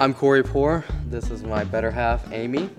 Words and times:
I'm 0.00 0.14
Corey 0.14 0.44
Poor. 0.44 0.84
This 1.06 1.28
is 1.28 1.42
my 1.42 1.64
better 1.64 1.90
half, 1.90 2.32
Amy, 2.32 2.70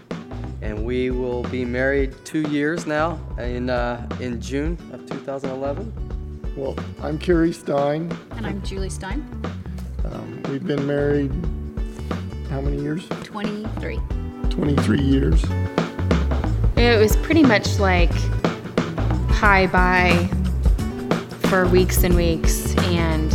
and 0.61 0.85
we 0.85 1.11
will 1.11 1.43
be 1.43 1.65
married 1.65 2.15
two 2.23 2.43
years 2.43 2.85
now 2.85 3.19
in 3.37 3.69
uh, 3.69 4.07
in 4.21 4.39
June 4.39 4.77
of 4.93 5.05
2011. 5.05 6.53
Well, 6.55 6.77
I'm 7.01 7.19
Carrie 7.19 7.51
Stein. 7.51 8.17
And 8.37 8.47
I'm 8.47 8.61
Julie 8.63 8.89
Stein, 8.89 9.19
Um, 10.05 10.41
we've 10.49 10.65
been 10.65 10.87
married 10.87 11.31
how 12.49 12.61
many 12.61 12.81
years? 12.81 13.05
23. 13.25 13.99
23 14.49 15.01
years. 15.01 15.43
It 16.77 16.97
was 17.01 17.17
pretty 17.17 17.43
much 17.43 17.79
like 17.79 18.13
hi 19.29 19.67
bye 19.67 20.29
for 21.49 21.67
weeks 21.67 22.03
and 22.03 22.15
weeks. 22.15 22.73
And 22.77 23.33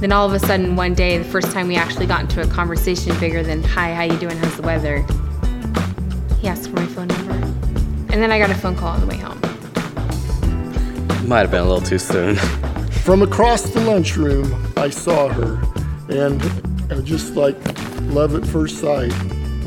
then 0.00 0.12
all 0.12 0.26
of 0.26 0.32
a 0.32 0.38
sudden, 0.38 0.76
one 0.76 0.94
day, 0.94 1.18
the 1.18 1.24
first 1.24 1.50
time 1.50 1.66
we 1.66 1.74
actually 1.74 2.06
got 2.06 2.20
into 2.20 2.40
a 2.40 2.46
conversation 2.46 3.18
bigger 3.18 3.42
than 3.42 3.64
hi, 3.64 3.92
how 3.92 4.02
you 4.02 4.16
doing, 4.18 4.36
how's 4.36 4.56
the 4.56 4.62
weather? 4.62 5.04
He 6.40 6.46
asked 6.46 6.70
for 6.70 6.76
my 6.76 6.86
phone 6.86 7.08
number. 7.08 7.32
And 8.12 8.22
then 8.22 8.30
I 8.30 8.38
got 8.38 8.50
a 8.50 8.54
phone 8.54 8.76
call 8.76 8.88
on 8.88 9.00
the 9.00 9.06
way 9.06 9.16
home. 9.16 9.40
Might 11.26 11.40
have 11.40 11.50
been 11.50 11.62
a 11.62 11.68
little 11.68 11.80
too 11.80 11.98
soon. 11.98 12.36
From 13.02 13.22
across 13.22 13.62
the 13.62 13.80
lunchroom, 13.80 14.72
I 14.76 14.88
saw 14.88 15.28
her, 15.28 15.60
and 16.08 16.40
uh, 16.92 17.02
just 17.02 17.34
like 17.34 17.56
love 18.02 18.36
at 18.36 18.46
first 18.46 18.78
sight, 18.78 19.12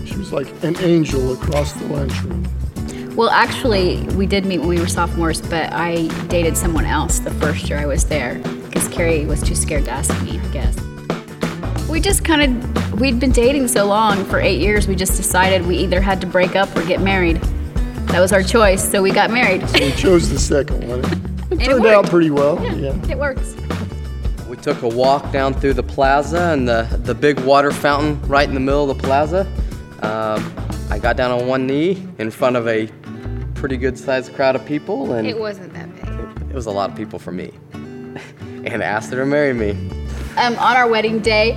she 0.06 0.16
was 0.16 0.32
like 0.32 0.48
an 0.64 0.78
angel 0.80 1.34
across 1.34 1.74
the 1.74 1.88
lunchroom. 1.88 2.48
Well, 3.18 3.30
actually, 3.30 4.04
we 4.16 4.28
did 4.28 4.46
meet 4.46 4.60
when 4.60 4.70
we 4.70 4.80
were 4.80 4.88
sophomores, 4.88 5.42
but 5.42 5.74
I 5.74 6.08
dated 6.28 6.56
someone 6.56 6.86
else 6.86 7.20
the 7.20 7.32
first 7.32 7.70
year 7.70 7.78
I 7.78 7.86
was 7.86 8.06
there 8.06 8.36
because 8.36 8.61
Carrie 8.92 9.26
was 9.26 9.42
too 9.42 9.56
scared 9.56 9.86
to 9.86 9.92
ask 9.92 10.10
me, 10.24 10.40
I 10.40 10.48
guess. 10.48 10.78
We 11.90 12.00
just 12.00 12.24
kind 12.24 12.64
of, 12.64 13.00
we'd 13.02 13.20
been 13.20 13.32
dating 13.32 13.68
so 13.68 13.86
long 13.86 14.24
for 14.26 14.40
eight 14.40 14.60
years, 14.62 14.88
we 14.88 14.96
just 14.96 15.18
decided 15.18 15.66
we 15.66 15.78
either 15.78 16.02
had 16.02 16.22
to 16.22 16.28
break 16.28 16.56
up 16.56 16.74
or 16.76 16.84
get 16.86 17.02
married. 17.02 17.38
That 18.08 18.20
was 18.20 18.32
our 18.34 18.44
choice, 18.44 18.90
so 18.90 19.02
we 19.02 19.12
got 19.12 19.30
married. 19.32 19.62
We 19.74 19.92
chose 19.94 20.30
the 20.30 20.40
second 20.40 20.88
one. 20.88 21.04
It 21.52 21.64
it 21.64 21.66
turned 21.66 21.86
out 21.86 22.10
pretty 22.10 22.30
well. 22.30 22.56
Yeah. 22.64 22.96
it 23.12 23.18
works. 23.18 23.58
We 24.48 24.56
took 24.56 24.84
a 24.84 24.88
walk 24.88 25.34
down 25.34 25.54
through 25.54 25.74
the 25.74 25.84
plaza 25.84 26.40
and 26.54 26.66
the, 26.66 26.84
the 27.04 27.14
big 27.14 27.38
water 27.42 27.72
fountain 27.72 28.22
right 28.22 28.48
in 28.48 28.54
the 28.54 28.62
middle 28.62 28.90
of 28.90 28.98
the 28.98 29.04
plaza. 29.04 29.42
Um, 30.02 30.54
I 30.90 30.98
got 30.98 31.18
down 31.18 31.30
on 31.32 31.48
one 31.48 31.68
knee 31.68 32.08
in 32.20 32.32
front 32.32 32.56
of 32.56 32.70
a 32.70 32.90
pretty 33.54 33.76
good 33.76 33.98
sized 34.00 34.34
crowd 34.34 34.56
of 34.56 34.66
people, 34.66 35.12
and 35.12 35.28
It 35.28 35.38
wasn't 35.38 35.74
that 35.74 35.94
big. 35.94 36.50
it 36.50 36.56
was 36.56 36.68
a 36.68 36.72
lot 36.72 36.90
of 36.90 36.96
people 36.96 37.20
for 37.20 37.34
me. 37.34 37.52
And 38.66 38.82
asked 38.84 39.12
her 39.12 39.18
to 39.18 39.26
marry 39.26 39.54
me. 39.54 39.72
Um, 40.38 40.58
on 40.58 40.78
our 40.78 40.90
wedding 40.90 41.20
day, 41.20 41.54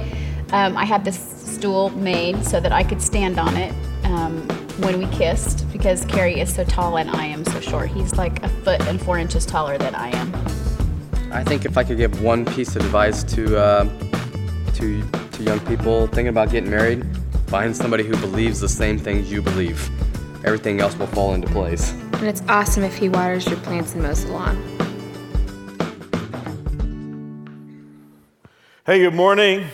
um, 0.52 0.76
I 0.76 0.84
had 0.84 1.04
this 1.04 1.18
stool 1.18 1.90
made 1.90 2.44
so 2.44 2.60
that 2.60 2.72
I 2.72 2.82
could 2.82 3.00
stand 3.00 3.38
on 3.38 3.56
it 3.56 3.74
um, 4.04 4.42
when 4.78 4.98
we 4.98 5.06
kissed 5.16 5.70
because 5.72 6.04
Carrie 6.06 6.40
is 6.40 6.54
so 6.54 6.64
tall 6.64 6.98
and 6.98 7.10
I 7.10 7.26
am 7.26 7.44
so 7.44 7.60
short. 7.60 7.90
He's 7.90 8.14
like 8.16 8.42
a 8.42 8.48
foot 8.48 8.80
and 8.82 9.00
four 9.00 9.18
inches 9.18 9.46
taller 9.46 9.78
than 9.78 9.94
I 9.94 10.10
am. 10.10 10.34
I 11.32 11.42
think 11.42 11.64
if 11.64 11.76
I 11.76 11.84
could 11.84 11.96
give 11.96 12.22
one 12.22 12.44
piece 12.44 12.76
of 12.76 12.84
advice 12.84 13.24
to 13.34 13.56
uh, 13.56 13.84
to 14.74 15.02
to 15.32 15.42
young 15.42 15.60
people 15.60 16.06
thinking 16.06 16.28
about 16.28 16.50
getting 16.50 16.70
married, 16.70 17.04
find 17.46 17.76
somebody 17.76 18.04
who 18.04 18.16
believes 18.18 18.60
the 18.60 18.68
same 18.68 18.98
things 18.98 19.30
you 19.30 19.42
believe. 19.42 19.90
Everything 20.44 20.80
else 20.80 20.96
will 20.96 21.06
fall 21.08 21.34
into 21.34 21.48
place. 21.48 21.92
And 22.14 22.24
it's 22.24 22.42
awesome 22.48 22.84
if 22.84 22.94
he 22.96 23.08
waters 23.08 23.46
your 23.46 23.56
plants 23.58 23.94
and 23.94 24.02
mows 24.02 24.24
the 24.24 24.32
lawn. 24.32 24.83
Hey, 28.86 28.98
good 28.98 29.14
morning. 29.14 29.64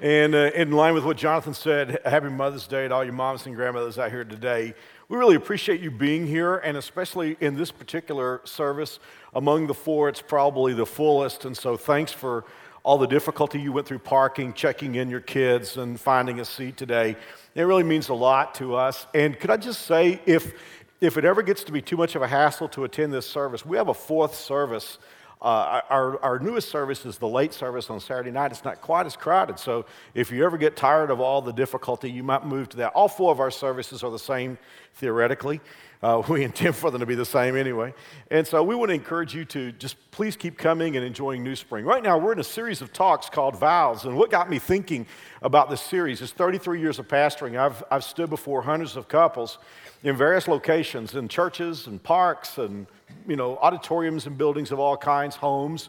And 0.00 0.34
uh, 0.34 0.50
in 0.56 0.72
line 0.72 0.92
with 0.92 1.04
what 1.04 1.16
Jonathan 1.16 1.54
said, 1.54 2.00
happy 2.04 2.28
Mother's 2.30 2.66
Day 2.66 2.88
to 2.88 2.92
all 2.92 3.04
your 3.04 3.12
moms 3.12 3.46
and 3.46 3.54
grandmothers 3.54 3.96
out 3.96 4.10
here 4.10 4.24
today. 4.24 4.74
We 5.08 5.16
really 5.16 5.36
appreciate 5.36 5.80
you 5.80 5.92
being 5.92 6.26
here, 6.26 6.56
and 6.56 6.76
especially 6.76 7.36
in 7.38 7.54
this 7.54 7.70
particular 7.70 8.40
service. 8.42 8.98
Among 9.34 9.68
the 9.68 9.74
four, 9.74 10.08
it's 10.08 10.20
probably 10.20 10.74
the 10.74 10.84
fullest. 10.84 11.44
And 11.44 11.56
so, 11.56 11.76
thanks 11.76 12.10
for 12.10 12.44
all 12.82 12.98
the 12.98 13.06
difficulty 13.06 13.60
you 13.60 13.70
went 13.70 13.86
through 13.86 14.00
parking, 14.00 14.52
checking 14.52 14.96
in 14.96 15.08
your 15.08 15.20
kids, 15.20 15.76
and 15.76 16.00
finding 16.00 16.40
a 16.40 16.44
seat 16.44 16.76
today. 16.76 17.14
It 17.54 17.62
really 17.62 17.84
means 17.84 18.08
a 18.08 18.14
lot 18.14 18.56
to 18.56 18.74
us. 18.74 19.06
And 19.14 19.38
could 19.38 19.50
I 19.50 19.58
just 19.58 19.82
say, 19.82 20.20
if, 20.26 20.54
if 21.00 21.16
it 21.16 21.24
ever 21.24 21.42
gets 21.42 21.62
to 21.62 21.70
be 21.70 21.80
too 21.80 21.96
much 21.96 22.16
of 22.16 22.22
a 22.22 22.26
hassle 22.26 22.66
to 22.70 22.82
attend 22.82 23.12
this 23.12 23.28
service, 23.28 23.64
we 23.64 23.76
have 23.76 23.86
a 23.86 23.94
fourth 23.94 24.34
service 24.34 24.98
uh, 25.44 25.82
our, 25.90 26.24
our 26.24 26.38
newest 26.38 26.70
service 26.70 27.04
is 27.04 27.18
the 27.18 27.28
late 27.28 27.52
service 27.52 27.90
on 27.90 28.00
Saturday 28.00 28.30
night. 28.30 28.50
It's 28.50 28.64
not 28.64 28.80
quite 28.80 29.04
as 29.04 29.14
crowded. 29.14 29.58
So 29.58 29.84
if 30.14 30.32
you 30.32 30.42
ever 30.42 30.56
get 30.56 30.74
tired 30.74 31.10
of 31.10 31.20
all 31.20 31.42
the 31.42 31.52
difficulty, 31.52 32.10
you 32.10 32.22
might 32.22 32.46
move 32.46 32.70
to 32.70 32.78
that. 32.78 32.92
All 32.94 33.08
four 33.08 33.30
of 33.30 33.40
our 33.40 33.50
services 33.50 34.02
are 34.02 34.10
the 34.10 34.18
same 34.18 34.56
theoretically. 34.94 35.60
Uh, 36.02 36.22
we 36.30 36.44
intend 36.44 36.74
for 36.76 36.90
them 36.90 37.00
to 37.00 37.06
be 37.06 37.14
the 37.14 37.26
same 37.26 37.56
anyway. 37.56 37.92
And 38.30 38.46
so 38.46 38.62
we 38.62 38.74
want 38.74 38.88
to 38.88 38.94
encourage 38.94 39.34
you 39.34 39.44
to 39.46 39.72
just 39.72 39.96
please 40.12 40.34
keep 40.34 40.56
coming 40.56 40.96
and 40.96 41.04
enjoying 41.04 41.44
New 41.44 41.56
Spring. 41.56 41.84
Right 41.84 42.02
now, 42.02 42.16
we're 42.16 42.32
in 42.32 42.40
a 42.40 42.44
series 42.44 42.80
of 42.80 42.94
talks 42.94 43.28
called 43.28 43.56
Vows. 43.56 44.06
And 44.06 44.16
what 44.16 44.30
got 44.30 44.48
me 44.48 44.58
thinking 44.58 45.06
about 45.42 45.68
this 45.68 45.82
series 45.82 46.22
is 46.22 46.32
33 46.32 46.80
years 46.80 46.98
of 46.98 47.06
pastoring. 47.06 47.58
I've, 47.58 47.84
I've 47.90 48.04
stood 48.04 48.30
before 48.30 48.62
hundreds 48.62 48.96
of 48.96 49.08
couples 49.08 49.58
in 50.02 50.16
various 50.16 50.48
locations, 50.48 51.14
in 51.14 51.28
churches 51.28 51.86
and 51.86 52.02
parks 52.02 52.56
and 52.56 52.86
you 53.26 53.36
know, 53.36 53.56
auditoriums 53.58 54.26
and 54.26 54.36
buildings 54.36 54.72
of 54.72 54.78
all 54.78 54.96
kinds, 54.96 55.36
homes. 55.36 55.88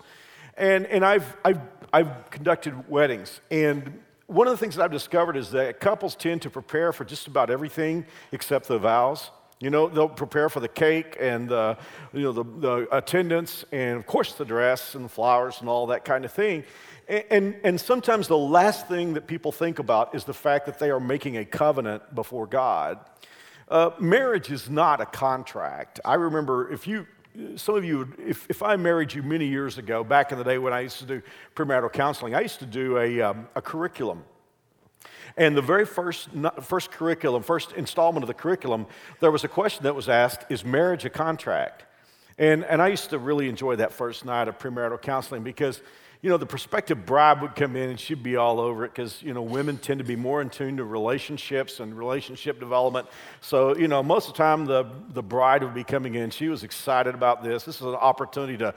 And, 0.57 0.85
and 0.87 1.05
I've, 1.05 1.35
I've, 1.43 1.59
I've 1.91 2.29
conducted 2.29 2.89
weddings. 2.89 3.41
And 3.51 4.01
one 4.27 4.47
of 4.47 4.51
the 4.51 4.57
things 4.57 4.75
that 4.75 4.83
I've 4.83 4.91
discovered 4.91 5.37
is 5.37 5.51
that 5.51 5.79
couples 5.79 6.15
tend 6.15 6.41
to 6.43 6.49
prepare 6.49 6.93
for 6.93 7.05
just 7.05 7.27
about 7.27 7.49
everything 7.49 8.05
except 8.31 8.67
the 8.67 8.79
vows. 8.79 9.29
You 9.59 9.69
know, 9.69 9.87
they'll 9.87 10.09
prepare 10.09 10.49
for 10.49 10.59
the 10.59 10.67
cake 10.67 11.15
and 11.19 11.47
the, 11.47 11.77
you 12.13 12.21
know, 12.21 12.31
the, 12.31 12.43
the 12.43 12.87
attendance 12.95 13.63
and, 13.71 13.97
of 13.97 14.05
course, 14.05 14.33
the 14.33 14.45
dress 14.45 14.95
and 14.95 15.05
the 15.05 15.09
flowers 15.09 15.57
and 15.61 15.69
all 15.69 15.87
that 15.87 16.03
kind 16.03 16.25
of 16.25 16.31
thing. 16.31 16.65
And, 17.07 17.23
and, 17.29 17.55
and 17.63 17.81
sometimes 17.81 18.27
the 18.27 18.37
last 18.37 18.87
thing 18.87 19.13
that 19.13 19.27
people 19.27 19.51
think 19.51 19.79
about 19.79 20.13
is 20.13 20.25
the 20.25 20.33
fact 20.33 20.65
that 20.65 20.79
they 20.79 20.89
are 20.89 20.99
making 20.99 21.37
a 21.37 21.45
covenant 21.45 22.13
before 22.13 22.47
God. 22.47 22.99
Uh, 23.67 23.89
marriage 23.99 24.51
is 24.51 24.69
not 24.69 25.01
a 25.01 25.05
contract. 25.05 25.99
I 26.05 26.15
remember 26.15 26.71
if 26.71 26.85
you, 26.85 27.07
some 27.55 27.75
of 27.75 27.83
you, 27.83 28.13
if, 28.19 28.45
if 28.49 28.61
I 28.61 28.75
married 28.75 29.13
you 29.13 29.23
many 29.23 29.47
years 29.47 29.77
ago, 29.77 30.03
back 30.03 30.31
in 30.31 30.37
the 30.37 30.43
day 30.43 30.59
when 30.59 30.71
I 30.71 30.81
used 30.81 30.99
to 30.99 31.05
do 31.05 31.21
premarital 31.55 31.91
counseling, 31.91 32.35
I 32.35 32.41
used 32.41 32.59
to 32.59 32.65
do 32.65 32.97
a, 32.97 33.21
um, 33.21 33.47
a 33.55 33.61
curriculum. 33.61 34.23
And 35.37 35.57
the 35.57 35.61
very 35.61 35.85
first, 35.85 36.29
first 36.61 36.91
curriculum, 36.91 37.43
first 37.43 37.71
installment 37.73 38.23
of 38.23 38.27
the 38.27 38.33
curriculum, 38.33 38.85
there 39.19 39.31
was 39.31 39.43
a 39.43 39.49
question 39.49 39.83
that 39.83 39.95
was 39.95 40.07
asked 40.07 40.45
Is 40.49 40.63
marriage 40.63 41.03
a 41.03 41.09
contract? 41.09 41.83
And, 42.37 42.63
and 42.65 42.81
I 42.81 42.89
used 42.89 43.09
to 43.09 43.19
really 43.19 43.49
enjoy 43.49 43.77
that 43.77 43.93
first 43.93 44.25
night 44.25 44.47
of 44.47 44.59
premarital 44.59 45.01
counseling 45.01 45.43
because 45.43 45.81
you 46.25 46.31
know, 46.31 46.38
the 46.38 46.46
prospective 46.47 47.06
bride 47.06 47.40
would 47.40 47.56
come 47.56 47.75
in 47.75 47.91
and 47.91 48.00
she'd 48.00 48.24
be 48.24 48.36
all 48.36 48.59
over 48.59 48.84
it 48.84 48.88
because, 48.88 49.22
you 49.22 49.31
know, 49.31 49.44
women 49.44 49.78
tend 49.78 50.00
to 50.00 50.03
be 50.03 50.16
more 50.16 50.41
in 50.41 50.50
tune 50.50 50.78
to 50.78 50.84
relationships 50.84 51.80
and 51.80 51.96
relationship 51.96 52.59
development. 52.59 53.08
So, 53.41 53.78
you 53.78 53.88
know, 53.88 54.02
most 54.02 54.30
of 54.30 54.34
the 54.34 54.38
time 54.40 54.66
the, 54.66 54.88
the 55.09 55.22
bride 55.22 55.63
would 55.63 55.75
be 55.75 55.84
coming 55.84 56.16
in. 56.16 56.31
She 56.31 56.47
was 56.47 56.63
excited 56.63 57.13
about 57.13 57.44
this. 57.44 57.63
This 57.63 57.75
is 57.75 57.84
an 57.84 57.94
opportunity 57.94 58.58
to, 58.58 58.74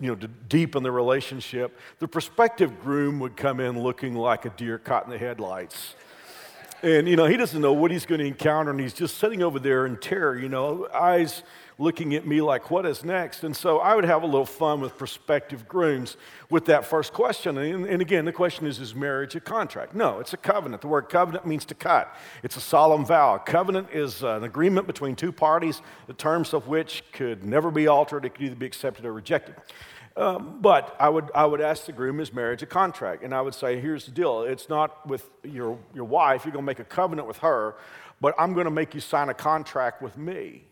you 0.00 0.08
know, 0.08 0.16
to 0.16 0.26
deepen 0.26 0.82
the 0.82 0.90
relationship. 0.90 1.78
The 2.00 2.08
prospective 2.08 2.80
groom 2.80 3.20
would 3.20 3.36
come 3.36 3.60
in 3.60 3.80
looking 3.80 4.16
like 4.16 4.44
a 4.44 4.50
deer 4.50 4.76
caught 4.76 5.04
in 5.04 5.12
the 5.12 5.18
headlights. 5.18 5.94
And, 6.82 7.06
you 7.06 7.14
know, 7.14 7.26
he 7.26 7.36
doesn't 7.36 7.62
know 7.62 7.72
what 7.72 7.92
he's 7.92 8.04
going 8.04 8.18
to 8.18 8.26
encounter, 8.26 8.72
and 8.72 8.80
he's 8.80 8.94
just 8.94 9.18
sitting 9.18 9.44
over 9.44 9.60
there 9.60 9.86
in 9.86 9.96
terror, 9.96 10.36
you 10.36 10.48
know, 10.48 10.88
eyes 10.92 11.44
looking 11.78 12.14
at 12.14 12.26
me 12.26 12.40
like, 12.40 12.70
what 12.70 12.86
is 12.86 13.04
next? 13.04 13.42
And 13.42 13.56
so 13.56 13.78
I 13.78 13.94
would 13.94 14.04
have 14.04 14.22
a 14.22 14.26
little 14.26 14.46
fun 14.46 14.80
with 14.80 14.96
prospective 14.96 15.66
grooms 15.66 16.16
with 16.50 16.66
that 16.66 16.84
first 16.84 17.12
question. 17.12 17.58
And, 17.58 17.86
and, 17.86 18.00
again, 18.00 18.24
the 18.24 18.32
question 18.32 18.66
is, 18.66 18.78
is 18.78 18.94
marriage 18.94 19.34
a 19.34 19.40
contract? 19.40 19.94
No, 19.94 20.20
it's 20.20 20.32
a 20.32 20.36
covenant. 20.36 20.82
The 20.82 20.88
word 20.88 21.08
covenant 21.08 21.46
means 21.46 21.64
to 21.66 21.74
cut, 21.74 22.14
it's 22.42 22.56
a 22.56 22.60
solemn 22.60 23.04
vow. 23.04 23.34
A 23.34 23.38
covenant 23.38 23.88
is 23.92 24.22
an 24.22 24.44
agreement 24.44 24.86
between 24.86 25.16
two 25.16 25.32
parties, 25.32 25.82
the 26.06 26.14
terms 26.14 26.54
of 26.54 26.68
which 26.68 27.02
could 27.12 27.44
never 27.44 27.70
be 27.70 27.86
altered, 27.88 28.24
it 28.24 28.30
could 28.30 28.44
either 28.44 28.54
be 28.54 28.66
accepted 28.66 29.04
or 29.04 29.12
rejected. 29.12 29.56
Um, 30.16 30.58
but 30.60 30.94
I 31.00 31.08
would, 31.08 31.30
I 31.34 31.44
would 31.44 31.60
ask 31.60 31.86
the 31.86 31.92
groom, 31.92 32.20
is 32.20 32.32
marriage 32.32 32.62
a 32.62 32.66
contract? 32.66 33.24
And 33.24 33.34
I 33.34 33.40
would 33.40 33.54
say, 33.54 33.80
here's 33.80 34.04
the 34.04 34.12
deal 34.12 34.42
it's 34.42 34.68
not 34.68 35.04
with 35.08 35.28
your, 35.42 35.76
your 35.92 36.04
wife, 36.04 36.44
you're 36.44 36.52
going 36.52 36.64
to 36.64 36.66
make 36.66 36.78
a 36.78 36.84
covenant 36.84 37.26
with 37.26 37.38
her, 37.38 37.74
but 38.20 38.32
I'm 38.38 38.54
going 38.54 38.66
to 38.66 38.70
make 38.70 38.94
you 38.94 39.00
sign 39.00 39.28
a 39.28 39.34
contract 39.34 40.00
with 40.02 40.16
me. 40.16 40.66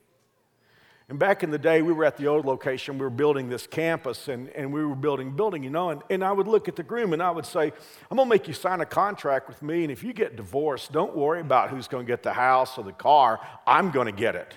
And 1.12 1.18
back 1.18 1.42
in 1.42 1.50
the 1.50 1.58
day, 1.58 1.82
we 1.82 1.92
were 1.92 2.06
at 2.06 2.16
the 2.16 2.26
old 2.26 2.46
location, 2.46 2.96
we 2.96 3.04
were 3.04 3.10
building 3.10 3.50
this 3.50 3.66
campus, 3.66 4.28
and, 4.28 4.48
and 4.56 4.72
we 4.72 4.82
were 4.82 4.94
building 4.94 5.36
building, 5.36 5.62
you 5.62 5.68
know, 5.68 5.90
and, 5.90 6.00
and 6.08 6.24
I 6.24 6.32
would 6.32 6.48
look 6.48 6.68
at 6.68 6.76
the 6.76 6.82
groom 6.82 7.12
and 7.12 7.22
I 7.22 7.30
would 7.30 7.44
say, 7.44 7.70
I'm 8.10 8.16
gonna 8.16 8.30
make 8.30 8.48
you 8.48 8.54
sign 8.54 8.80
a 8.80 8.86
contract 8.86 9.46
with 9.46 9.60
me, 9.60 9.82
and 9.82 9.92
if 9.92 10.02
you 10.02 10.14
get 10.14 10.36
divorced, 10.36 10.90
don't 10.90 11.14
worry 11.14 11.42
about 11.42 11.68
who's 11.68 11.86
gonna 11.86 12.04
get 12.04 12.22
the 12.22 12.32
house 12.32 12.78
or 12.78 12.84
the 12.84 12.94
car, 12.94 13.46
I'm 13.66 13.90
gonna 13.90 14.10
get 14.10 14.36
it. 14.36 14.56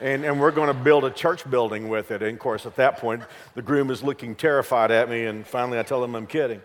And, 0.00 0.24
and 0.24 0.40
we're 0.40 0.52
gonna 0.52 0.72
build 0.72 1.04
a 1.04 1.10
church 1.10 1.48
building 1.50 1.90
with 1.90 2.12
it. 2.12 2.22
And 2.22 2.32
of 2.32 2.38
course, 2.38 2.64
at 2.64 2.76
that 2.76 2.96
point, 2.96 3.22
the 3.54 3.60
groom 3.60 3.90
is 3.90 4.02
looking 4.02 4.34
terrified 4.34 4.90
at 4.90 5.10
me, 5.10 5.26
and 5.26 5.46
finally 5.46 5.78
I 5.78 5.82
tell 5.82 6.02
him 6.02 6.14
I'm 6.14 6.26
kidding. 6.26 6.62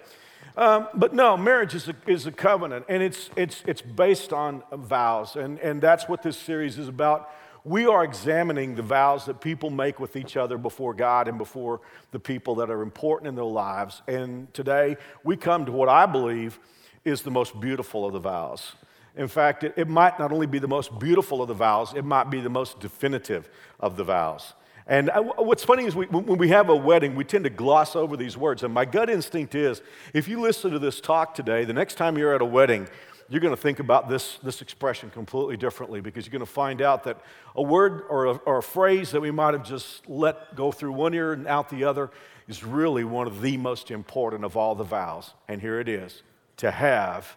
Um, 0.56 0.88
but 0.94 1.14
no, 1.14 1.36
marriage 1.36 1.76
is 1.76 1.90
a, 1.90 1.96
is 2.08 2.26
a 2.26 2.32
covenant, 2.32 2.86
and 2.88 3.04
it's, 3.04 3.30
it's, 3.36 3.64
it's 3.68 3.82
based 3.82 4.32
on 4.32 4.64
vows, 4.72 5.36
and, 5.36 5.60
and 5.60 5.82
that's 5.82 6.08
what 6.08 6.24
this 6.24 6.38
series 6.38 6.78
is 6.78 6.88
about. 6.88 7.32
We 7.66 7.88
are 7.88 8.04
examining 8.04 8.76
the 8.76 8.84
vows 8.84 9.26
that 9.26 9.42
people 9.42 9.72
make 9.72 10.00
with 10.00 10.16
each 10.16 10.38
other 10.38 10.56
before 10.56 10.94
God 10.94 11.28
and 11.28 11.40
before 11.40 11.82
the 12.12 12.20
people 12.20 12.54
that 12.56 12.70
are 12.70 12.84
important 12.84 13.28
in 13.28 13.34
their 13.34 13.44
lives. 13.44 14.04
And 14.08 14.54
today, 14.54 14.98
we 15.24 15.36
come 15.36 15.66
to 15.66 15.72
what 15.72 15.90
I 15.90 16.06
believe 16.06 16.60
is 17.04 17.24
the 17.24 17.32
most 17.32 17.60
beautiful 17.60 18.06
of 18.06 18.14
the 18.14 18.20
vows. 18.20 18.74
In 19.18 19.28
fact, 19.28 19.64
it, 19.64 19.74
it 19.78 19.90
might 19.90 20.20
not 20.20 20.32
only 20.32 20.46
be 20.46 20.60
the 20.60 20.68
most 20.68 21.00
beautiful 21.00 21.42
of 21.42 21.48
the 21.48 21.56
vows, 21.56 21.96
it 21.96 22.06
might 22.06 22.30
be 22.30 22.40
the 22.40 22.52
most 22.52 22.80
definitive 22.80 23.50
of 23.80 23.98
the 23.98 24.04
vows. 24.04 24.54
And 24.86 25.10
what's 25.38 25.64
funny 25.64 25.86
is 25.86 25.96
we, 25.96 26.06
when 26.06 26.38
we 26.38 26.50
have 26.50 26.70
a 26.70 26.76
wedding, 26.76 27.16
we 27.16 27.24
tend 27.24 27.46
to 27.46 27.50
gloss 27.50 27.96
over 27.96 28.16
these 28.16 28.38
words. 28.38 28.62
And 28.62 28.72
my 28.72 28.86
gut 28.86 29.10
instinct 29.10 29.56
is 29.56 29.82
if 30.14 30.28
you 30.28 30.40
listen 30.40 30.70
to 30.70 30.78
this 30.78 31.02
talk 31.02 31.34
today, 31.34 31.66
the 31.66 31.74
next 31.74 31.96
time 31.96 32.16
you're 32.16 32.36
at 32.36 32.44
a 32.44 32.46
wedding, 32.46 32.88
you're 33.30 33.42
going 33.42 33.56
to 33.56 33.62
think 33.62 33.80
about 33.80 34.08
this, 34.08 34.38
this 34.44 34.62
expression 34.62 35.10
completely 35.10 35.58
differently 35.58 36.00
because 36.00 36.26
you're 36.26 36.32
going 36.32 36.40
to 36.40 36.46
find 36.46 36.82
out 36.82 37.04
that 37.06 37.20
a 37.56 37.62
word 37.62 38.04
or 38.10 38.26
a, 38.26 38.32
or 38.46 38.58
a 38.60 38.64
phrase 38.64 39.12
that 39.12 39.22
we 39.22 39.32
might 39.32 39.54
have 39.54 39.64
just 39.64 40.08
let 40.08 40.56
go 40.56 40.72
through 40.72 40.92
one 40.92 41.14
ear 41.14 41.34
and 41.34 41.48
out 41.48 41.70
the 41.70 41.84
other 41.84 42.12
is 42.48 42.64
really 42.64 43.04
one 43.04 43.26
of 43.26 43.42
the 43.42 43.58
most 43.58 43.90
important 43.90 44.44
of 44.44 44.56
all 44.56 44.76
the 44.76 44.84
vows. 44.84 45.34
And 45.48 45.60
here 45.62 45.80
it 45.80 45.90
is 45.90 46.22
to 46.58 46.70
have 46.70 47.36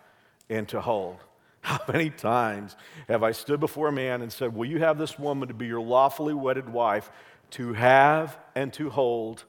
and 0.50 0.69
to 0.69 0.81
hold. 0.81 1.19
How 1.62 1.81
many 1.91 2.11
times 2.11 2.76
have 3.08 3.23
I 3.23 3.32
stood 3.32 3.61
before 3.61 3.88
a 3.88 3.93
man 3.93 4.23
and 4.23 4.32
said, 4.32 4.55
Will 4.55 4.69
you 4.69 4.79
have 4.79 4.99
this 4.99 5.19
woman 5.19 5.49
to 5.49 5.55
be 5.55 5.67
your 5.67 5.81
lawfully 5.81 6.34
wedded 6.34 6.69
wife 6.69 7.11
to 7.50 7.73
have 7.73 8.38
and 8.55 8.73
to 8.75 8.91
hold 8.91 9.44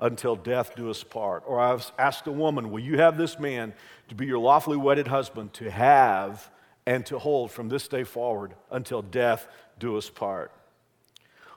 until 0.00 0.34
death 0.34 0.74
do 0.74 0.90
us 0.90 1.04
part. 1.04 1.44
Or 1.46 1.60
I've 1.60 1.90
asked 1.98 2.26
a 2.26 2.32
woman, 2.32 2.70
Will 2.70 2.80
you 2.80 2.98
have 2.98 3.16
this 3.16 3.38
man 3.38 3.74
to 4.08 4.14
be 4.14 4.26
your 4.26 4.38
lawfully 4.38 4.76
wedded 4.76 5.06
husband 5.06 5.52
to 5.54 5.70
have 5.70 6.50
and 6.86 7.04
to 7.06 7.18
hold 7.18 7.50
from 7.50 7.68
this 7.68 7.86
day 7.86 8.04
forward 8.04 8.54
until 8.70 9.02
death 9.02 9.46
do 9.78 9.96
us 9.96 10.08
part? 10.08 10.50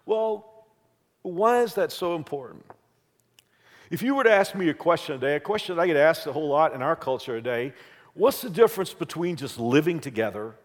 Well, 0.05 0.67
why 1.21 1.61
is 1.61 1.73
that 1.75 1.91
so 1.91 2.15
important? 2.15 2.65
If 3.89 4.01
you 4.01 4.15
were 4.15 4.23
to 4.23 4.31
ask 4.31 4.55
me 4.55 4.69
a 4.69 4.73
question 4.73 5.19
today, 5.19 5.35
a 5.35 5.39
question 5.39 5.79
I 5.79 5.87
get 5.87 5.95
asked 5.95 6.27
a 6.27 6.33
whole 6.33 6.49
lot 6.49 6.73
in 6.73 6.81
our 6.81 6.95
culture 6.95 7.35
today, 7.35 7.73
what's 8.13 8.41
the 8.41 8.49
difference 8.49 8.93
between 8.93 9.35
just 9.35 9.57
living 9.57 9.99
together 9.99 10.55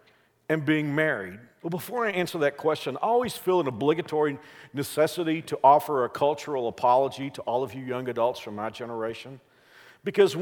and 0.49 0.65
being 0.65 0.95
married? 0.95 1.39
Well, 1.63 1.71
before 1.71 2.07
I 2.07 2.11
answer 2.11 2.39
that 2.39 2.57
question, 2.57 2.97
I 2.97 3.07
always 3.07 3.37
feel 3.37 3.61
an 3.61 3.67
obligatory 3.67 4.39
necessity 4.73 5.43
to 5.43 5.59
offer 5.65 6.05
a 6.05 6.09
cultural 6.09 6.69
apology 6.69 7.31
to 7.31 7.43
all 7.43 7.63
of 7.63 7.75
you 7.75 7.83
young 7.83 8.09
adults 8.09 8.39
from 8.41 8.55
my 8.55 8.71
generation. 8.71 9.41
Because 10.05 10.37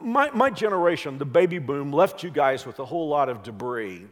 my, 0.00 0.30
my 0.30 0.48
generation, 0.50 1.18
the 1.18 1.26
baby 1.26 1.58
boom, 1.58 1.92
left 1.92 2.22
you 2.22 2.30
guys 2.30 2.64
with 2.64 2.78
a 2.78 2.84
whole 2.84 3.08
lot 3.08 3.28
of 3.28 3.42
debris. 3.42 4.06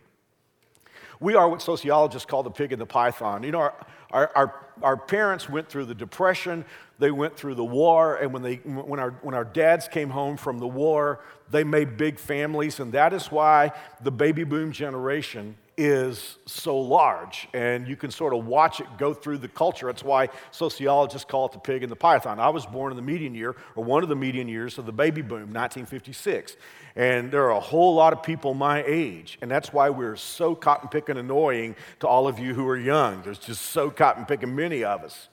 We 1.20 1.34
are 1.34 1.48
what 1.48 1.60
sociologists 1.60 2.26
call 2.26 2.42
the 2.42 2.50
pig 2.50 2.72
and 2.72 2.80
the 2.80 2.86
python. 2.86 3.42
You 3.42 3.52
know, 3.52 3.60
our, 3.60 3.74
our, 4.10 4.32
our, 4.34 4.66
our, 4.82 4.96
parents 4.96 5.48
went 5.48 5.68
through 5.68 5.84
the 5.84 5.94
Depression, 5.94 6.64
they 6.98 7.10
went 7.10 7.36
through 7.36 7.54
the 7.54 7.64
war, 7.64 8.16
and 8.16 8.32
when, 8.32 8.42
they, 8.42 8.56
when, 8.56 8.98
our, 8.98 9.10
when 9.22 9.34
our 9.34 9.44
dads 9.44 9.86
came 9.86 10.10
home 10.10 10.38
from 10.38 10.58
the 10.58 10.66
war, 10.66 11.20
they 11.50 11.62
made 11.62 11.98
big 11.98 12.18
families, 12.18 12.80
and 12.80 12.92
that 12.92 13.12
is 13.12 13.30
why 13.30 13.72
the 14.02 14.10
baby 14.10 14.44
boom 14.44 14.72
generation 14.72 15.56
is 15.76 16.36
so 16.46 16.78
large, 16.78 17.48
and 17.54 17.88
you 17.88 17.96
can 17.96 18.10
sort 18.10 18.34
of 18.34 18.46
watch 18.46 18.80
it 18.80 18.86
go 18.98 19.14
through 19.14 19.38
the 19.38 19.48
culture. 19.48 19.86
That's 19.86 20.04
why 20.04 20.28
sociologists 20.50 21.28
call 21.28 21.46
it 21.46 21.52
the 21.52 21.58
pig 21.58 21.82
and 21.82 21.90
the 21.90 21.96
python. 21.96 22.38
I 22.38 22.50
was 22.50 22.66
born 22.66 22.92
in 22.92 22.96
the 22.96 23.02
median 23.02 23.34
year, 23.34 23.56
or 23.76 23.84
one 23.84 24.02
of 24.02 24.08
the 24.08 24.16
median 24.16 24.48
years 24.48 24.78
of 24.78 24.86
the 24.86 24.92
baby 24.92 25.22
boom, 25.22 25.52
1956. 25.52 26.56
And 26.96 27.30
there 27.30 27.44
are 27.44 27.52
a 27.52 27.60
whole 27.60 27.94
lot 27.94 28.12
of 28.12 28.22
people 28.22 28.52
my 28.52 28.82
age, 28.86 29.38
and 29.40 29.50
that's 29.50 29.72
why 29.72 29.90
we're 29.90 30.16
so 30.16 30.54
cotton 30.54 30.88
picking 30.88 31.16
annoying 31.16 31.76
to 32.00 32.08
all 32.08 32.28
of 32.28 32.38
you 32.38 32.52
who 32.54 32.68
are 32.68 32.76
young. 32.76 33.22
There's 33.22 33.38
just 33.38 33.62
so 33.62 33.90
cotton 33.90 34.26
picking 34.26 34.54
many 34.54 34.84
of 34.84 35.02
us. 35.02 35.28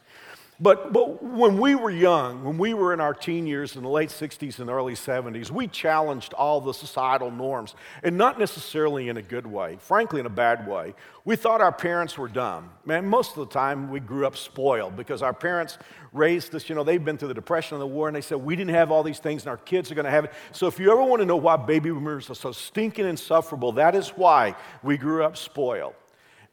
But, 0.60 0.92
but 0.92 1.22
when 1.22 1.60
we 1.60 1.76
were 1.76 1.92
young, 1.92 2.44
when 2.44 2.58
we 2.58 2.74
were 2.74 2.92
in 2.92 3.00
our 3.00 3.14
teen 3.14 3.46
years 3.46 3.76
in 3.76 3.84
the 3.84 3.90
late 3.90 4.10
60s 4.10 4.58
and 4.58 4.72
early 4.72 4.96
70s, 4.96 5.52
we 5.52 5.68
challenged 5.68 6.34
all 6.34 6.62
the 6.62 6.74
societal 6.74 7.30
norms, 7.30 7.76
and 8.02 8.18
not 8.18 8.40
necessarily 8.40 9.08
in 9.08 9.18
a 9.18 9.22
good 9.22 9.46
way, 9.46 9.78
frankly, 9.80 10.20
in 10.20 10.26
a 10.26 10.32
bad 10.32 10.68
way. 10.68 10.96
We 11.26 11.36
thought 11.36 11.62
our 11.62 11.72
parents 11.72 12.18
were 12.18 12.28
dumb. 12.28 12.72
Man, 12.86 13.06
most 13.06 13.38
of 13.38 13.48
the 13.48 13.54
time 13.54 13.92
we 13.92 14.00
grew 14.00 14.26
up 14.26 14.36
spoiled 14.36 14.98
because 14.98 15.22
our 15.22 15.34
parents 15.34 15.78
raised 16.12 16.56
us, 16.56 16.68
you 16.70 16.74
know, 16.74 16.84
they've 16.84 17.04
been 17.06 17.20
through 17.20 17.28
the 17.28 17.34
Depression 17.36 17.76
and 17.76 17.82
the 17.82 17.88
war, 17.88 18.08
and 18.08 18.16
they 18.16 18.22
said, 18.22 18.38
we 18.40 18.56
didn't 18.56 18.74
have 18.74 18.90
all 18.90 19.04
these 19.04 19.20
things, 19.20 19.44
and 19.44 19.52
our 19.52 19.58
kids 19.58 19.92
are 19.92 19.96
going 19.96 20.06
to 20.06 20.12
have 20.12 20.26
it. 20.26 20.34
So 20.54 20.66
if 20.66 20.80
you 20.80 20.92
ever 20.92 21.04
want 21.04 21.22
to 21.22 21.28
know 21.28 21.38
why 21.38 21.58
baby 21.58 21.92
boomers 21.92 22.32
are 22.32 22.36
so 22.36 22.52
stinking 22.52 23.06
insufferable, 23.06 23.74
that 23.74 23.94
is 23.94 24.10
why 24.10 24.56
we 24.82 24.98
grew 24.98 25.24
up 25.24 25.38
spoiled. 25.38 25.94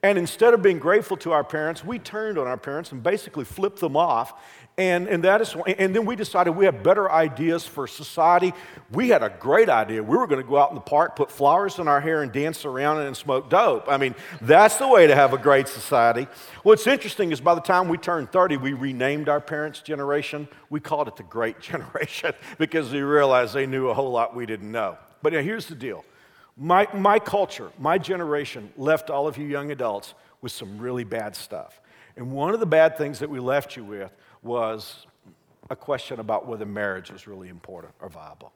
And 0.04 0.18
instead 0.18 0.52
of 0.52 0.60
being 0.60 0.78
grateful 0.78 1.16
to 1.16 1.32
our 1.32 1.42
parents, 1.42 1.82
we 1.82 1.98
turned 1.98 2.36
on 2.36 2.46
our 2.46 2.58
parents 2.58 2.92
and 2.92 3.02
basically 3.02 3.46
flipped 3.46 3.80
them 3.80 3.96
off. 3.96 4.34
And, 4.76 5.08
and, 5.08 5.24
that 5.24 5.40
is, 5.40 5.56
and 5.66 5.96
then 5.96 6.04
we 6.04 6.14
decided 6.14 6.50
we 6.50 6.66
had 6.66 6.82
better 6.82 7.10
ideas 7.10 7.66
for 7.66 7.86
society. 7.86 8.52
We 8.92 9.08
had 9.08 9.22
a 9.22 9.30
great 9.30 9.70
idea. 9.70 10.02
We 10.02 10.18
were 10.18 10.26
going 10.26 10.42
to 10.42 10.46
go 10.46 10.58
out 10.58 10.68
in 10.68 10.74
the 10.74 10.82
park, 10.82 11.16
put 11.16 11.30
flowers 11.30 11.78
in 11.78 11.88
our 11.88 12.02
hair, 12.02 12.20
and 12.20 12.30
dance 12.30 12.66
around 12.66 12.98
and 12.98 13.16
smoke 13.16 13.48
dope. 13.48 13.88
I 13.88 13.96
mean, 13.96 14.14
that's 14.42 14.76
the 14.76 14.86
way 14.86 15.06
to 15.06 15.14
have 15.14 15.32
a 15.32 15.38
great 15.38 15.68
society. 15.68 16.28
What's 16.64 16.86
interesting 16.86 17.32
is 17.32 17.40
by 17.40 17.54
the 17.54 17.62
time 17.62 17.88
we 17.88 17.96
turned 17.96 18.30
30, 18.30 18.58
we 18.58 18.74
renamed 18.74 19.30
our 19.30 19.40
parents' 19.40 19.80
generation. 19.80 20.48
We 20.68 20.80
called 20.80 21.08
it 21.08 21.16
the 21.16 21.22
Great 21.22 21.60
Generation 21.62 22.34
because 22.58 22.92
we 22.92 23.00
realized 23.00 23.54
they 23.54 23.64
knew 23.64 23.88
a 23.88 23.94
whole 23.94 24.10
lot 24.10 24.36
we 24.36 24.44
didn't 24.44 24.70
know. 24.70 24.98
But 25.22 25.32
here's 25.32 25.64
the 25.64 25.74
deal 25.74 26.04
my, 26.56 26.86
my 26.94 27.18
culture, 27.18 27.70
my 27.78 27.98
generation 27.98 28.72
left 28.76 29.10
all 29.10 29.26
of 29.26 29.36
you 29.36 29.46
young 29.46 29.70
adults 29.70 30.14
with 30.40 30.52
some 30.52 30.78
really 30.78 31.04
bad 31.04 31.34
stuff. 31.34 31.80
And 32.16 32.30
one 32.30 32.54
of 32.54 32.60
the 32.60 32.66
bad 32.66 32.96
things 32.96 33.18
that 33.18 33.28
we 33.28 33.40
left 33.40 33.76
you 33.76 33.84
with 33.84 34.12
was 34.42 35.06
a 35.70 35.74
question 35.74 36.20
about 36.20 36.46
whether 36.46 36.66
marriage 36.66 37.10
was 37.10 37.26
really 37.26 37.48
important 37.48 37.92
or 38.00 38.08
viable. 38.08 38.52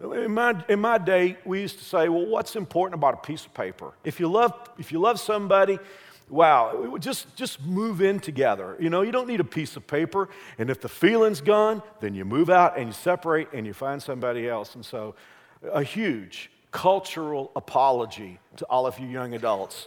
In 0.00 0.32
my, 0.32 0.64
in 0.68 0.80
my 0.80 0.98
day, 0.98 1.36
we 1.44 1.60
used 1.60 1.78
to 1.78 1.84
say, 1.84 2.08
well, 2.08 2.26
what's 2.26 2.56
important 2.56 2.94
about 2.94 3.14
a 3.14 3.26
piece 3.26 3.44
of 3.44 3.52
paper? 3.54 3.92
If 4.04 4.18
you 4.18 4.28
love, 4.28 4.52
if 4.78 4.90
you 4.90 4.98
love 4.98 5.20
somebody, 5.20 5.78
wow, 6.28 6.96
just, 6.98 7.36
just 7.36 7.62
move 7.62 8.00
in 8.00 8.20
together. 8.20 8.76
You 8.80 8.90
know, 8.90 9.02
you 9.02 9.12
don't 9.12 9.28
need 9.28 9.40
a 9.40 9.44
piece 9.44 9.76
of 9.76 9.86
paper. 9.86 10.30
And 10.58 10.70
if 10.70 10.80
the 10.80 10.88
feeling's 10.88 11.40
gone, 11.40 11.82
then 12.00 12.14
you 12.14 12.24
move 12.24 12.48
out 12.48 12.78
and 12.78 12.86
you 12.88 12.92
separate 12.92 13.48
and 13.52 13.66
you 13.66 13.74
find 13.74 14.02
somebody 14.02 14.48
else. 14.48 14.74
And 14.74 14.84
so, 14.84 15.14
a 15.72 15.82
huge 15.82 16.50
cultural 16.74 17.52
apology 17.54 18.40
to 18.56 18.66
all 18.66 18.84
of 18.84 18.98
you 18.98 19.06
young 19.06 19.32
adults 19.32 19.86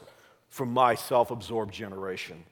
from 0.49 0.71
my 0.71 0.95
self 0.95 1.29
absorbed 1.29 1.73
generation. 1.73 2.45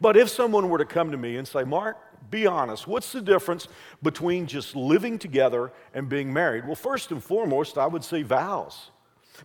But 0.00 0.16
if 0.16 0.30
someone 0.30 0.70
were 0.70 0.78
to 0.78 0.86
come 0.86 1.10
to 1.10 1.18
me 1.18 1.36
and 1.36 1.46
say, 1.46 1.64
Mark, 1.64 1.98
be 2.30 2.46
honest, 2.46 2.88
what's 2.88 3.12
the 3.12 3.20
difference 3.20 3.68
between 4.02 4.46
just 4.46 4.74
living 4.74 5.18
together 5.18 5.70
and 5.94 6.08
being 6.08 6.32
married? 6.32 6.66
Well, 6.66 6.74
first 6.74 7.12
and 7.12 7.22
foremost, 7.22 7.76
I 7.76 7.86
would 7.86 8.02
say 8.02 8.22
vows. 8.22 8.90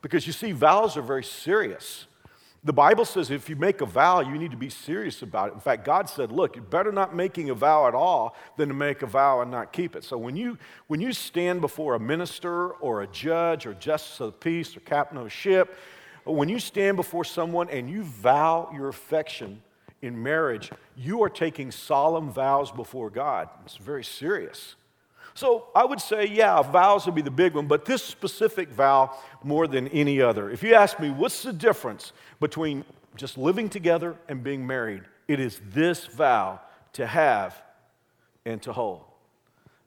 Because 0.02 0.26
you 0.26 0.34
see, 0.34 0.54
vows 0.54 0.96
are 0.96 1.02
very 1.02 1.24
serious. 1.24 2.08
The 2.66 2.74
Bible 2.74 3.04
says 3.04 3.30
if 3.30 3.50
you 3.50 3.58
make 3.58 3.82
a 3.82 3.86
vow, 3.86 4.22
you 4.22 4.38
need 4.38 4.52
to 4.52 4.58
be 4.58 4.70
serious 4.70 5.22
about 5.22 5.50
it. 5.50 5.54
In 5.54 5.60
fact, 5.60 5.84
God 5.84 6.10
said, 6.10 6.32
look, 6.32 6.56
you're 6.56 6.64
better 6.64 6.94
not 6.94 7.14
making 7.14 7.50
a 7.50 7.54
vow 7.54 7.88
at 7.90 7.94
all 7.94 8.36
than 8.56 8.70
to 8.70 8.74
make 8.74 9.02
a 9.02 9.06
vow 9.06 9.42
and 9.42 9.52
not 9.52 9.74
keep 9.74 9.98
it. 9.98 10.04
So 10.06 10.18
when 10.18 10.38
you, 10.38 10.58
when 10.88 11.02
you 11.02 11.12
stand 11.12 11.60
before 11.60 11.96
a 11.96 12.00
minister 12.00 12.70
or 12.70 13.02
a 13.02 13.08
judge 13.08 13.66
or 13.66 13.74
justice 13.74 14.22
of 14.22 14.28
the 14.28 14.38
peace 14.38 14.78
or 14.78 14.80
captain 14.80 15.18
of 15.18 15.26
a 15.26 15.30
ship, 15.30 15.76
when 16.24 16.48
you 16.48 16.58
stand 16.58 16.96
before 16.96 17.26
someone 17.26 17.70
and 17.70 17.90
you 17.90 18.04
vow 18.04 18.70
your 18.74 18.88
affection 18.88 19.62
in 20.02 20.22
marriage, 20.24 20.72
you 20.96 21.22
are 21.22 21.30
taking 21.30 21.70
solemn 21.70 22.32
vows 22.32 22.72
before 22.72 23.10
God. 23.10 23.50
It's 23.66 23.76
very 23.76 24.06
serious. 24.06 24.76
So 25.36 25.68
I 25.76 25.84
would 25.84 26.00
say, 26.00 26.26
yeah, 26.28 26.62
vows 26.62 27.06
would 27.06 27.16
be 27.16 27.22
the 27.22 27.32
big 27.32 27.56
one, 27.56 27.68
but 27.68 27.86
this 27.86 28.04
specific 28.04 28.70
vow 28.70 29.18
more 29.44 29.68
than 29.68 29.88
any 29.88 30.22
other. 30.22 30.50
If 30.50 30.62
you 30.62 30.76
ask 30.76 31.00
me, 31.00 31.10
what's 31.10 31.42
the 31.44 31.54
difference 31.54 32.14
between 32.40 32.86
just 33.16 33.38
living 33.38 33.70
together 33.70 34.16
and 34.28 34.44
being 34.44 34.66
married? 34.66 35.04
It 35.28 35.40
is 35.40 35.60
this 35.72 36.06
vow 36.06 36.60
to 36.94 37.08
have 37.08 37.60
and 38.46 38.62
to 38.64 38.74
hold. 38.74 39.06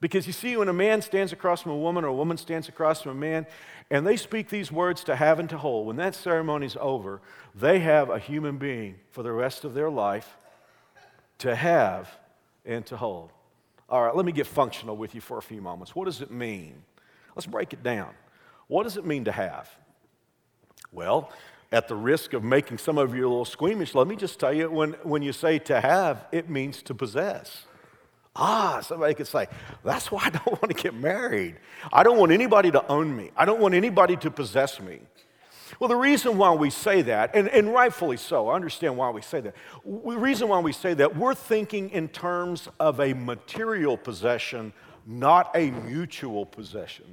Because 0.01 0.27
you 0.27 0.33
see, 0.33 0.57
when 0.57 0.69
a 0.69 0.75
man 0.75 1.01
stands 1.01 1.33
across 1.33 1.63
from 1.63 1.73
a 1.73 1.77
woman 1.77 2.05
or 2.05 2.09
a 2.09 2.15
woman 2.15 2.37
stands 2.37 2.69
across 2.69 3.03
from 3.03 3.13
a 3.13 3.21
man, 3.21 3.47
and 3.91 4.07
they 4.07 4.17
speak 4.17 4.49
these 4.49 4.71
words 4.71 5.05
to 5.05 5.17
have 5.17 5.39
and 5.39 5.49
to 5.51 5.59
hold, 5.59 5.87
when 5.87 5.97
that 5.97 6.15
ceremony 6.15 6.67
is 6.67 6.77
over, 6.81 7.21
they 7.55 7.79
have 7.79 8.11
a 8.11 8.19
human 8.19 8.59
being 8.59 8.97
for 9.11 9.23
the 9.23 9.33
rest 9.33 9.65
of 9.65 9.75
their 9.75 9.91
life 9.91 10.37
to 11.39 11.55
have 11.55 12.11
and 12.65 12.85
to 12.87 12.97
hold. 12.97 13.31
All 13.89 14.03
right, 14.03 14.15
let 14.15 14.27
me 14.27 14.33
get 14.33 14.47
functional 14.47 14.97
with 14.97 15.15
you 15.15 15.21
for 15.21 15.39
a 15.39 15.43
few 15.43 15.63
moments. 15.63 15.95
What 15.95 16.07
does 16.07 16.21
it 16.21 16.31
mean? 16.31 16.83
Let's 17.37 17.47
break 17.47 17.73
it 17.73 17.83
down. 17.83 18.11
What 18.67 18.83
does 18.83 18.97
it 18.97 19.05
mean 19.05 19.25
to 19.25 19.33
have? 19.33 19.71
Well, 20.93 21.31
at 21.71 21.89
the 21.89 21.95
risk 21.95 22.33
of 22.33 22.43
making 22.43 22.79
some 22.79 22.99
of 22.99 23.15
you 23.15 23.27
a 23.27 23.29
little 23.29 23.45
squeamish, 23.45 23.95
let 23.95 24.07
me 24.07 24.17
just 24.17 24.41
tell 24.41 24.53
you 24.53 24.71
when, 24.71 24.93
when 25.03 25.23
you 25.23 25.33
say 25.33 25.59
to 25.61 25.81
have, 25.81 26.25
it 26.33 26.49
means 26.49 26.83
to 26.83 26.95
possess. 26.95 27.67
Ah, 28.35 28.81
somebody 28.83 29.15
could 29.15 29.27
say, 29.27 29.47
that's 29.85 30.11
why 30.11 30.25
I 30.25 30.31
don't 30.31 30.47
want 30.63 30.69
to 30.69 30.75
get 30.75 30.95
married. 30.95 31.57
I 31.93 32.03
don't 32.03 32.19
want 32.19 32.33
anybody 32.33 32.71
to 32.71 32.87
own 32.89 33.17
me. 33.17 33.31
I 33.37 33.45
don't 33.45 33.61
want 33.61 33.75
anybody 33.75 34.17
to 34.17 34.31
possess 34.31 34.81
me. 34.81 35.01
Well, 35.79 35.89
the 35.89 35.97
reason 35.97 36.39
why 36.39 36.53
we 36.55 36.71
say 36.71 37.03
that, 37.03 37.35
and, 37.35 37.49
and 37.49 37.73
rightfully 37.73 38.17
so, 38.17 38.49
I 38.49 38.55
understand 38.55 38.97
why 38.97 39.11
we 39.11 39.21
say 39.21 39.41
that. 39.41 39.55
The 39.85 40.19
reason 40.19 40.49
why 40.49 40.61
we 40.61 40.73
say 40.73 40.95
that, 40.95 41.17
we're 41.17 41.35
thinking 41.35 41.91
in 41.91 42.09
terms 42.09 42.69
of 42.81 43.01
a 43.01 43.13
material 43.13 43.97
possession, 43.97 44.73
not 45.07 45.51
a 45.55 45.71
mutual 45.71 46.47
possession. 46.47 47.05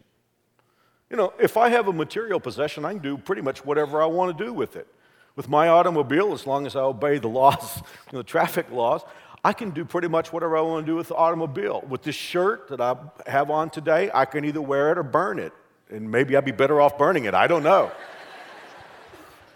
You 1.10 1.18
know, 1.18 1.34
if 1.40 1.58
I 1.58 1.70
have 1.70 1.88
a 1.88 1.94
material 1.94 2.40
possession, 2.40 2.86
I 2.86 2.94
can 2.94 3.02
do 3.02 3.18
pretty 3.18 3.42
much 3.42 3.66
whatever 3.66 4.02
I 4.02 4.06
want 4.06 4.38
to 4.38 4.44
do 4.44 4.54
with 4.54 4.76
it. 4.76 4.88
With 5.36 5.50
my 5.50 5.68
automobile, 5.68 6.32
as 6.34 6.48
long 6.48 6.66
as 6.66 6.76
I 6.76 6.82
obey 6.82 7.18
the 7.18 7.28
laws, 7.28 7.78
you 7.78 7.84
know, 8.14 8.20
the 8.20 8.24
traffic 8.24 8.72
laws, 8.72 9.02
I 9.44 9.52
can 9.52 9.72
do 9.72 9.84
pretty 9.84 10.08
much 10.08 10.32
whatever 10.32 10.58
I 10.58 10.62
want 10.62 10.86
to 10.86 10.92
do 10.92 10.96
with 10.96 11.10
the 11.10 11.16
automobile. 11.16 11.84
With 11.90 12.04
this 12.04 12.16
shirt 12.16 12.70
that 12.70 12.80
I 12.80 12.96
have 13.28 13.52
on 13.52 13.70
today, 13.72 14.10
I 14.14 14.24
can 14.24 14.46
either 14.46 14.62
wear 14.62 14.92
it 14.92 14.98
or 14.98 15.04
burn 15.04 15.38
it. 15.38 15.52
And 15.90 16.10
maybe 16.10 16.38
I'd 16.38 16.46
be 16.46 16.52
better 16.52 16.80
off 16.80 16.98
burning 16.98 17.26
it. 17.26 17.34
I 17.34 17.48
don't 17.48 17.64
know 17.64 17.92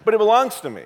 but 0.07 0.13
it 0.13 0.19
belongs 0.19 0.61
to 0.61 0.69
me. 0.69 0.85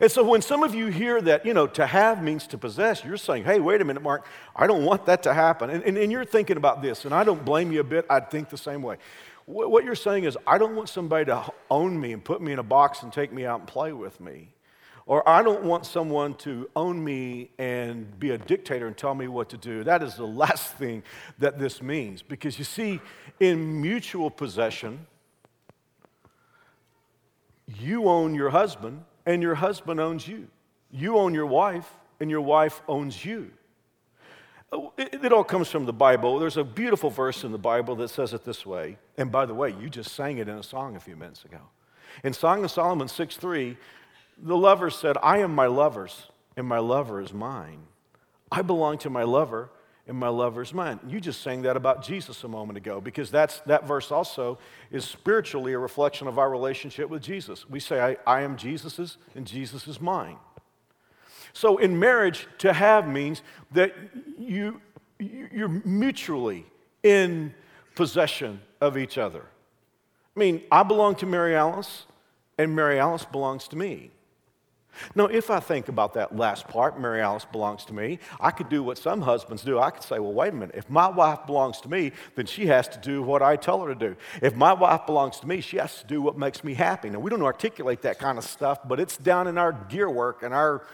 And 0.00 0.10
so 0.10 0.24
when 0.24 0.42
some 0.42 0.64
of 0.64 0.74
you 0.74 0.88
hear 0.88 1.22
that, 1.22 1.46
you 1.46 1.54
know, 1.54 1.68
to 1.68 1.86
have 1.86 2.20
means 2.20 2.44
to 2.48 2.58
possess, 2.58 3.04
you're 3.04 3.16
saying, 3.16 3.44
hey, 3.44 3.60
wait 3.60 3.80
a 3.80 3.84
minute, 3.84 4.02
Mark, 4.02 4.26
I 4.56 4.66
don't 4.66 4.84
want 4.84 5.06
that 5.06 5.22
to 5.22 5.32
happen. 5.32 5.70
And, 5.70 5.84
and, 5.84 5.96
and 5.96 6.10
you're 6.10 6.24
thinking 6.24 6.56
about 6.56 6.82
this, 6.82 7.04
and 7.04 7.14
I 7.14 7.22
don't 7.22 7.44
blame 7.44 7.70
you 7.70 7.78
a 7.78 7.84
bit. 7.84 8.04
I'd 8.10 8.32
think 8.32 8.48
the 8.48 8.58
same 8.58 8.82
way. 8.82 8.96
What 9.46 9.84
you're 9.84 9.94
saying 9.94 10.24
is, 10.24 10.36
I 10.44 10.58
don't 10.58 10.74
want 10.74 10.88
somebody 10.88 11.26
to 11.26 11.52
own 11.70 12.00
me 12.00 12.12
and 12.12 12.24
put 12.24 12.42
me 12.42 12.52
in 12.52 12.58
a 12.58 12.64
box 12.64 13.04
and 13.04 13.12
take 13.12 13.32
me 13.32 13.46
out 13.46 13.60
and 13.60 13.68
play 13.68 13.92
with 13.92 14.20
me. 14.20 14.48
Or 15.06 15.26
I 15.28 15.44
don't 15.44 15.62
want 15.62 15.86
someone 15.86 16.34
to 16.38 16.68
own 16.74 17.04
me 17.04 17.52
and 17.60 18.18
be 18.18 18.32
a 18.32 18.38
dictator 18.38 18.88
and 18.88 18.96
tell 18.96 19.14
me 19.14 19.28
what 19.28 19.50
to 19.50 19.56
do. 19.56 19.84
That 19.84 20.02
is 20.02 20.16
the 20.16 20.26
last 20.42 20.74
thing 20.74 21.04
that 21.38 21.60
this 21.60 21.80
means. 21.80 22.22
Because 22.22 22.58
you 22.58 22.64
see, 22.64 22.98
in 23.38 23.80
mutual 23.80 24.32
possession, 24.32 25.06
you 27.76 28.08
own 28.08 28.34
your 28.34 28.50
husband 28.50 29.04
and 29.26 29.42
your 29.42 29.54
husband 29.54 30.00
owns 30.00 30.26
you. 30.26 30.48
You 30.90 31.18
own 31.18 31.34
your 31.34 31.46
wife 31.46 31.92
and 32.18 32.30
your 32.30 32.40
wife 32.40 32.80
owns 32.88 33.24
you. 33.24 33.50
Oh, 34.70 34.92
it, 34.98 35.24
it, 35.24 35.32
all 35.32 35.44
comes 35.44 35.68
from 35.68 35.86
the 35.86 35.92
Bible. 35.92 36.38
There's 36.38 36.58
a 36.58 36.64
beautiful 36.64 37.08
verse 37.08 37.42
in 37.42 37.52
the 37.52 37.58
Bible 37.58 37.96
that 37.96 38.08
says 38.08 38.34
it 38.34 38.44
this 38.44 38.66
way. 38.66 38.98
And 39.16 39.32
by 39.32 39.46
the 39.46 39.54
way, 39.54 39.74
you 39.80 39.88
just 39.88 40.14
sang 40.14 40.38
it 40.38 40.48
in 40.48 40.58
a 40.58 40.62
song 40.62 40.96
a 40.96 41.00
few 41.00 41.16
minutes 41.16 41.44
ago. 41.44 41.60
In 42.22 42.32
Song 42.34 42.64
of 42.64 42.70
Solomon 42.70 43.08
6 43.08 43.36
3, 43.36 43.76
the 44.42 44.56
lover 44.56 44.90
said, 44.90 45.16
I 45.22 45.38
am 45.38 45.54
my 45.54 45.66
lover's, 45.66 46.26
and 46.56 46.66
my 46.66 46.78
lover 46.78 47.20
is 47.20 47.32
mine. 47.32 47.80
I 48.52 48.62
belong 48.62 48.98
to 48.98 49.10
my 49.10 49.22
lover, 49.22 49.70
in 50.08 50.16
my 50.16 50.28
lover's 50.28 50.72
mind. 50.72 51.00
You 51.06 51.20
just 51.20 51.42
sang 51.42 51.62
that 51.62 51.76
about 51.76 52.02
Jesus 52.02 52.42
a 52.42 52.48
moment 52.48 52.78
ago 52.78 53.00
because 53.00 53.30
that's, 53.30 53.60
that 53.60 53.86
verse 53.86 54.10
also 54.10 54.58
is 54.90 55.04
spiritually 55.04 55.74
a 55.74 55.78
reflection 55.78 56.26
of 56.26 56.38
our 56.38 56.50
relationship 56.50 57.10
with 57.10 57.22
Jesus. 57.22 57.68
We 57.68 57.78
say, 57.78 58.00
I, 58.00 58.16
I 58.26 58.40
am 58.40 58.56
Jesus's 58.56 59.18
and 59.34 59.46
Jesus 59.46 59.86
is 59.86 60.00
mine. 60.00 60.36
So 61.52 61.76
in 61.76 61.98
marriage, 61.98 62.48
to 62.58 62.72
have 62.72 63.06
means 63.06 63.42
that 63.72 63.94
you, 64.38 64.80
you're 65.18 65.68
mutually 65.68 66.66
in 67.02 67.54
possession 67.94 68.60
of 68.80 68.96
each 68.96 69.18
other. 69.18 69.44
I 70.36 70.38
mean, 70.38 70.62
I 70.70 70.84
belong 70.84 71.16
to 71.16 71.26
Mary 71.26 71.54
Alice, 71.54 72.06
and 72.56 72.74
Mary 72.74 72.98
Alice 72.98 73.24
belongs 73.24 73.68
to 73.68 73.76
me. 73.76 74.10
Now, 75.14 75.26
if 75.26 75.50
I 75.50 75.60
think 75.60 75.88
about 75.88 76.14
that 76.14 76.36
last 76.36 76.66
part, 76.68 77.00
Mary 77.00 77.20
Alice 77.20 77.44
belongs 77.44 77.84
to 77.86 77.94
me, 77.94 78.18
I 78.40 78.50
could 78.50 78.68
do 78.68 78.82
what 78.82 78.98
some 78.98 79.22
husbands 79.22 79.62
do. 79.62 79.78
I 79.78 79.90
could 79.90 80.02
say, 80.02 80.18
well, 80.18 80.32
wait 80.32 80.52
a 80.52 80.56
minute. 80.56 80.74
If 80.74 80.90
my 80.90 81.08
wife 81.08 81.46
belongs 81.46 81.80
to 81.82 81.88
me, 81.88 82.12
then 82.34 82.46
she 82.46 82.66
has 82.66 82.88
to 82.88 82.98
do 82.98 83.22
what 83.22 83.42
I 83.42 83.56
tell 83.56 83.80
her 83.82 83.94
to 83.94 84.08
do. 84.08 84.16
If 84.42 84.54
my 84.54 84.72
wife 84.72 85.06
belongs 85.06 85.38
to 85.40 85.46
me, 85.46 85.60
she 85.60 85.76
has 85.76 86.00
to 86.00 86.06
do 86.06 86.20
what 86.20 86.36
makes 86.36 86.64
me 86.64 86.74
happy. 86.74 87.10
Now, 87.10 87.20
we 87.20 87.30
don't 87.30 87.42
articulate 87.42 88.02
that 88.02 88.18
kind 88.18 88.38
of 88.38 88.44
stuff, 88.44 88.80
but 88.86 88.98
it's 88.98 89.16
down 89.16 89.46
in 89.46 89.56
our 89.58 89.72
gear 89.72 90.10
work 90.10 90.42
and 90.42 90.52
our 90.52 90.86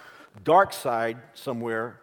dark 0.42 0.72
side 0.72 1.18
somewhere. 1.34 2.00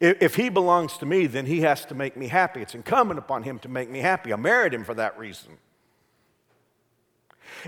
If 0.00 0.34
he 0.34 0.48
belongs 0.48 0.98
to 0.98 1.06
me, 1.06 1.26
then 1.26 1.46
he 1.46 1.60
has 1.60 1.84
to 1.86 1.94
make 1.94 2.16
me 2.16 2.26
happy. 2.26 2.60
It's 2.62 2.74
incumbent 2.74 3.18
upon 3.18 3.44
him 3.44 3.58
to 3.60 3.68
make 3.68 3.88
me 3.88 4.00
happy. 4.00 4.32
I 4.32 4.36
married 4.36 4.74
him 4.74 4.84
for 4.84 4.94
that 4.94 5.16
reason. 5.18 5.56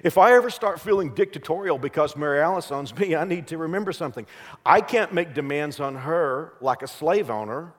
If 0.02 0.18
I 0.18 0.34
ever 0.34 0.50
start 0.50 0.80
feeling 0.80 1.14
dictatorial 1.14 1.78
because 1.78 2.16
Mary 2.16 2.40
Alice 2.40 2.70
owns 2.70 2.96
me, 2.96 3.14
I 3.14 3.24
need 3.24 3.46
to 3.48 3.58
remember 3.58 3.92
something. 3.92 4.26
I 4.64 4.80
can't 4.80 5.12
make 5.12 5.34
demands 5.34 5.80
on 5.80 5.96
her 5.96 6.54
like 6.60 6.82
a 6.82 6.88
slave 6.88 7.30
owner 7.30 7.72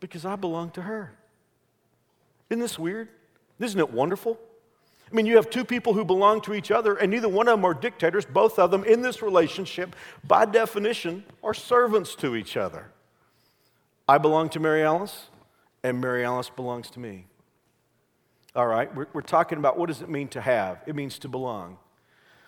because 0.00 0.24
I 0.24 0.36
belong 0.36 0.70
to 0.72 0.82
her. 0.82 1.12
Isn't 2.48 2.60
this 2.60 2.78
weird? 2.78 3.08
Isn't 3.58 3.78
it 3.78 3.92
wonderful? 3.92 4.38
I 5.10 5.14
mean, 5.14 5.26
you 5.26 5.36
have 5.36 5.50
two 5.50 5.64
people 5.64 5.92
who 5.92 6.04
belong 6.04 6.40
to 6.42 6.54
each 6.54 6.70
other, 6.70 6.94
and 6.94 7.10
neither 7.10 7.28
one 7.28 7.48
of 7.48 7.58
them 7.58 7.64
are 7.64 7.74
dictators. 7.74 8.24
Both 8.24 8.58
of 8.58 8.70
them 8.70 8.84
in 8.84 9.02
this 9.02 9.22
relationship, 9.22 9.96
by 10.24 10.44
definition, 10.44 11.24
are 11.42 11.54
servants 11.54 12.14
to 12.16 12.36
each 12.36 12.56
other. 12.56 12.92
I 14.08 14.18
belong 14.18 14.48
to 14.50 14.60
Mary 14.60 14.84
Alice, 14.84 15.26
and 15.82 16.00
Mary 16.00 16.24
Alice 16.24 16.50
belongs 16.50 16.90
to 16.90 17.00
me. 17.00 17.26
All 18.56 18.66
right, 18.66 18.92
we're, 18.94 19.06
we're 19.12 19.20
talking 19.20 19.58
about 19.58 19.78
what 19.78 19.86
does 19.86 20.02
it 20.02 20.08
mean 20.08 20.28
to 20.28 20.40
have? 20.40 20.82
It 20.86 20.96
means 20.96 21.18
to 21.20 21.28
belong. 21.28 21.78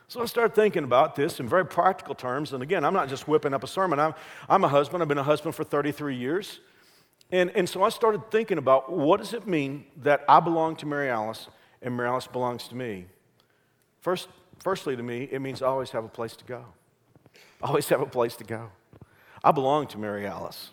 So 0.08 0.20
I 0.20 0.26
started 0.26 0.54
thinking 0.54 0.84
about 0.84 1.14
this 1.14 1.40
in 1.40 1.48
very 1.48 1.64
practical 1.64 2.14
terms. 2.14 2.52
And 2.52 2.62
again, 2.62 2.84
I'm 2.84 2.92
not 2.92 3.08
just 3.08 3.28
whipping 3.28 3.54
up 3.54 3.64
a 3.64 3.66
sermon. 3.66 3.98
I'm, 3.98 4.14
I'm 4.48 4.64
a 4.64 4.68
husband. 4.68 5.02
I've 5.02 5.08
been 5.08 5.16
a 5.16 5.22
husband 5.22 5.54
for 5.54 5.64
33 5.64 6.16
years. 6.16 6.60
And, 7.30 7.50
and 7.54 7.68
so 7.68 7.82
I 7.82 7.88
started 7.88 8.30
thinking 8.30 8.58
about 8.58 8.92
what 8.92 9.20
does 9.20 9.32
it 9.32 9.46
mean 9.46 9.86
that 10.02 10.22
I 10.28 10.40
belong 10.40 10.76
to 10.76 10.86
Mary 10.86 11.08
Alice 11.08 11.48
and 11.80 11.96
Mary 11.96 12.08
Alice 12.08 12.26
belongs 12.26 12.68
to 12.68 12.74
me? 12.74 13.06
First, 14.00 14.28
firstly, 14.58 14.96
to 14.96 15.02
me, 15.02 15.28
it 15.30 15.40
means 15.40 15.62
I 15.62 15.68
always 15.68 15.90
have 15.92 16.04
a 16.04 16.08
place 16.08 16.36
to 16.36 16.44
go. 16.44 16.64
Always 17.62 17.88
have 17.88 18.00
a 18.00 18.06
place 18.06 18.36
to 18.36 18.44
go. 18.44 18.70
I 19.42 19.52
belong 19.52 19.86
to 19.88 19.98
Mary 19.98 20.26
Alice. 20.26 20.72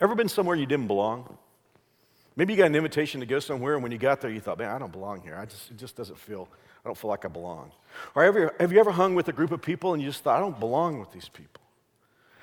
Ever 0.00 0.14
been 0.14 0.28
somewhere 0.28 0.56
you 0.56 0.66
didn't 0.66 0.88
belong? 0.88 1.38
Maybe 2.36 2.54
you 2.54 2.56
got 2.56 2.66
an 2.66 2.74
invitation 2.74 3.20
to 3.20 3.26
go 3.26 3.38
somewhere, 3.38 3.74
and 3.74 3.82
when 3.82 3.92
you 3.92 3.98
got 3.98 4.20
there, 4.20 4.30
you 4.30 4.40
thought, 4.40 4.58
man, 4.58 4.70
I 4.70 4.78
don't 4.78 4.92
belong 4.92 5.20
here. 5.20 5.36
I 5.36 5.44
just, 5.44 5.70
it 5.70 5.76
just 5.76 5.96
doesn't 5.96 6.18
feel, 6.18 6.48
I 6.84 6.88
don't 6.88 6.96
feel 6.96 7.10
like 7.10 7.24
I 7.24 7.28
belong. 7.28 7.72
Or 8.14 8.24
have 8.24 8.34
you, 8.34 8.50
have 8.58 8.72
you 8.72 8.80
ever 8.80 8.92
hung 8.92 9.14
with 9.14 9.28
a 9.28 9.32
group 9.32 9.52
of 9.52 9.60
people 9.60 9.92
and 9.92 10.02
you 10.02 10.08
just 10.08 10.22
thought, 10.22 10.36
I 10.36 10.40
don't 10.40 10.58
belong 10.58 10.98
with 10.98 11.12
these 11.12 11.28
people? 11.28 11.62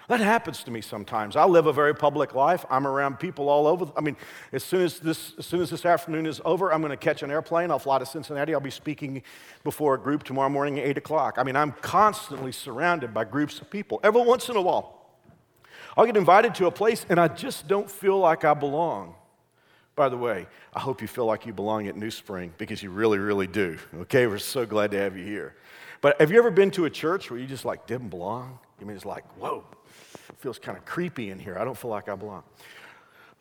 That 0.10 0.22
happens 0.22 0.64
to 0.64 0.72
me 0.72 0.82
sometimes. 0.82 1.36
I 1.36 1.46
live 1.46 1.68
a 1.68 1.74
very 1.74 1.94
public 1.94 2.34
life. 2.34 2.66
I'm 2.72 2.88
around 2.88 3.20
people 3.20 3.48
all 3.48 3.68
over. 3.68 3.92
I 3.96 4.02
mean, 4.02 4.18
as 4.52 4.64
soon 4.64 4.82
as 4.82 4.98
this, 5.00 5.34
as 5.38 5.46
soon 5.46 5.62
as 5.62 5.70
this 5.70 5.86
afternoon 5.86 6.26
is 6.26 6.42
over, 6.44 6.74
I'm 6.74 6.82
going 6.82 6.90
to 6.90 6.98
catch 6.98 7.22
an 7.22 7.30
airplane. 7.30 7.70
I'll 7.70 7.78
fly 7.78 8.00
to 8.00 8.08
Cincinnati. 8.08 8.56
I'll 8.56 8.60
be 8.60 8.72
speaking 8.72 9.22
before 9.64 9.94
a 9.94 10.00
group 10.00 10.24
tomorrow 10.24 10.50
morning 10.50 10.80
at 10.80 10.86
8 10.86 10.98
o'clock. 10.98 11.36
I 11.38 11.44
mean, 11.44 11.56
I'm 11.56 11.74
constantly 11.74 12.52
surrounded 12.52 13.14
by 13.14 13.24
groups 13.24 13.62
of 13.62 13.70
people. 13.70 14.00
Every 14.04 14.24
once 14.24 14.50
in 14.50 14.56
a 14.56 14.62
while, 14.62 15.00
I'll 15.96 16.08
get 16.08 16.18
invited 16.18 16.56
to 16.56 16.66
a 16.66 16.72
place 16.72 17.06
and 17.08 17.20
I 17.20 17.28
just 17.28 17.68
don't 17.68 17.90
feel 17.90 18.18
like 18.18 18.44
I 18.44 18.56
belong. 18.56 19.14
By 20.00 20.08
the 20.08 20.16
way, 20.16 20.48
I 20.74 20.80
hope 20.80 21.02
you 21.02 21.10
feel 21.10 21.26
like 21.26 21.46
you 21.46 21.52
belong 21.52 21.88
at 21.88 21.98
New 21.98 22.10
Spring 22.10 22.54
because 22.58 22.82
you 22.82 22.90
really, 22.90 23.18
really 23.18 23.48
do. 23.48 23.78
Okay, 23.94 24.28
we're 24.28 24.38
so 24.38 24.66
glad 24.66 24.92
to 24.92 24.98
have 24.98 25.18
you 25.18 25.26
here. 25.26 25.58
But 26.00 26.18
have 26.22 26.32
you 26.32 26.38
ever 26.38 26.52
been 26.52 26.72
to 26.72 26.86
a 26.86 26.90
church 26.90 27.30
where 27.30 27.38
you 27.38 27.46
just 27.46 27.66
like 27.66 27.86
didn't 27.86 28.08
belong? 28.08 28.60
I 28.80 28.86
mean, 28.86 28.96
it's 28.96 29.06
like, 29.06 29.26
whoa, 29.38 29.66
it 30.30 30.38
feels 30.38 30.58
kind 30.58 30.78
of 30.78 30.86
creepy 30.86 31.32
in 31.32 31.38
here. 31.38 31.58
I 31.60 31.66
don't 31.66 31.78
feel 31.78 31.92
like 31.92 32.08
I 32.08 32.16
belong. 32.16 32.44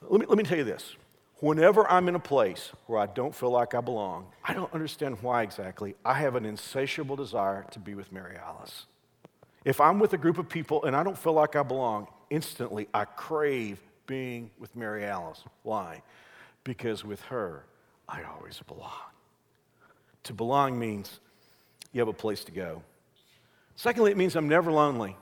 Let 0.03 0.21
me, 0.21 0.27
let 0.27 0.37
me 0.37 0.43
tell 0.43 0.59
you 0.59 0.65
this. 0.65 0.97
Whenever 1.37 1.89
I'm 1.89 2.09
in 2.09 2.17
a 2.17 2.19
place 2.19 2.73
where 2.87 2.99
I 2.99 3.07
don't 3.07 3.33
feel 3.33 3.51
like 3.51 3.77
I 3.77 3.81
belong, 3.81 4.27
I 4.43 4.53
don't 4.53 4.75
understand 4.75 5.19
why 5.23 5.45
exactly. 5.45 5.95
I 6.05 6.15
have 6.15 6.35
an 6.35 6.45
insatiable 6.45 7.15
desire 7.15 7.67
to 7.71 7.79
be 7.79 7.95
with 7.95 8.11
Mary 8.11 8.37
Alice. 8.37 8.87
If 9.65 9.81
I'm 9.81 10.01
with 10.01 10.13
a 10.13 10.19
group 10.19 10.39
of 10.39 10.49
people 10.49 10.83
and 10.87 10.97
I 10.97 11.05
don't 11.05 11.17
feel 11.17 11.35
like 11.35 11.55
I 11.55 11.63
belong, 11.63 12.09
instantly 12.31 12.89
I 12.93 13.05
crave 13.05 13.79
being 14.09 14.51
with 14.59 14.75
Mary 14.75 15.05
Alice. 15.05 15.45
Why? 15.63 16.03
Because 16.69 17.03
with 17.03 17.23
her, 17.23 17.65
I 18.07 18.23
always 18.25 18.61
belong. 18.67 18.93
To 20.25 20.35
belong 20.35 20.79
means 20.79 21.19
you 21.93 22.01
have 22.01 22.09
a 22.09 22.13
place 22.13 22.45
to 22.45 22.53
go. 22.53 22.83
Secondly, 23.75 24.11
it 24.11 24.19
means 24.19 24.37
I'm 24.37 24.51
never 24.51 24.71
lonely. 24.71 25.17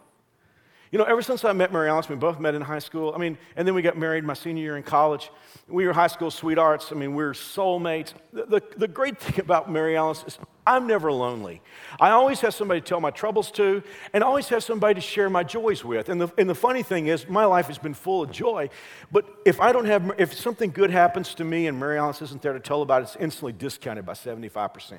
You 0.92 0.98
know, 0.98 1.04
ever 1.04 1.20
since 1.20 1.44
I 1.44 1.52
met 1.52 1.72
Mary 1.72 1.88
Alice, 1.88 2.08
we 2.08 2.14
both 2.14 2.38
met 2.38 2.54
in 2.54 2.62
high 2.62 2.78
school. 2.78 3.12
I 3.14 3.18
mean, 3.18 3.36
and 3.56 3.66
then 3.66 3.74
we 3.74 3.82
got 3.82 3.98
married 3.98 4.24
my 4.24 4.34
senior 4.34 4.62
year 4.62 4.76
in 4.76 4.82
college. 4.84 5.30
We 5.68 5.86
were 5.86 5.92
high 5.92 6.06
school 6.06 6.30
sweethearts. 6.30 6.92
I 6.92 6.94
mean, 6.94 7.14
we 7.14 7.24
were 7.24 7.32
soulmates. 7.32 8.12
The, 8.32 8.46
the, 8.46 8.62
the 8.76 8.88
great 8.88 9.18
thing 9.18 9.40
about 9.40 9.70
Mary 9.70 9.96
Alice 9.96 10.22
is 10.26 10.38
I'm 10.66 10.86
never 10.86 11.12
lonely. 11.12 11.60
I 12.00 12.10
always 12.10 12.40
have 12.40 12.54
somebody 12.54 12.80
to 12.80 12.86
tell 12.86 13.00
my 13.00 13.10
troubles 13.10 13.50
to, 13.52 13.82
and 14.12 14.24
always 14.24 14.48
have 14.48 14.64
somebody 14.64 14.94
to 14.94 15.00
share 15.00 15.30
my 15.30 15.44
joys 15.44 15.84
with. 15.84 16.08
And 16.08 16.20
the, 16.20 16.28
and 16.38 16.50
the 16.50 16.54
funny 16.54 16.82
thing 16.82 17.06
is, 17.06 17.28
my 17.28 17.44
life 17.44 17.66
has 17.66 17.78
been 17.78 17.94
full 17.94 18.22
of 18.22 18.32
joy. 18.32 18.68
But 19.12 19.26
if 19.44 19.60
I 19.60 19.72
don't 19.72 19.86
have, 19.86 20.12
if 20.18 20.34
something 20.34 20.70
good 20.70 20.90
happens 20.90 21.34
to 21.34 21.44
me 21.44 21.68
and 21.68 21.78
Mary 21.78 21.98
Alice 21.98 22.20
isn't 22.22 22.42
there 22.42 22.52
to 22.52 22.60
tell 22.60 22.82
about 22.82 23.02
it, 23.02 23.04
it's 23.04 23.16
instantly 23.16 23.52
discounted 23.52 24.04
by 24.04 24.14
75%. 24.14 24.98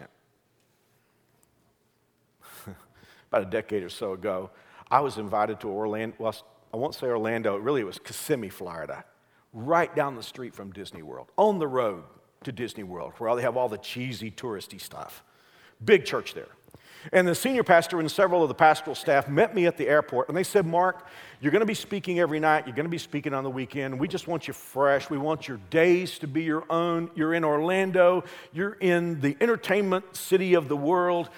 About 3.30 3.42
a 3.42 3.46
decade 3.46 3.84
or 3.84 3.90
so 3.90 4.14
ago, 4.14 4.50
I 4.90 5.02
was 5.02 5.18
invited 5.18 5.60
to 5.62 5.70
Orlando, 5.70 6.16
well, 6.20 6.36
I 6.74 6.78
won't 6.78 6.96
say 6.96 7.08
Orlando, 7.08 7.58
really 7.58 7.82
it 7.82 7.86
was 7.86 8.00
Kissimmee, 8.00 8.50
Florida, 8.50 9.04
right 9.54 9.94
down 9.96 10.16
the 10.16 10.24
street 10.24 10.54
from 10.54 10.72
Disney 10.72 11.02
World, 11.02 11.32
on 11.38 11.60
the 11.60 11.68
road 11.68 12.04
to 12.44 12.52
Disney 12.52 12.84
World, 12.84 13.14
where 13.18 13.36
they 13.36 13.42
have 13.42 13.58
all 13.58 13.70
the 13.70 13.78
cheesy 13.78 14.32
touristy 14.32 14.80
stuff. 14.80 15.24
Big 15.84 16.06
church 16.06 16.34
there. 16.34 16.48
And 17.14 17.28
the 17.28 17.36
senior 17.36 17.64
pastor 17.64 18.00
and 18.00 18.12
several 18.12 18.42
of 18.42 18.50
the 18.50 18.56
pastoral 18.56 18.96
staff 18.96 19.30
met 19.30 19.56
me 19.56 19.66
at 19.66 19.78
the 19.78 19.88
airport 19.88 20.28
and 20.28 20.38
they 20.38 20.44
said, 20.44 20.66
Mark, 20.66 21.08
you're 21.40 21.52
going 21.52 21.62
to 21.62 21.66
be 21.66 21.74
speaking 21.74 22.20
every 22.20 22.40
night. 22.40 22.66
You're 22.66 22.76
going 22.76 22.86
to 22.86 22.90
be 22.90 22.98
speaking 22.98 23.34
on 23.34 23.44
the 23.44 23.50
weekend. 23.50 23.98
We 24.00 24.08
just 24.08 24.28
want 24.28 24.48
you 24.48 24.54
fresh. 24.54 25.10
We 25.10 25.18
want 25.18 25.48
your 25.48 25.60
days 25.70 26.20
to 26.20 26.28
be 26.28 26.44
your 26.44 26.66
own. 26.70 27.10
You're 27.16 27.34
in 27.34 27.44
Orlando. 27.44 28.24
You're 28.52 28.74
in 28.74 29.22
the 29.22 29.38
entertainment 29.40 30.16
city 30.16 30.56
of 30.56 30.68
the 30.68 30.76
world. 30.76 31.30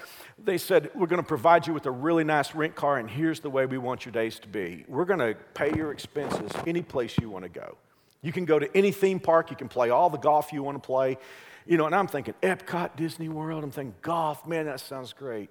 They 0.44 0.58
said, 0.58 0.92
We're 0.96 1.08
going 1.08 1.22
to 1.22 1.28
provide 1.28 1.68
you 1.68 1.74
with 1.74 1.86
a 1.86 1.92
really 1.92 2.24
nice 2.24 2.56
rent 2.56 2.76
car, 2.76 2.98
and 2.98 3.10
here's 3.10 3.40
the 3.40 3.50
way 3.50 3.66
we 3.66 3.78
want 3.78 4.06
your 4.06 4.12
days 4.12 4.40
to 4.40 4.48
be. 4.48 4.86
We're 4.88 5.06
going 5.06 5.20
to 5.20 5.36
pay 5.54 5.74
your 5.76 5.92
expenses 5.92 6.52
any 6.66 6.82
place 6.82 7.18
you 7.20 7.30
want 7.30 7.44
to 7.44 7.50
go. 7.50 7.78
You 8.22 8.32
can 8.32 8.46
go 8.46 8.60
to 8.60 8.70
any 8.76 8.92
theme 8.92 9.20
park. 9.20 9.50
You 9.50 9.56
can 9.56 9.70
play 9.70 9.90
all 9.90 10.10
the 10.10 10.18
golf 10.18 10.52
you 10.52 10.64
want 10.64 10.82
to 10.82 10.86
play. 10.86 11.18
You 11.66 11.78
know, 11.78 11.86
and 11.86 11.96
I'm 11.96 12.08
thinking, 12.08 12.34
Epcot, 12.42 12.96
Disney 12.96 13.30
World. 13.30 13.64
I'm 13.64 13.72
thinking, 13.72 13.96
golf, 14.02 14.46
man, 14.48 14.66
that 14.66 14.80
sounds 14.80 15.14
great. 15.14 15.50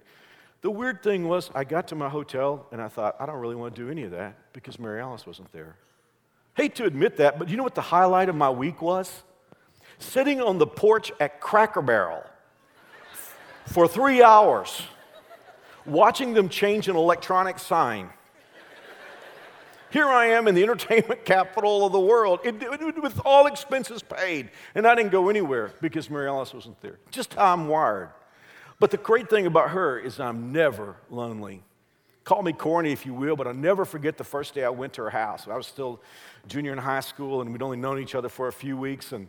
The 0.60 0.70
weird 0.70 1.02
thing 1.02 1.28
was, 1.28 1.50
I 1.54 1.64
got 1.64 1.88
to 1.88 1.94
my 1.94 2.08
hotel 2.08 2.66
and 2.72 2.82
I 2.82 2.88
thought, 2.88 3.16
I 3.20 3.26
don't 3.26 3.36
really 3.36 3.54
want 3.54 3.76
to 3.76 3.82
do 3.82 3.90
any 3.90 4.02
of 4.02 4.10
that 4.10 4.52
because 4.52 4.78
Mary 4.78 5.00
Alice 5.00 5.26
wasn't 5.26 5.52
there. 5.52 5.76
Hate 6.54 6.74
to 6.76 6.84
admit 6.84 7.18
that, 7.18 7.38
but 7.38 7.48
you 7.48 7.56
know 7.56 7.62
what 7.62 7.76
the 7.76 7.80
highlight 7.80 8.28
of 8.28 8.34
my 8.34 8.50
week 8.50 8.82
was? 8.82 9.22
Sitting 10.00 10.40
on 10.42 10.58
the 10.58 10.66
porch 10.66 11.12
at 11.20 11.40
Cracker 11.40 11.82
Barrel 11.82 12.24
for 13.68 13.86
three 13.86 14.22
hours, 14.22 14.82
watching 15.84 16.34
them 16.34 16.48
change 16.48 16.88
an 16.88 16.96
electronic 16.96 17.58
sign. 17.58 18.10
Here 19.90 20.06
I 20.06 20.26
am 20.26 20.48
in 20.48 20.54
the 20.54 20.62
entertainment 20.62 21.24
capital 21.24 21.86
of 21.86 21.92
the 21.92 22.00
world 22.00 22.40
it, 22.44 22.62
it, 22.62 23.02
with 23.02 23.20
all 23.24 23.46
expenses 23.46 24.02
paid, 24.02 24.50
and 24.74 24.86
I 24.86 24.94
didn't 24.94 25.12
go 25.12 25.28
anywhere 25.28 25.72
because 25.80 26.10
Mary 26.10 26.28
Alice 26.28 26.52
wasn't 26.52 26.80
there. 26.82 26.98
Just 27.10 27.34
how 27.34 27.54
I'm 27.54 27.68
wired. 27.68 28.10
But 28.80 28.90
the 28.90 28.96
great 28.96 29.30
thing 29.30 29.46
about 29.46 29.70
her 29.70 29.98
is 29.98 30.20
I'm 30.20 30.52
never 30.52 30.96
lonely. 31.10 31.62
Call 32.24 32.42
me 32.42 32.52
corny 32.52 32.92
if 32.92 33.06
you 33.06 33.14
will, 33.14 33.36
but 33.36 33.46
I'll 33.46 33.54
never 33.54 33.86
forget 33.86 34.18
the 34.18 34.24
first 34.24 34.54
day 34.54 34.62
I 34.62 34.68
went 34.68 34.92
to 34.94 35.02
her 35.02 35.10
house. 35.10 35.48
I 35.48 35.56
was 35.56 35.66
still 35.66 36.00
junior 36.46 36.72
in 36.72 36.78
high 36.78 37.00
school, 37.00 37.40
and 37.40 37.50
we'd 37.50 37.62
only 37.62 37.78
known 37.78 37.98
each 37.98 38.14
other 38.14 38.28
for 38.28 38.48
a 38.48 38.52
few 38.52 38.76
weeks. 38.76 39.12
And 39.12 39.28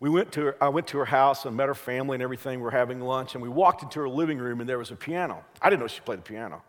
we 0.00 0.08
went 0.10 0.32
to 0.32 0.42
her, 0.42 0.56
I 0.60 0.68
went 0.68 0.86
to 0.88 0.98
her 0.98 1.04
house 1.04 1.44
and 1.44 1.56
met 1.56 1.68
her 1.68 1.74
family 1.74 2.14
and 2.14 2.22
everything. 2.22 2.60
We're 2.60 2.70
having 2.70 3.00
lunch, 3.00 3.34
and 3.34 3.42
we 3.42 3.48
walked 3.48 3.82
into 3.82 4.00
her 4.00 4.08
living 4.08 4.38
room, 4.38 4.60
and 4.60 4.68
there 4.68 4.78
was 4.78 4.90
a 4.90 4.96
piano. 4.96 5.44
I 5.60 5.70
didn't 5.70 5.80
know 5.80 5.88
she 5.88 6.00
played 6.00 6.20
the 6.20 6.22
piano. 6.22 6.62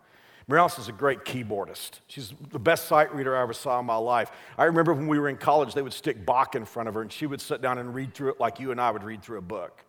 Mary 0.48 0.66
is 0.66 0.88
a 0.88 0.92
great 0.92 1.20
keyboardist. 1.20 2.00
She's 2.08 2.32
the 2.50 2.58
best 2.58 2.86
sight 2.86 3.14
reader 3.14 3.36
I 3.36 3.42
ever 3.42 3.52
saw 3.52 3.78
in 3.78 3.86
my 3.86 3.94
life. 3.94 4.32
I 4.58 4.64
remember 4.64 4.92
when 4.92 5.06
we 5.06 5.20
were 5.20 5.28
in 5.28 5.36
college, 5.36 5.74
they 5.74 5.82
would 5.82 5.92
stick 5.92 6.26
Bach 6.26 6.56
in 6.56 6.64
front 6.64 6.88
of 6.88 6.94
her, 6.96 7.02
and 7.02 7.12
she 7.12 7.26
would 7.26 7.40
sit 7.40 7.62
down 7.62 7.78
and 7.78 7.94
read 7.94 8.14
through 8.14 8.30
it 8.30 8.40
like 8.40 8.58
you 8.58 8.72
and 8.72 8.80
I 8.80 8.90
would 8.90 9.04
read 9.04 9.22
through 9.22 9.38
a 9.38 9.42
book. 9.42 9.84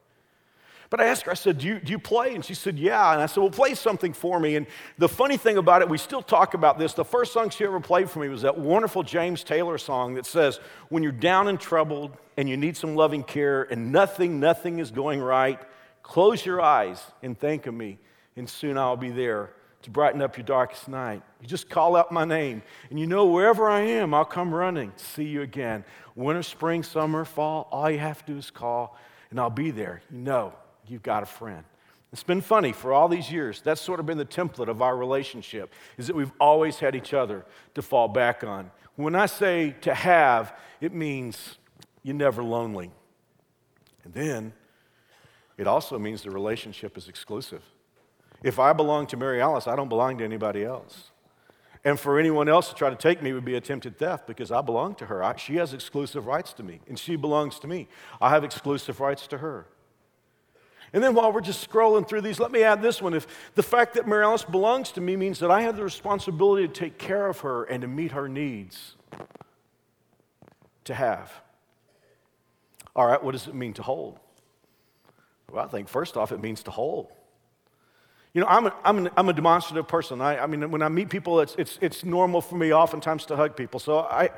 But 0.92 1.00
I 1.00 1.06
asked 1.06 1.24
her, 1.24 1.32
I 1.32 1.36
said, 1.36 1.60
do 1.60 1.68
you, 1.68 1.80
do 1.80 1.90
you 1.90 1.98
play? 1.98 2.36
And 2.36 2.44
she 2.44 2.54
said, 2.54 2.78
Yeah. 2.78 3.14
And 3.14 3.22
I 3.22 3.26
said, 3.26 3.40
Well, 3.40 3.50
play 3.50 3.76
something 3.76 4.12
for 4.12 4.42
me. 4.42 4.58
And 4.58 4.68
the 4.98 5.08
funny 5.08 5.38
thing 5.38 5.58
about 5.58 5.82
it, 5.82 5.88
we 5.88 5.98
still 5.98 6.22
talk 6.22 6.54
about 6.54 6.78
this. 6.78 6.94
The 6.94 7.06
first 7.06 7.32
song 7.32 7.50
she 7.50 7.64
ever 7.64 7.80
played 7.80 8.10
for 8.10 8.20
me 8.20 8.28
was 8.28 8.42
that 8.42 8.58
wonderful 8.58 9.02
James 9.02 9.42
Taylor 9.42 9.78
song 9.78 10.16
that 10.16 10.26
says, 10.26 10.60
When 10.90 11.02
you're 11.02 11.14
down 11.14 11.48
and 11.48 11.58
troubled 11.58 12.12
and 12.36 12.50
you 12.50 12.58
need 12.58 12.76
some 12.76 12.96
loving 12.96 13.24
care 13.24 13.64
and 13.64 13.94
nothing, 13.94 14.42
nothing 14.42 14.80
is 14.80 14.92
going 14.92 15.22
right, 15.22 15.62
close 16.04 16.46
your 16.46 16.60
eyes 16.60 17.02
and 17.24 17.40
think 17.40 17.68
of 17.68 17.74
me, 17.74 17.98
and 18.36 18.50
soon 18.50 18.78
I'll 18.78 18.98
be 18.98 19.12
there 19.12 19.54
to 19.84 19.90
brighten 19.90 20.22
up 20.22 20.36
your 20.36 20.46
darkest 20.46 20.90
night. 20.90 21.24
You 21.42 21.48
just 21.48 21.70
call 21.70 21.96
out 21.96 22.12
my 22.12 22.26
name, 22.26 22.64
and 22.90 23.00
you 23.00 23.08
know 23.08 23.28
wherever 23.28 23.70
I 23.70 23.80
am, 23.80 24.14
I'll 24.14 24.26
come 24.26 24.54
running 24.54 24.92
to 24.92 25.06
see 25.06 25.24
you 25.24 25.42
again. 25.42 25.86
Winter, 26.16 26.44
spring, 26.44 26.84
summer, 26.84 27.24
fall, 27.24 27.70
all 27.72 27.90
you 27.90 28.00
have 28.00 28.26
to 28.26 28.34
do 28.34 28.38
is 28.38 28.52
call, 28.52 28.98
and 29.30 29.40
I'll 29.40 29.50
be 29.50 29.72
there. 29.72 30.02
You 30.12 30.20
know, 30.20 30.54
you've 30.88 31.04
got 31.04 31.24
a 31.24 31.26
friend. 31.26 31.64
It's 32.12 32.24
been 32.24 32.42
funny 32.42 32.74
for 32.74 32.92
all 32.92 33.08
these 33.08 33.32
years. 33.32 33.62
That's 33.62 33.80
sort 33.80 34.00
of 34.00 34.06
been 34.06 34.18
the 34.18 34.26
template 34.26 34.68
of 34.68 34.82
our 34.82 34.98
relationship, 34.98 35.74
is 35.98 36.08
that 36.08 36.16
we've 36.16 36.32
always 36.40 36.80
had 36.80 36.96
each 36.96 37.14
other 37.14 37.46
to 37.76 37.82
fall 37.82 38.10
back 38.10 38.44
on. 38.44 38.70
When 38.96 39.16
I 39.16 39.28
say 39.28 39.76
to 39.82 39.94
have, 39.94 40.58
it 40.82 40.94
means 40.94 41.58
you're 42.04 42.16
never 42.16 42.44
lonely. 42.44 42.92
And 44.04 44.14
then 44.14 44.54
it 45.58 45.68
also 45.68 45.98
means 45.98 46.24
the 46.24 46.32
relationship 46.32 46.98
is 46.98 47.08
exclusive. 47.08 47.62
If 48.44 48.60
I 48.60 48.74
belong 48.74 49.08
to 49.08 49.18
Mary 49.18 49.40
Alice, 49.40 49.68
I 49.68 49.76
don't 49.76 49.90
belong 49.90 50.18
to 50.18 50.24
anybody 50.24 50.66
else. 50.66 51.12
And 51.84 52.00
for 52.00 52.20
anyone 52.20 52.50
else 52.50 52.70
to 52.70 52.76
try 52.76 52.90
to 52.90 52.96
take 52.96 53.24
me 53.24 53.34
would 53.34 53.46
be 53.46 53.56
attempted 53.56 53.98
theft 53.98 54.28
because 54.28 54.52
I 54.52 54.62
belong 54.62 54.96
to 54.96 55.06
her. 55.06 55.24
I, 55.24 55.36
she 55.38 55.56
has 55.56 55.74
exclusive 55.74 56.28
rights 56.28 56.54
to 56.54 56.64
me, 56.64 56.82
and 56.88 56.98
she 57.00 57.16
belongs 57.16 57.58
to 57.60 57.68
me. 57.68 57.88
I 58.20 58.30
have 58.32 58.44
exclusive 58.44 59.00
rights 59.00 59.28
to 59.28 59.40
her. 59.40 59.66
And 60.94 61.02
then 61.02 61.14
while 61.14 61.32
we're 61.32 61.42
just 61.42 61.70
scrolling 61.70 62.08
through 62.08 62.22
these, 62.22 62.40
let 62.40 62.52
me 62.52 62.64
add 62.64 62.82
this 62.82 63.02
one. 63.02 63.14
If 63.14 63.26
the 63.56 63.64
fact 63.64 63.94
that 63.94 64.08
Mary 64.08 64.26
Alice 64.26 64.44
belongs 64.44 64.92
to 64.94 65.02
me 65.02 65.16
means 65.16 65.40
that 65.40 65.50
I 65.50 65.62
have 65.62 65.78
the 65.78 65.84
responsibility 65.84 66.68
to 66.68 66.74
take 66.74 66.98
care 66.98 67.28
of 67.28 67.40
her 67.42 67.64
and 67.64 67.82
to 67.82 67.88
meet 67.88 68.12
her 68.12 68.28
needs, 68.28 68.96
to 70.86 70.94
have. 70.94 71.32
All 72.94 73.08
right, 73.08 73.24
what 73.24 73.32
does 73.32 73.48
it 73.48 73.56
mean 73.56 73.74
to 73.74 73.84
hold? 73.84 74.20
Well, 75.50 75.64
I 75.64 75.68
think 75.68 75.88
first 75.88 76.18
off, 76.18 76.32
it 76.34 76.42
means 76.42 76.64
to 76.64 76.72
hold. 76.72 77.08
You 78.34 78.42
know, 78.42 78.48
I'm 78.48 78.68
a, 78.68 78.76
I'm, 78.84 79.10
I'm 79.18 79.30
a 79.30 79.34
demonstrative 79.34 79.88
person. 79.88 80.22
I, 80.22 80.40
I 80.40 80.48
mean, 80.48 80.72
when 80.72 80.82
I 80.82 80.90
meet 80.90 81.10
people, 81.10 81.42
it's, 81.42 81.56
it's, 81.58 81.78
it's 81.82 82.04
normal 82.04 82.42
for 82.42 82.56
me 82.56 82.74
oftentimes 82.74 83.26
to 83.28 83.36
hug 83.36 83.56
people. 83.56 83.80
So 83.80 84.00
I, 84.00 84.30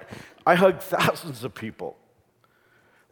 I 0.46 0.56
hug 0.56 0.82
thousands 0.82 1.44
of 1.44 1.54
people. 1.54 1.98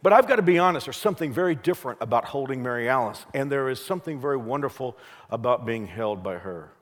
But 0.02 0.12
I've 0.12 0.26
got 0.26 0.36
to 0.36 0.42
be 0.42 0.58
honest, 0.58 0.86
there's 0.86 0.96
something 0.96 1.32
very 1.32 1.54
different 1.54 1.98
about 2.00 2.24
holding 2.24 2.60
Mary 2.62 2.88
Alice, 2.88 3.24
and 3.34 3.50
there 3.50 3.68
is 3.68 3.82
something 3.82 4.20
very 4.20 4.36
wonderful 4.36 4.98
about 5.30 5.64
being 5.64 5.86
held 5.86 6.24
by 6.24 6.34
her. 6.34 6.72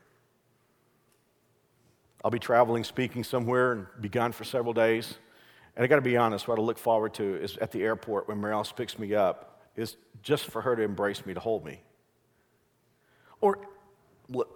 I'll 2.24 2.30
be 2.30 2.38
traveling, 2.38 2.82
speaking 2.82 3.22
somewhere, 3.22 3.72
and 3.72 3.86
be 4.00 4.08
gone 4.08 4.32
for 4.32 4.44
several 4.44 4.72
days. 4.72 5.18
And 5.76 5.84
I 5.84 5.86
got 5.86 5.96
to 5.96 6.02
be 6.02 6.16
honest, 6.16 6.48
what 6.48 6.58
I 6.58 6.62
look 6.62 6.78
forward 6.78 7.14
to 7.14 7.42
is 7.42 7.58
at 7.58 7.72
the 7.72 7.82
airport 7.82 8.26
when 8.26 8.40
Mary 8.40 8.54
Alice 8.54 8.72
picks 8.72 8.98
me 8.98 9.14
up, 9.14 9.68
is 9.76 9.96
just 10.22 10.44
for 10.46 10.62
her 10.62 10.74
to 10.74 10.82
embrace 10.82 11.24
me, 11.24 11.34
to 11.34 11.40
hold 11.40 11.64
me. 11.64 11.82
Or 13.42 13.58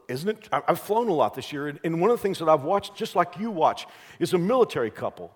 isn't 0.09 0.29
it? 0.29 0.49
I've 0.53 0.81
flown 0.81 1.09
a 1.09 1.15
lot 1.15 1.35
this 1.35 1.53
year, 1.53 1.69
and 1.69 2.01
one 2.01 2.11
of 2.11 2.17
the 2.17 2.23
things 2.23 2.39
that 2.39 2.49
I've 2.49 2.65
watched, 2.65 2.97
just 2.97 3.15
like 3.15 3.39
you 3.39 3.51
watch, 3.51 3.87
is 4.19 4.33
a 4.33 4.39
military 4.39 4.91
couple. 4.91 5.35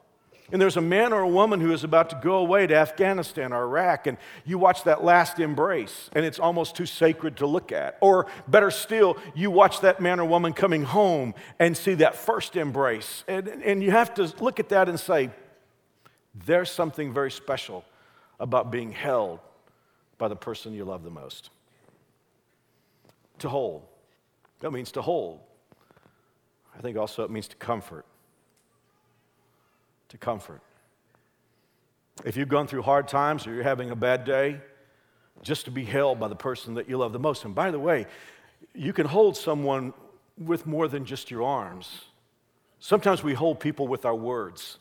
And 0.51 0.63
there's 0.63 0.79
a 0.79 0.83
man 0.83 1.13
or 1.13 1.21
a 1.21 1.29
woman 1.29 1.61
who 1.61 1.73
is 1.73 1.85
about 1.85 2.09
to 2.11 2.21
go 2.23 2.37
away 2.37 2.67
to 2.67 2.75
Afghanistan 2.75 3.53
or 3.53 3.65
Iraq, 3.65 4.07
and 4.07 4.17
you 4.47 4.57
watch 4.59 4.85
that 4.85 5.05
last 5.05 5.39
embrace, 5.39 6.09
and 6.15 6.25
it's 6.25 6.39
almost 6.39 6.75
too 6.75 6.87
sacred 6.87 7.37
to 7.37 7.47
look 7.47 7.71
at. 7.71 7.99
Or 8.01 8.27
better 8.47 8.71
still, 8.71 9.19
you 9.35 9.51
watch 9.51 9.81
that 9.81 10.01
man 10.01 10.21
or 10.21 10.25
woman 10.25 10.55
coming 10.55 10.85
home 10.85 11.35
and 11.59 11.77
see 11.77 11.95
that 11.95 12.17
first 12.17 12.57
embrace. 12.57 13.25
And, 13.29 13.47
and 13.49 13.83
you 13.83 13.91
have 13.91 14.15
to 14.15 14.33
look 14.41 14.59
at 14.59 14.71
that 14.71 14.89
and 14.89 14.99
say, 14.99 15.31
there's 16.47 16.71
something 16.71 17.13
very 17.13 17.31
special 17.31 17.85
about 18.41 18.71
being 18.71 18.93
held 18.93 19.41
by 20.17 20.29
the 20.29 20.37
person 20.37 20.73
you 20.73 20.85
love 20.85 21.05
the 21.05 21.11
most. 21.11 21.51
To 23.41 23.49
hold. 23.49 23.83
That 24.61 24.71
means 24.71 24.93
to 24.93 25.03
hold. 25.03 25.41
I 26.77 26.81
think 26.81 26.97
also 26.97 27.23
it 27.25 27.31
means 27.31 27.49
to 27.49 27.57
comfort. 27.57 28.07
To 30.09 30.19
comfort. 30.19 30.61
If 32.25 32.37
you've 32.37 32.49
gone 32.49 32.67
through 32.67 32.83
hard 32.83 33.09
times 33.09 33.47
or 33.47 33.55
you're 33.55 33.63
having 33.63 33.91
a 33.91 33.97
bad 33.97 34.25
day, 34.25 34.61
just 35.43 35.67
to 35.67 35.71
be 35.71 35.85
held 35.85 36.19
by 36.19 36.29
the 36.29 36.37
person 36.37 36.75
that 36.75 36.89
you 36.89 36.97
love 36.97 37.13
the 37.13 37.19
most. 37.19 37.45
And 37.45 37.55
by 37.55 37.71
the 37.71 37.79
way, 37.79 38.07
you 38.75 38.93
can 38.93 39.07
hold 39.07 39.37
someone 39.37 39.93
with 40.37 40.67
more 40.67 40.89
than 40.89 41.05
just 41.05 41.31
your 41.31 41.43
arms. 41.43 42.03
Sometimes 42.81 43.23
we 43.23 43.35
hold 43.35 43.61
people 43.61 43.89
with 43.89 44.05
our 44.05 44.15
words. 44.15 44.79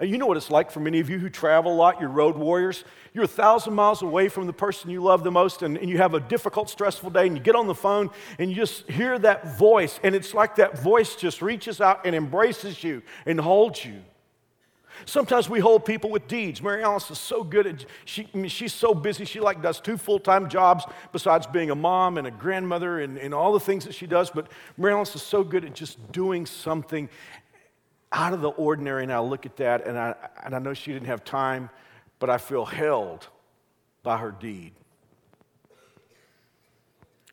Uh, 0.00 0.04
you 0.04 0.16
know 0.16 0.26
what 0.26 0.36
it's 0.36 0.50
like 0.50 0.70
for 0.70 0.80
many 0.80 1.00
of 1.00 1.10
you 1.10 1.18
who 1.18 1.28
travel 1.28 1.72
a 1.72 1.74
lot, 1.74 2.00
you're 2.00 2.08
road 2.08 2.36
warriors. 2.36 2.84
You're 3.12 3.24
a 3.24 3.28
thousand 3.28 3.74
miles 3.74 4.02
away 4.02 4.28
from 4.28 4.46
the 4.46 4.52
person 4.52 4.90
you 4.90 5.02
love 5.02 5.24
the 5.24 5.30
most, 5.30 5.62
and, 5.62 5.76
and, 5.76 5.90
you 5.90 5.98
have 5.98 6.14
a 6.14 6.20
difficult, 6.20 6.70
stressful 6.70 7.10
day, 7.10 7.26
and 7.26 7.36
you 7.36 7.42
get 7.42 7.56
on 7.56 7.66
the 7.66 7.74
phone 7.74 8.10
and 8.38 8.50
you 8.50 8.56
just 8.56 8.88
hear 8.88 9.18
that 9.18 9.58
voice, 9.58 9.98
and 10.04 10.14
it's 10.14 10.34
like 10.34 10.56
that 10.56 10.78
voice 10.78 11.16
just 11.16 11.42
reaches 11.42 11.80
out 11.80 12.06
and 12.06 12.14
embraces 12.14 12.84
you 12.84 13.02
and 13.26 13.40
holds 13.40 13.84
you. 13.84 14.02
Sometimes 15.04 15.48
we 15.48 15.60
hold 15.60 15.84
people 15.84 16.10
with 16.10 16.26
deeds. 16.26 16.62
Mary 16.62 16.82
Alice 16.82 17.10
is 17.10 17.18
so 17.18 17.44
good 17.44 17.66
at 17.66 17.84
she, 18.04 18.28
I 18.34 18.36
mean, 18.36 18.48
she's 18.48 18.72
so 18.72 18.94
busy. 18.94 19.24
She 19.24 19.40
like 19.40 19.62
does 19.62 19.80
two 19.80 19.96
full-time 19.96 20.48
jobs 20.48 20.84
besides 21.12 21.46
being 21.46 21.70
a 21.70 21.74
mom 21.74 22.18
and 22.18 22.26
a 22.26 22.30
grandmother 22.30 23.00
and, 23.00 23.16
and 23.16 23.32
all 23.32 23.52
the 23.52 23.60
things 23.60 23.84
that 23.84 23.94
she 23.94 24.06
does. 24.06 24.30
But 24.30 24.48
Mary 24.76 24.92
Alice 24.92 25.14
is 25.14 25.22
so 25.22 25.44
good 25.44 25.64
at 25.64 25.74
just 25.74 26.10
doing 26.10 26.46
something 26.46 27.08
out 28.12 28.32
of 28.32 28.40
the 28.40 28.50
ordinary, 28.50 29.02
and 29.02 29.12
I 29.12 29.20
look 29.20 29.46
at 29.46 29.56
that, 29.56 29.86
and 29.86 29.98
I, 29.98 30.14
and 30.44 30.54
I 30.54 30.58
know 30.58 30.74
she 30.74 30.92
didn't 30.92 31.08
have 31.08 31.24
time, 31.24 31.70
but 32.18 32.30
I 32.30 32.38
feel 32.38 32.64
held 32.64 33.28
by 34.02 34.18
her 34.18 34.30
deed. 34.30 34.72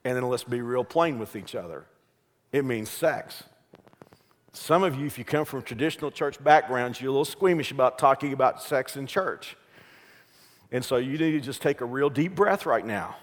And 0.04 0.16
then 0.16 0.28
let's 0.28 0.44
be 0.44 0.62
real 0.62 0.84
plain 0.84 1.18
with 1.18 1.36
each 1.36 1.56
other 1.56 1.86
it 2.56 2.64
means 2.64 2.90
sex. 2.90 3.44
Some 4.54 4.84
of 4.84 4.96
you, 4.96 5.06
if 5.06 5.18
you 5.18 5.26
come 5.26 5.44
from 5.44 5.62
traditional 5.62 6.10
church 6.10 6.42
backgrounds, 6.42 7.02
you're 7.02 7.10
a 7.10 7.12
little 7.12 7.26
squeamish 7.26 7.72
about 7.72 8.00
talking 8.00 8.32
about 8.32 8.64
sex 8.64 8.96
in 8.96 9.08
church. 9.08 9.58
And 10.72 10.84
so 10.84 10.96
you 10.96 11.18
need 11.18 11.32
to 11.32 11.42
just 11.42 11.62
take 11.62 11.82
a 11.82 11.86
real 11.86 12.10
deep 12.10 12.34
breath 12.34 12.66
right 12.66 12.86
now. 12.86 13.18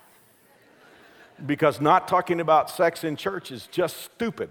Because 1.47 1.81
not 1.81 2.09
talking 2.09 2.41
about 2.41 2.69
sex 2.69 3.05
in 3.05 3.17
church 3.17 3.51
is 3.51 3.67
just 3.69 4.03
stupid. 4.03 4.51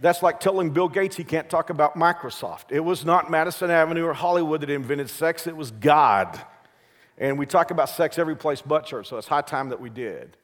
That's 0.00 0.22
like 0.22 0.38
telling 0.38 0.70
Bill 0.70 0.88
Gates 0.88 1.16
he 1.16 1.24
can't 1.24 1.50
talk 1.50 1.70
about 1.70 1.96
Microsoft. 1.96 2.70
It 2.70 2.80
was 2.80 3.04
not 3.04 3.30
Madison 3.30 3.70
Avenue 3.70 4.04
or 4.04 4.14
Hollywood 4.14 4.60
that 4.60 4.70
invented 4.70 5.10
sex, 5.10 5.46
it 5.46 5.56
was 5.56 5.70
God. 5.70 6.40
And 7.16 7.38
we 7.38 7.46
talk 7.46 7.72
about 7.72 7.88
sex 7.88 8.18
every 8.18 8.36
place 8.36 8.62
but 8.62 8.86
church, 8.86 9.08
so 9.08 9.16
it's 9.16 9.26
high 9.26 9.42
time 9.42 9.70
that 9.70 9.80
we 9.80 9.90
did. 9.90 10.36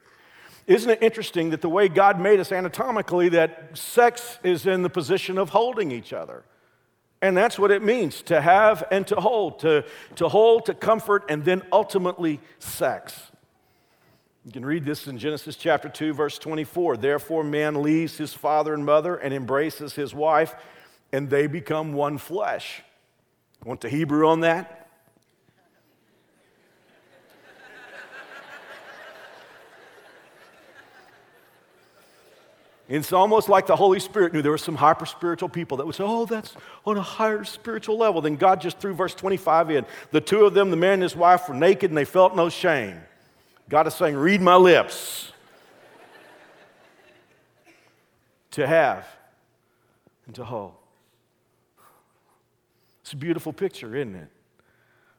Isn't 0.66 0.90
it 0.90 1.02
interesting 1.02 1.50
that 1.50 1.60
the 1.60 1.68
way 1.68 1.88
God 1.88 2.18
made 2.18 2.40
us 2.40 2.50
anatomically, 2.50 3.28
that 3.30 3.76
sex 3.76 4.38
is 4.42 4.66
in 4.66 4.82
the 4.82 4.90
position 4.90 5.38
of 5.38 5.50
holding 5.50 5.92
each 5.92 6.12
other? 6.12 6.44
And 7.20 7.36
that's 7.36 7.58
what 7.58 7.70
it 7.70 7.82
means 7.82 8.22
to 8.22 8.40
have 8.40 8.84
and 8.90 9.06
to 9.06 9.16
hold, 9.16 9.60
to, 9.60 9.84
to 10.16 10.28
hold, 10.28 10.66
to 10.66 10.74
comfort, 10.74 11.24
and 11.28 11.44
then 11.44 11.62
ultimately 11.70 12.40
sex. 12.58 13.30
You 14.44 14.52
can 14.52 14.66
read 14.66 14.85
this 14.85 15.07
in 15.07 15.16
Genesis 15.16 15.57
chapter 15.57 15.88
2, 15.88 16.12
verse 16.12 16.38
24. 16.38 16.98
Therefore, 16.98 17.42
man 17.42 17.83
leaves 17.83 18.18
his 18.18 18.35
father 18.35 18.74
and 18.74 18.85
mother 18.85 19.16
and 19.16 19.33
embraces 19.33 19.94
his 19.94 20.14
wife, 20.14 20.54
and 21.12 21.30
they 21.30 21.46
become 21.46 21.94
one 21.94 22.18
flesh. 22.18 22.83
Want 23.64 23.80
the 23.80 23.88
Hebrew 23.88 24.28
on 24.28 24.40
that? 24.40 24.83
It's 32.87 33.14
almost 33.14 33.48
like 33.48 33.66
the 33.66 33.76
Holy 33.76 33.98
Spirit 33.98 34.35
knew 34.35 34.42
there 34.42 34.50
were 34.50 34.59
some 34.59 34.76
hyper 34.76 35.07
spiritual 35.07 35.48
people 35.48 35.78
that 35.78 35.87
would 35.87 35.94
say, 35.94 36.04
Oh, 36.07 36.26
that's 36.26 36.54
on 36.85 36.98
a 36.98 37.02
higher 37.02 37.42
spiritual 37.44 37.96
level. 37.96 38.20
Then 38.20 38.37
God 38.37 38.61
just 38.61 38.78
threw 38.78 38.92
verse 38.92 39.14
25 39.14 39.70
in. 39.70 39.87
The 40.11 40.20
two 40.20 40.44
of 40.44 40.52
them, 40.52 40.70
the 40.70 40.76
man 40.76 40.94
and 40.94 41.02
his 41.02 41.16
wife, 41.16 41.48
were 41.48 41.54
naked 41.54 41.90
and 41.90 41.96
they 41.96 42.04
felt 42.04 42.37
no 42.37 42.50
shame. 42.50 43.00
God 43.68 43.87
is 43.87 43.94
saying, 43.94 44.16
Read 44.16 44.40
my 44.40 44.57
lips. 44.57 45.33
to 48.55 48.68
have 48.68 49.05
and 50.27 50.35
to 50.37 50.44
hold. 50.44 50.74
It's 53.03 53.12
a 53.12 53.16
beautiful 53.16 53.53
picture, 53.53 53.96
isn't 53.96 54.14
it? 54.14 54.29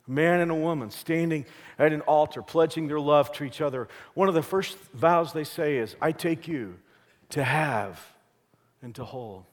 A 0.07 0.11
man 0.11 0.39
and 0.39 0.51
a 0.51 0.55
woman 0.55 0.89
standing 0.89 1.45
at 1.77 1.91
an 1.91 1.99
altar, 2.01 2.41
pledging 2.41 2.87
their 2.87 2.99
love 2.99 3.33
to 3.33 3.43
each 3.43 3.59
other. 3.59 3.89
One 4.13 4.29
of 4.29 4.35
the 4.35 4.41
first 4.41 4.77
vows 4.93 5.33
they 5.33 5.43
say 5.43 5.77
is, 5.77 5.97
I 6.01 6.13
take 6.13 6.47
you 6.47 6.77
to 7.31 7.43
have 7.43 8.01
and 8.81 8.95
to 8.95 9.03
hold. 9.03 9.43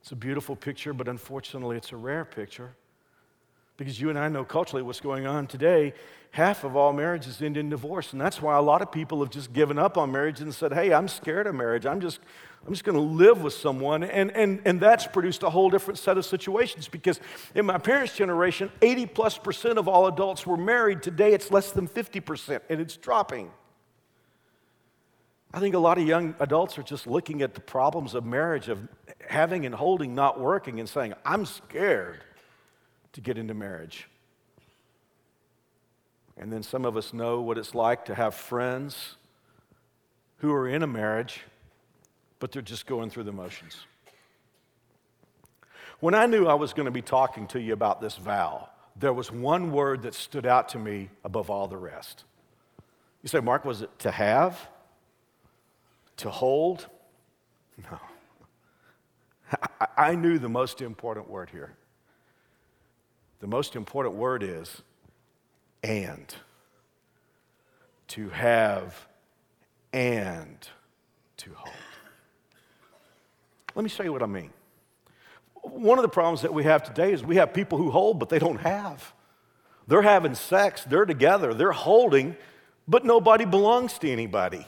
It's 0.00 0.10
a 0.10 0.16
beautiful 0.16 0.56
picture, 0.56 0.92
but 0.92 1.06
unfortunately, 1.06 1.76
it's 1.76 1.92
a 1.92 1.96
rare 1.96 2.24
picture. 2.24 2.74
Because 3.80 3.98
you 3.98 4.10
and 4.10 4.18
I 4.18 4.28
know 4.28 4.44
culturally 4.44 4.82
what's 4.82 5.00
going 5.00 5.26
on 5.26 5.46
today. 5.46 5.94
Half 6.32 6.64
of 6.64 6.76
all 6.76 6.92
marriages 6.92 7.40
end 7.40 7.56
in 7.56 7.70
divorce. 7.70 8.12
And 8.12 8.20
that's 8.20 8.42
why 8.42 8.54
a 8.58 8.60
lot 8.60 8.82
of 8.82 8.92
people 8.92 9.20
have 9.20 9.30
just 9.30 9.54
given 9.54 9.78
up 9.78 9.96
on 9.96 10.12
marriage 10.12 10.42
and 10.42 10.54
said, 10.54 10.74
hey, 10.74 10.92
I'm 10.92 11.08
scared 11.08 11.46
of 11.46 11.54
marriage. 11.54 11.86
I'm 11.86 11.98
just, 11.98 12.20
I'm 12.66 12.74
just 12.74 12.84
going 12.84 12.96
to 12.96 13.00
live 13.00 13.42
with 13.42 13.54
someone. 13.54 14.04
And, 14.04 14.30
and, 14.32 14.60
and 14.66 14.80
that's 14.80 15.06
produced 15.06 15.44
a 15.44 15.48
whole 15.48 15.70
different 15.70 15.98
set 15.98 16.18
of 16.18 16.26
situations 16.26 16.88
because 16.88 17.20
in 17.54 17.64
my 17.64 17.78
parents' 17.78 18.14
generation, 18.14 18.70
80 18.82 19.06
plus 19.06 19.38
percent 19.38 19.78
of 19.78 19.88
all 19.88 20.06
adults 20.08 20.46
were 20.46 20.58
married. 20.58 21.02
Today, 21.02 21.32
it's 21.32 21.50
less 21.50 21.72
than 21.72 21.86
50 21.86 22.20
percent, 22.20 22.62
and 22.68 22.82
it's 22.82 22.98
dropping. 22.98 23.50
I 25.54 25.58
think 25.58 25.74
a 25.74 25.78
lot 25.78 25.96
of 25.96 26.06
young 26.06 26.34
adults 26.38 26.76
are 26.76 26.82
just 26.82 27.06
looking 27.06 27.40
at 27.40 27.54
the 27.54 27.60
problems 27.62 28.14
of 28.14 28.26
marriage, 28.26 28.68
of 28.68 28.86
having 29.26 29.64
and 29.64 29.74
holding 29.74 30.14
not 30.14 30.38
working, 30.38 30.80
and 30.80 30.86
saying, 30.88 31.14
I'm 31.24 31.46
scared 31.46 32.20
to 33.12 33.20
get 33.20 33.38
into 33.38 33.54
marriage. 33.54 34.08
And 36.36 36.52
then 36.52 36.62
some 36.62 36.84
of 36.84 36.96
us 36.96 37.12
know 37.12 37.40
what 37.40 37.58
it's 37.58 37.74
like 37.74 38.06
to 38.06 38.14
have 38.14 38.34
friends 38.34 39.16
who 40.38 40.52
are 40.52 40.68
in 40.68 40.82
a 40.82 40.86
marriage, 40.86 41.42
but 42.38 42.50
they're 42.50 42.62
just 42.62 42.86
going 42.86 43.10
through 43.10 43.24
the 43.24 43.32
motions. 43.32 43.76
When 46.00 46.14
I 46.14 46.24
knew 46.24 46.46
I 46.46 46.54
was 46.54 46.72
going 46.72 46.86
to 46.86 46.90
be 46.90 47.02
talking 47.02 47.46
to 47.48 47.60
you 47.60 47.74
about 47.74 48.00
this 48.00 48.16
vow, 48.16 48.70
there 48.96 49.12
was 49.12 49.30
one 49.30 49.70
word 49.70 50.02
that 50.02 50.14
stood 50.14 50.46
out 50.46 50.70
to 50.70 50.78
me 50.78 51.10
above 51.24 51.50
all 51.50 51.68
the 51.68 51.76
rest. 51.76 52.24
You 53.22 53.28
say, 53.28 53.40
Mark, 53.40 53.66
was 53.66 53.82
it 53.82 53.98
to 54.00 54.10
have? 54.10 54.68
To 56.18 56.30
hold? 56.30 56.86
No. 57.90 57.98
I, 59.80 60.10
I 60.10 60.14
knew 60.14 60.38
the 60.38 60.50
most 60.50 60.82
important 60.82 61.30
word 61.30 61.48
here. 61.48 61.72
The 63.40 63.46
most 63.46 63.74
important 63.74 64.14
word 64.14 64.42
is 64.42 64.82
and. 65.82 66.34
To 68.08 68.28
have 68.30 69.08
and 69.92 70.68
to 71.38 71.50
hold. 71.54 71.74
Let 73.74 73.82
me 73.82 73.88
show 73.88 74.02
you 74.02 74.12
what 74.12 74.22
I 74.22 74.26
mean. 74.26 74.50
One 75.62 75.98
of 75.98 76.02
the 76.02 76.08
problems 76.08 76.42
that 76.42 76.52
we 76.52 76.64
have 76.64 76.82
today 76.82 77.12
is 77.12 77.24
we 77.24 77.36
have 77.36 77.52
people 77.52 77.78
who 77.78 77.90
hold, 77.90 78.18
but 78.18 78.28
they 78.28 78.38
don't 78.38 78.60
have. 78.60 79.12
They're 79.86 80.02
having 80.02 80.34
sex, 80.34 80.84
they're 80.84 81.04
together, 81.04 81.54
they're 81.54 81.72
holding, 81.72 82.36
but 82.86 83.04
nobody 83.04 83.44
belongs 83.44 83.98
to 83.98 84.10
anybody. 84.10 84.66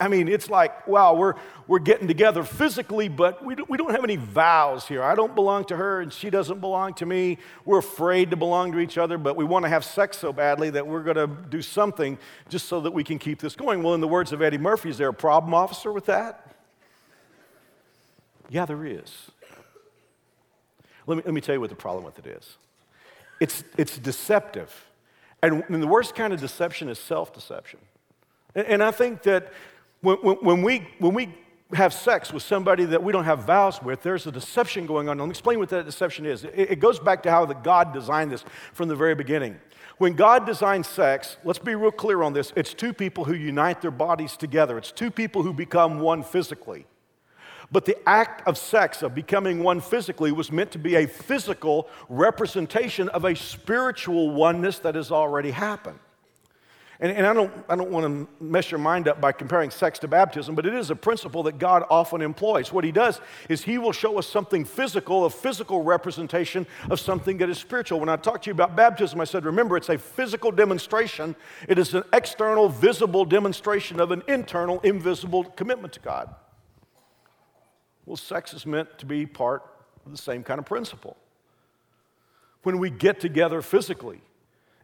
I 0.00 0.08
mean, 0.08 0.26
it's 0.26 0.50
like, 0.50 0.88
wow, 0.88 1.14
we're, 1.14 1.34
we're 1.68 1.78
getting 1.78 2.08
together 2.08 2.42
physically, 2.42 3.08
but 3.08 3.44
we 3.44 3.54
don't, 3.54 3.70
we 3.70 3.78
don't 3.78 3.92
have 3.92 4.02
any 4.02 4.16
vows 4.16 4.88
here. 4.88 5.02
I 5.02 5.14
don't 5.14 5.36
belong 5.36 5.64
to 5.66 5.76
her, 5.76 6.00
and 6.00 6.12
she 6.12 6.30
doesn't 6.30 6.60
belong 6.60 6.94
to 6.94 7.06
me. 7.06 7.38
We're 7.64 7.78
afraid 7.78 8.30
to 8.30 8.36
belong 8.36 8.72
to 8.72 8.80
each 8.80 8.98
other, 8.98 9.18
but 9.18 9.36
we 9.36 9.44
want 9.44 9.64
to 9.64 9.68
have 9.68 9.84
sex 9.84 10.18
so 10.18 10.32
badly 10.32 10.70
that 10.70 10.84
we're 10.86 11.04
going 11.04 11.16
to 11.16 11.28
do 11.48 11.62
something 11.62 12.18
just 12.48 12.66
so 12.66 12.80
that 12.80 12.90
we 12.90 13.04
can 13.04 13.20
keep 13.20 13.40
this 13.40 13.54
going. 13.54 13.84
Well, 13.84 13.94
in 13.94 14.00
the 14.00 14.08
words 14.08 14.32
of 14.32 14.42
Eddie 14.42 14.58
Murphy, 14.58 14.90
is 14.90 14.98
there 14.98 15.08
a 15.08 15.14
problem 15.14 15.54
officer 15.54 15.92
with 15.92 16.06
that? 16.06 16.54
Yeah, 18.50 18.66
there 18.66 18.84
is. 18.84 19.30
Let 21.06 21.18
me, 21.18 21.22
let 21.24 21.34
me 21.34 21.40
tell 21.40 21.54
you 21.54 21.60
what 21.60 21.70
the 21.70 21.76
problem 21.76 22.04
with 22.04 22.18
it 22.18 22.26
is 22.26 22.56
it's, 23.40 23.64
it's 23.76 23.98
deceptive. 23.98 24.86
And, 25.42 25.62
and 25.68 25.82
the 25.82 25.86
worst 25.86 26.14
kind 26.14 26.32
of 26.32 26.40
deception 26.40 26.88
is 26.88 26.98
self 26.98 27.32
deception. 27.32 27.78
And, 28.54 28.66
and 28.66 28.82
I 28.82 28.90
think 28.90 29.22
that 29.22 29.52
when, 30.04 30.36
when, 30.36 30.62
we, 30.62 30.86
when 30.98 31.14
we 31.14 31.34
have 31.72 31.92
sex 31.92 32.32
with 32.32 32.42
somebody 32.42 32.84
that 32.84 33.02
we 33.02 33.12
don't 33.12 33.24
have 33.24 33.40
vows 33.40 33.82
with, 33.82 34.02
there's 34.02 34.26
a 34.26 34.32
deception 34.32 34.86
going 34.86 35.08
on. 35.08 35.18
Let 35.18 35.24
me 35.24 35.30
explain 35.30 35.58
what 35.58 35.70
that 35.70 35.86
deception 35.86 36.26
is. 36.26 36.44
It, 36.44 36.54
it 36.54 36.80
goes 36.80 36.98
back 36.98 37.22
to 37.24 37.30
how 37.30 37.46
the 37.46 37.54
God 37.54 37.92
designed 37.92 38.30
this 38.30 38.44
from 38.72 38.88
the 38.88 38.96
very 38.96 39.14
beginning. 39.14 39.58
When 39.98 40.14
God 40.14 40.44
designed 40.44 40.86
sex, 40.86 41.36
let's 41.44 41.58
be 41.58 41.74
real 41.74 41.90
clear 41.90 42.22
on 42.22 42.32
this 42.32 42.52
it's 42.56 42.74
two 42.74 42.92
people 42.92 43.24
who 43.24 43.34
unite 43.34 43.80
their 43.80 43.90
bodies 43.90 44.36
together, 44.36 44.78
it's 44.78 44.92
two 44.92 45.10
people 45.10 45.42
who 45.42 45.52
become 45.52 46.00
one 46.00 46.22
physically. 46.22 46.86
But 47.72 47.86
the 47.86 47.96
act 48.08 48.46
of 48.46 48.58
sex, 48.58 49.02
of 49.02 49.14
becoming 49.14 49.62
one 49.62 49.80
physically, 49.80 50.32
was 50.32 50.52
meant 50.52 50.70
to 50.72 50.78
be 50.78 50.96
a 50.96 51.06
physical 51.06 51.88
representation 52.08 53.08
of 53.08 53.24
a 53.24 53.34
spiritual 53.34 54.30
oneness 54.30 54.78
that 54.80 54.94
has 54.94 55.10
already 55.10 55.50
happened. 55.50 55.98
And, 57.04 57.12
and, 57.12 57.26
I 57.26 57.34
don't, 57.34 57.52
I 57.68 57.76
don't 57.76 57.90
want 57.90 58.06
to 58.06 58.42
mess 58.42 58.70
your 58.70 58.80
mind 58.80 59.08
up 59.08 59.20
by 59.20 59.30
comparing 59.30 59.68
sex 59.68 59.98
to 59.98 60.08
baptism, 60.08 60.54
but 60.54 60.64
it 60.64 60.72
is 60.72 60.88
a 60.88 60.96
principle 60.96 61.42
that 61.42 61.58
God 61.58 61.84
often 61.90 62.22
employs. 62.22 62.72
What 62.72 62.82
He 62.82 62.92
does 62.92 63.20
is 63.50 63.62
He 63.62 63.76
will 63.76 63.92
show 63.92 64.18
us 64.18 64.26
something 64.26 64.64
physical, 64.64 65.26
a 65.26 65.30
physical 65.30 65.82
representation 65.82 66.66
of 66.88 66.98
something 66.98 67.36
that 67.36 67.50
is 67.50 67.58
spiritual. 67.58 68.00
When 68.00 68.08
I 68.08 68.16
talked 68.16 68.44
to 68.44 68.48
you 68.48 68.54
about 68.54 68.74
baptism, 68.74 69.20
I 69.20 69.24
said, 69.24 69.44
remember, 69.44 69.76
it's 69.76 69.90
a 69.90 69.98
physical 69.98 70.50
demonstration, 70.50 71.36
it 71.68 71.78
is 71.78 71.92
an 71.92 72.04
external, 72.14 72.70
visible 72.70 73.26
demonstration 73.26 74.00
of 74.00 74.10
an 74.10 74.22
internal, 74.26 74.80
invisible 74.80 75.44
commitment 75.44 75.92
to 75.92 76.00
God. 76.00 76.34
Well, 78.06 78.16
sex 78.16 78.54
is 78.54 78.64
meant 78.64 78.96
to 78.96 79.04
be 79.04 79.26
part 79.26 79.62
of 80.06 80.12
the 80.12 80.16
same 80.16 80.42
kind 80.42 80.58
of 80.58 80.64
principle. 80.64 81.18
When 82.62 82.78
we 82.78 82.88
get 82.88 83.20
together 83.20 83.60
physically 83.60 84.22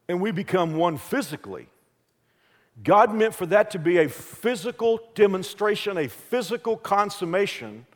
and 0.07 0.21
we 0.21 0.33
become 0.33 0.77
one 0.77 0.99
physically, 0.99 1.69
God 2.83 3.15
meant 3.15 3.35
for 3.35 3.47
that 3.47 3.71
to 3.73 3.79
be 3.79 3.99
a 3.99 4.09
physical 4.09 5.01
demonstration, 5.15 5.99
a 5.99 6.09
physical 6.09 6.77
consummation 6.77 7.87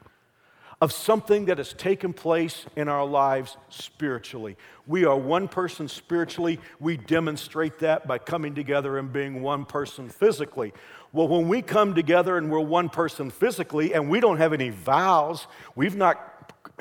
of 0.81 0.93
something 0.93 1.47
that 1.47 1.57
has 1.57 1.73
taken 1.73 2.13
place 2.13 2.67
in 2.77 2.89
our 2.89 3.07
lives 3.07 3.57
spiritually. 3.71 4.57
We 4.87 5.07
are 5.07 5.17
one 5.17 5.49
person 5.49 5.89
spiritually. 5.89 6.61
We 6.79 6.99
demonstrate 6.99 7.79
that 7.79 8.07
by 8.07 8.19
coming 8.19 8.55
together 8.55 8.99
and 8.99 9.11
being 9.11 9.41
one 9.41 9.65
person 9.65 10.11
physically. 10.11 10.75
Well, 11.13 11.29
when 11.29 11.49
we 11.49 11.63
come 11.63 11.95
together 11.95 12.37
and 12.37 12.51
we're 12.51 12.61
one 12.61 12.91
person 12.91 13.31
physically 13.31 13.95
and 13.95 14.11
we 14.11 14.21
don't 14.21 14.39
have 14.39 14.53
any 14.53 14.71
vows, 14.71 15.47
we've 15.75 15.97
not 15.97 16.34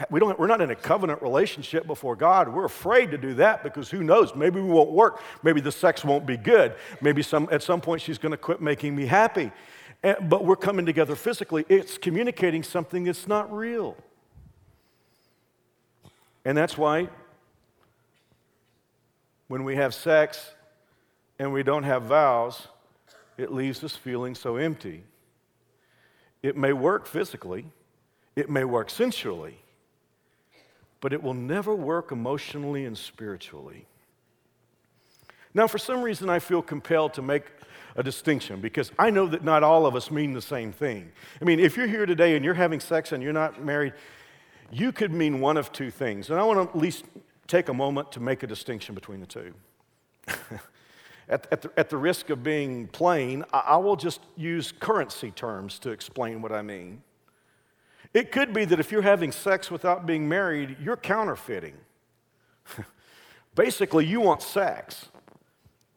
we 0.09 0.19
don't, 0.19 0.37
we're 0.39 0.47
not 0.47 0.61
in 0.61 0.71
a 0.71 0.75
covenant 0.75 1.21
relationship 1.21 1.85
before 1.85 2.15
God. 2.15 2.49
We're 2.49 2.65
afraid 2.65 3.11
to 3.11 3.17
do 3.17 3.35
that 3.35 3.63
because 3.63 3.91
who 3.91 4.03
knows? 4.03 4.35
Maybe 4.35 4.59
we 4.59 4.69
won't 4.69 4.91
work. 4.91 5.21
Maybe 5.43 5.61
the 5.61 5.71
sex 5.71 6.03
won't 6.03 6.25
be 6.25 6.35
good. 6.35 6.73
Maybe 6.99 7.21
some, 7.21 7.47
at 7.51 7.61
some 7.61 7.79
point 7.79 8.01
she's 8.01 8.17
going 8.17 8.31
to 8.31 8.37
quit 8.37 8.59
making 8.59 8.95
me 8.95 9.05
happy. 9.05 9.51
And, 10.01 10.17
but 10.29 10.45
we're 10.45 10.55
coming 10.55 10.85
together 10.85 11.15
physically. 11.15 11.65
It's 11.69 11.97
communicating 11.97 12.63
something 12.63 13.03
that's 13.03 13.27
not 13.27 13.53
real. 13.53 13.95
And 16.43 16.57
that's 16.57 16.77
why 16.77 17.09
when 19.47 19.63
we 19.63 19.75
have 19.75 19.93
sex 19.93 20.51
and 21.37 21.53
we 21.53 21.61
don't 21.61 21.83
have 21.83 22.03
vows, 22.03 22.67
it 23.37 23.51
leaves 23.51 23.83
us 23.83 23.95
feeling 23.95 24.33
so 24.33 24.57
empty. 24.57 25.03
It 26.41 26.57
may 26.57 26.73
work 26.73 27.05
physically, 27.05 27.65
it 28.35 28.49
may 28.49 28.63
work 28.63 28.89
sensually, 28.89 29.62
but 31.03 31.11
it 31.11 31.21
will 31.21 31.33
never 31.33 31.75
work 31.75 32.13
emotionally 32.13 32.85
and 32.85 32.97
spiritually. 32.97 33.85
Now, 35.53 35.67
for 35.67 35.77
some 35.77 36.01
reason, 36.01 36.29
I 36.29 36.39
feel 36.39 36.61
compelled 36.61 37.13
to 37.15 37.21
make 37.21 37.43
a 37.97 38.01
distinction 38.01 38.61
because 38.61 38.89
I 38.97 39.09
know 39.09 39.27
that 39.27 39.43
not 39.43 39.63
all 39.63 39.85
of 39.85 39.97
us 39.97 40.09
mean 40.09 40.31
the 40.31 40.41
same 40.41 40.71
thing. 40.71 41.11
I 41.41 41.43
mean, 41.43 41.59
if 41.59 41.75
you're 41.75 41.87
here 41.87 42.05
today 42.05 42.37
and 42.37 42.45
you're 42.45 42.53
having 42.53 42.79
sex 42.79 43.11
and 43.11 43.21
you're 43.21 43.33
not 43.33 43.61
married, 43.61 43.91
you 44.71 44.93
could 44.93 45.11
mean 45.11 45.41
one 45.41 45.57
of 45.57 45.73
two 45.73 45.91
things. 45.91 46.29
And 46.29 46.39
I 46.39 46.43
want 46.43 46.71
to 46.71 46.73
at 46.73 46.81
least 46.81 47.03
take 47.47 47.67
a 47.67 47.73
moment 47.73 48.13
to 48.13 48.21
make 48.21 48.41
a 48.41 48.47
distinction 48.47 48.95
between 48.95 49.19
the 49.19 49.27
two. 49.27 49.53
at, 51.27 51.47
at, 51.51 51.61
the, 51.63 51.71
at, 51.75 51.89
the, 51.89 51.97
risk 51.97 52.29
of 52.29 52.43
being 52.43 52.87
plain, 52.87 53.43
I, 53.51 53.59
I 53.59 53.75
will 53.75 53.97
just 53.97 54.21
use 54.37 54.71
currency 54.71 55.31
terms 55.31 55.79
to 55.79 55.89
explain 55.89 56.41
what 56.41 56.53
I 56.53 56.61
mean. 56.61 57.01
It 58.13 58.31
could 58.31 58.53
be 58.53 58.65
that 58.65 58.79
if 58.79 58.91
you're 58.91 59.01
having 59.01 59.31
sex 59.31 59.71
without 59.71 60.05
being 60.05 60.29
married, 60.29 60.77
you're 60.79 60.97
counterfeiting. 60.97 61.73
Basically, 63.55 64.05
you 64.05 64.21
want 64.21 64.41
sex, 64.41 65.07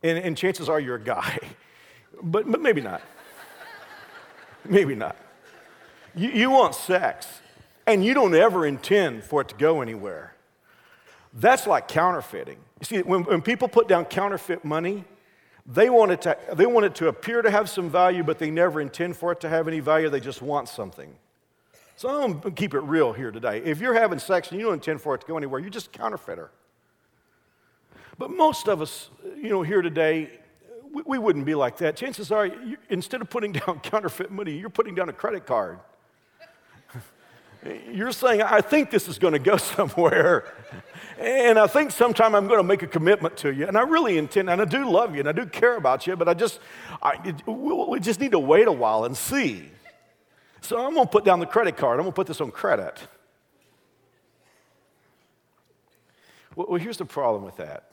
and, 0.03 0.19
and 0.19 0.37
chances 0.37 0.69
are 0.69 0.81
you're 0.81 0.97
a 0.97 1.01
guy. 1.01 1.39
But, 2.23 2.51
but 2.51 2.63
maybe 2.63 2.81
not. 2.81 3.03
maybe 4.65 4.95
not. 4.95 5.17
You, 6.15 6.31
you 6.31 6.51
want 6.51 6.75
sex, 6.75 7.27
and 7.87 8.03
you 8.03 8.15
don't 8.15 8.35
ever 8.35 8.65
intend 8.65 9.23
for 9.23 9.43
it 9.43 9.49
to 9.49 9.55
go 9.55 9.83
anywhere. 9.83 10.35
That's 11.35 11.67
like 11.67 11.89
counterfeiting. 11.89 12.57
You 12.81 12.85
see, 12.87 13.03
when, 13.03 13.25
when 13.25 13.43
people 13.43 13.69
put 13.69 13.87
down 13.87 14.07
counterfeit 14.07 14.65
money, 14.65 15.05
they 15.67 15.91
want, 15.91 16.13
it 16.13 16.23
to, 16.23 16.39
they 16.55 16.65
want 16.65 16.87
it 16.87 16.95
to 16.95 17.09
appear 17.09 17.43
to 17.43 17.51
have 17.51 17.69
some 17.69 17.91
value, 17.91 18.23
but 18.23 18.39
they 18.39 18.51
never 18.51 18.81
intend 18.81 19.19
for 19.19 19.31
it 19.33 19.41
to 19.41 19.51
have 19.51 19.69
any 19.69 19.81
value. 19.81 20.09
They 20.09 20.21
just 20.21 20.41
want 20.41 20.71
something. 20.71 21.15
So 21.99 22.11
I'm 22.11 22.33
going 22.33 22.43
to 22.43 22.51
keep 22.51 22.75
it 22.75 22.81
real 22.81 23.15
here 23.15 23.31
today. 23.31 23.63
If 23.65 23.81
you're 23.81 23.95
having 23.95 24.19
sex 24.19 24.51
and 24.51 24.61
you 24.61 24.67
don't 24.67 24.75
intend 24.75 25.01
for 25.01 25.15
it 25.15 25.23
to 25.23 25.27
go 25.27 25.39
anywhere, 25.39 25.61
you're 25.61 25.71
just 25.71 25.87
a 25.87 25.99
counterfeiter. 25.99 26.51
But 28.19 28.31
most 28.31 28.69
of 28.69 28.83
us, 28.83 29.09
you 29.35 29.49
know, 29.49 29.63
here 29.63 29.81
today, 29.81 30.31
we, 30.93 31.03
we 31.07 31.19
wouldn't 31.19 31.47
be 31.47 31.55
like 31.55 31.79
that. 31.79 31.97
Chances 31.97 32.31
are, 32.31 32.45
you, 32.45 32.77
instead 32.91 33.23
of 33.23 33.31
putting 33.31 33.53
down 33.67 33.81
counterfeit 33.81 34.31
money, 34.31 34.59
you're 34.59 34.69
putting 34.69 34.95
down 34.95 35.09
a 35.09 35.13
credit 35.13 35.47
card. 35.47 35.79
you're 37.91 38.13
saying, 38.13 38.43
I 38.43 38.61
think 38.61 38.91
this 38.91 39.09
is 39.09 39.19
going 39.19 39.33
to 39.33 39.39
go 39.39 39.57
somewhere. 39.57 40.53
And 41.19 41.59
I 41.59 41.67
think 41.67 41.93
sometime 41.93 42.35
I'm 42.35 42.47
going 42.47 42.61
to 42.61 42.63
make 42.63 42.83
a 42.83 42.87
commitment 42.87 43.39
to 43.39 43.55
you. 43.55 43.67
And 43.67 43.79
I 43.79 43.81
really 43.81 44.19
intend, 44.19 44.51
and 44.51 44.61
I 44.61 44.67
do 44.67 44.87
love 44.87 45.15
you, 45.15 45.21
and 45.21 45.29
I 45.31 45.33
do 45.33 45.47
care 45.47 45.79
about 45.79 46.07
you, 46.07 46.15
but 46.15 46.29
I 46.29 46.35
just, 46.35 46.61
I, 47.03 47.19
it, 47.25 47.47
we 47.47 48.01
just 48.01 48.21
need 48.21 48.33
to 48.33 48.39
wait 48.39 48.69
a 48.69 48.73
while 48.73 49.07
and 49.07 49.17
see. 49.17 49.71
So 50.61 50.85
I'm 50.85 50.95
going 50.95 51.07
to 51.07 51.11
put 51.11 51.25
down 51.25 51.41
the 51.41 51.47
credit 51.47 51.77
card. 51.77 51.99
I'm 51.99 52.05
going 52.05 52.13
to 52.13 52.17
put 52.17 52.27
this 52.27 52.41
on 52.41 52.51
credit. 52.51 53.01
Well, 56.57 56.81
here's 56.81 56.97
the 56.97 57.05
problem 57.05 57.45
with 57.45 57.57
that. 57.57 57.91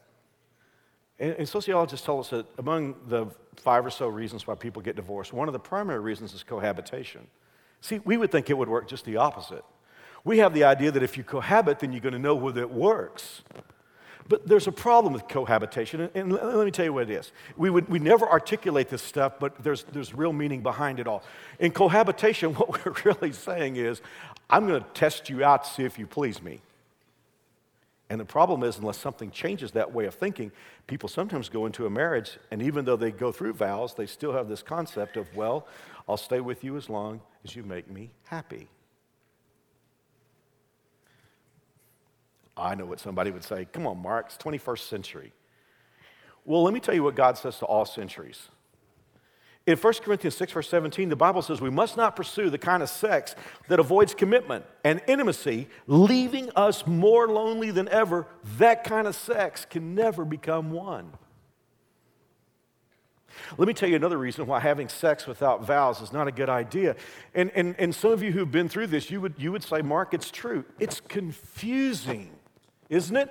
And, 1.19 1.33
and 1.33 1.49
sociologists 1.49 2.05
tell 2.05 2.19
us 2.19 2.29
that 2.29 2.45
among 2.57 2.95
the 3.07 3.27
five 3.57 3.85
or 3.85 3.89
so 3.89 4.07
reasons 4.07 4.47
why 4.47 4.55
people 4.55 4.81
get 4.81 4.95
divorced, 4.95 5.33
one 5.33 5.47
of 5.47 5.53
the 5.53 5.59
primary 5.59 5.99
reasons 5.99 6.33
is 6.33 6.43
cohabitation. 6.43 7.27
See, 7.81 7.99
we 8.05 8.17
would 8.17 8.31
think 8.31 8.49
it 8.49 8.57
would 8.57 8.69
work 8.69 8.87
just 8.87 9.05
the 9.05 9.17
opposite. 9.17 9.65
We 10.23 10.37
have 10.37 10.53
the 10.53 10.63
idea 10.63 10.89
that 10.91 11.03
if 11.03 11.17
you 11.17 11.23
cohabit, 11.23 11.79
then 11.79 11.91
you're 11.91 12.01
going 12.01 12.13
to 12.13 12.19
know 12.19 12.35
whether 12.35 12.61
it 12.61 12.71
works. 12.71 13.41
But 14.29 14.47
there's 14.47 14.67
a 14.67 14.71
problem 14.71 15.13
with 15.13 15.27
cohabitation, 15.27 16.09
and 16.13 16.31
let 16.31 16.65
me 16.65 16.71
tell 16.71 16.85
you 16.85 16.93
what 16.93 17.09
it 17.09 17.13
is. 17.13 17.31
We, 17.57 17.69
would, 17.69 17.89
we 17.89 17.99
never 17.99 18.27
articulate 18.27 18.89
this 18.89 19.01
stuff, 19.01 19.33
but 19.39 19.61
there's, 19.63 19.83
there's 19.83 20.13
real 20.13 20.33
meaning 20.33 20.61
behind 20.61 20.99
it 20.99 21.07
all. 21.07 21.23
In 21.59 21.71
cohabitation, 21.71 22.53
what 22.55 22.85
we're 22.85 22.93
really 23.03 23.33
saying 23.33 23.75
is, 23.75 24.01
I'm 24.49 24.67
going 24.67 24.81
to 24.81 24.89
test 24.93 25.29
you 25.29 25.43
out 25.43 25.65
to 25.65 25.69
see 25.69 25.83
if 25.83 25.99
you 25.99 26.07
please 26.07 26.41
me. 26.41 26.61
And 28.09 28.19
the 28.19 28.25
problem 28.25 28.63
is, 28.63 28.77
unless 28.77 28.97
something 28.97 29.31
changes 29.31 29.71
that 29.71 29.91
way 29.91 30.05
of 30.05 30.13
thinking, 30.13 30.51
people 30.87 31.09
sometimes 31.09 31.49
go 31.49 31.65
into 31.65 31.85
a 31.85 31.89
marriage, 31.89 32.37
and 32.51 32.61
even 32.61 32.85
though 32.85 32.95
they 32.95 33.11
go 33.11 33.31
through 33.31 33.53
vows, 33.53 33.95
they 33.95 34.05
still 34.05 34.33
have 34.33 34.47
this 34.47 34.61
concept 34.61 35.17
of, 35.17 35.33
well, 35.35 35.67
I'll 36.07 36.17
stay 36.17 36.39
with 36.39 36.63
you 36.63 36.77
as 36.77 36.89
long 36.89 37.21
as 37.43 37.55
you 37.55 37.63
make 37.63 37.89
me 37.89 38.11
happy. 38.25 38.67
I 42.55 42.75
know 42.75 42.85
what 42.85 42.99
somebody 42.99 43.31
would 43.31 43.43
say. 43.43 43.65
Come 43.71 43.87
on, 43.87 44.01
Mark, 44.01 44.27
it's 44.27 44.37
21st 44.37 44.87
century. 44.87 45.33
Well, 46.45 46.63
let 46.63 46.73
me 46.73 46.79
tell 46.79 46.93
you 46.93 47.03
what 47.03 47.15
God 47.15 47.37
says 47.37 47.57
to 47.59 47.65
all 47.65 47.85
centuries. 47.85 48.49
In 49.65 49.77
1 49.77 49.93
Corinthians 50.01 50.35
6, 50.35 50.51
verse 50.51 50.69
17, 50.69 51.07
the 51.07 51.15
Bible 51.15 51.41
says 51.41 51.61
we 51.61 51.69
must 51.69 51.95
not 51.95 52.17
pursue 52.17 52.49
the 52.49 52.57
kind 52.57 52.83
of 52.83 52.89
sex 52.89 53.33
that 53.69 53.79
avoids 53.79 54.13
commitment 54.13 54.65
and 54.83 55.01
intimacy, 55.07 55.69
leaving 55.87 56.49
us 56.55 56.85
more 56.85 57.29
lonely 57.29 57.71
than 57.71 57.87
ever. 57.87 58.27
That 58.57 58.83
kind 58.83 59.07
of 59.07 59.15
sex 59.15 59.65
can 59.69 59.95
never 59.95 60.25
become 60.25 60.71
one. 60.71 61.13
Let 63.57 63.67
me 63.67 63.73
tell 63.73 63.89
you 63.89 63.95
another 63.95 64.17
reason 64.17 64.45
why 64.45 64.59
having 64.59 64.89
sex 64.89 65.25
without 65.25 65.65
vows 65.65 66.01
is 66.01 66.11
not 66.11 66.27
a 66.27 66.31
good 66.31 66.49
idea. 66.49 66.95
And, 67.33 67.51
and, 67.55 67.75
and 67.79 67.95
some 67.95 68.11
of 68.11 68.21
you 68.21 68.31
who've 68.31 68.51
been 68.51 68.69
through 68.69 68.87
this, 68.87 69.09
you 69.09 69.21
would, 69.21 69.35
you 69.37 69.51
would 69.51 69.63
say, 69.63 69.81
Mark, 69.81 70.13
it's 70.13 70.29
true. 70.29 70.65
It's 70.79 70.99
confusing, 70.99 72.31
isn't 72.93 73.15
it? 73.15 73.29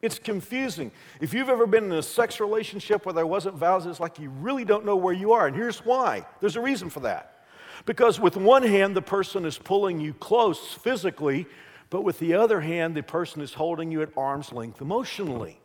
It's 0.00 0.18
confusing. 0.18 0.92
If 1.20 1.34
you've 1.34 1.48
ever 1.48 1.66
been 1.66 1.84
in 1.84 1.92
a 1.92 2.02
sex 2.02 2.38
relationship 2.38 3.04
where 3.04 3.12
there 3.12 3.26
wasn't 3.26 3.56
vows, 3.56 3.84
it's 3.86 3.98
like 3.98 4.18
you 4.18 4.30
really 4.30 4.64
don't 4.64 4.84
know 4.84 4.96
where 4.96 5.14
you 5.14 5.32
are. 5.32 5.46
And 5.46 5.56
here's 5.56 5.84
why 5.84 6.24
there's 6.40 6.56
a 6.56 6.60
reason 6.60 6.88
for 6.88 7.00
that. 7.00 7.46
Because 7.84 8.20
with 8.20 8.36
one 8.36 8.62
hand, 8.62 8.94
the 8.94 9.02
person 9.02 9.44
is 9.44 9.58
pulling 9.58 10.00
you 10.00 10.12
close 10.14 10.58
physically, 10.74 11.46
but 11.90 12.02
with 12.02 12.18
the 12.18 12.34
other 12.34 12.60
hand, 12.60 12.94
the 12.94 13.02
person 13.02 13.40
is 13.40 13.54
holding 13.54 13.90
you 13.90 14.02
at 14.02 14.10
arm's 14.16 14.52
length 14.52 14.80
emotionally. 14.80 15.60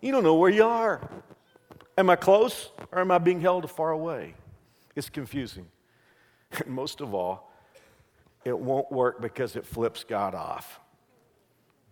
You 0.00 0.12
don't 0.12 0.24
know 0.24 0.34
where 0.34 0.50
you 0.50 0.64
are. 0.64 1.00
Am 1.96 2.10
I 2.10 2.16
close 2.16 2.70
or 2.90 3.00
am 3.00 3.10
I 3.10 3.18
being 3.18 3.40
held 3.40 3.70
far 3.70 3.90
away? 3.90 4.34
It's 4.94 5.08
confusing. 5.08 5.66
And 6.66 6.68
most 6.68 7.00
of 7.00 7.14
all, 7.14 7.50
it 8.44 8.58
won't 8.58 8.92
work 8.92 9.22
because 9.22 9.56
it 9.56 9.64
flips 9.64 10.04
God 10.04 10.34
off. 10.34 10.81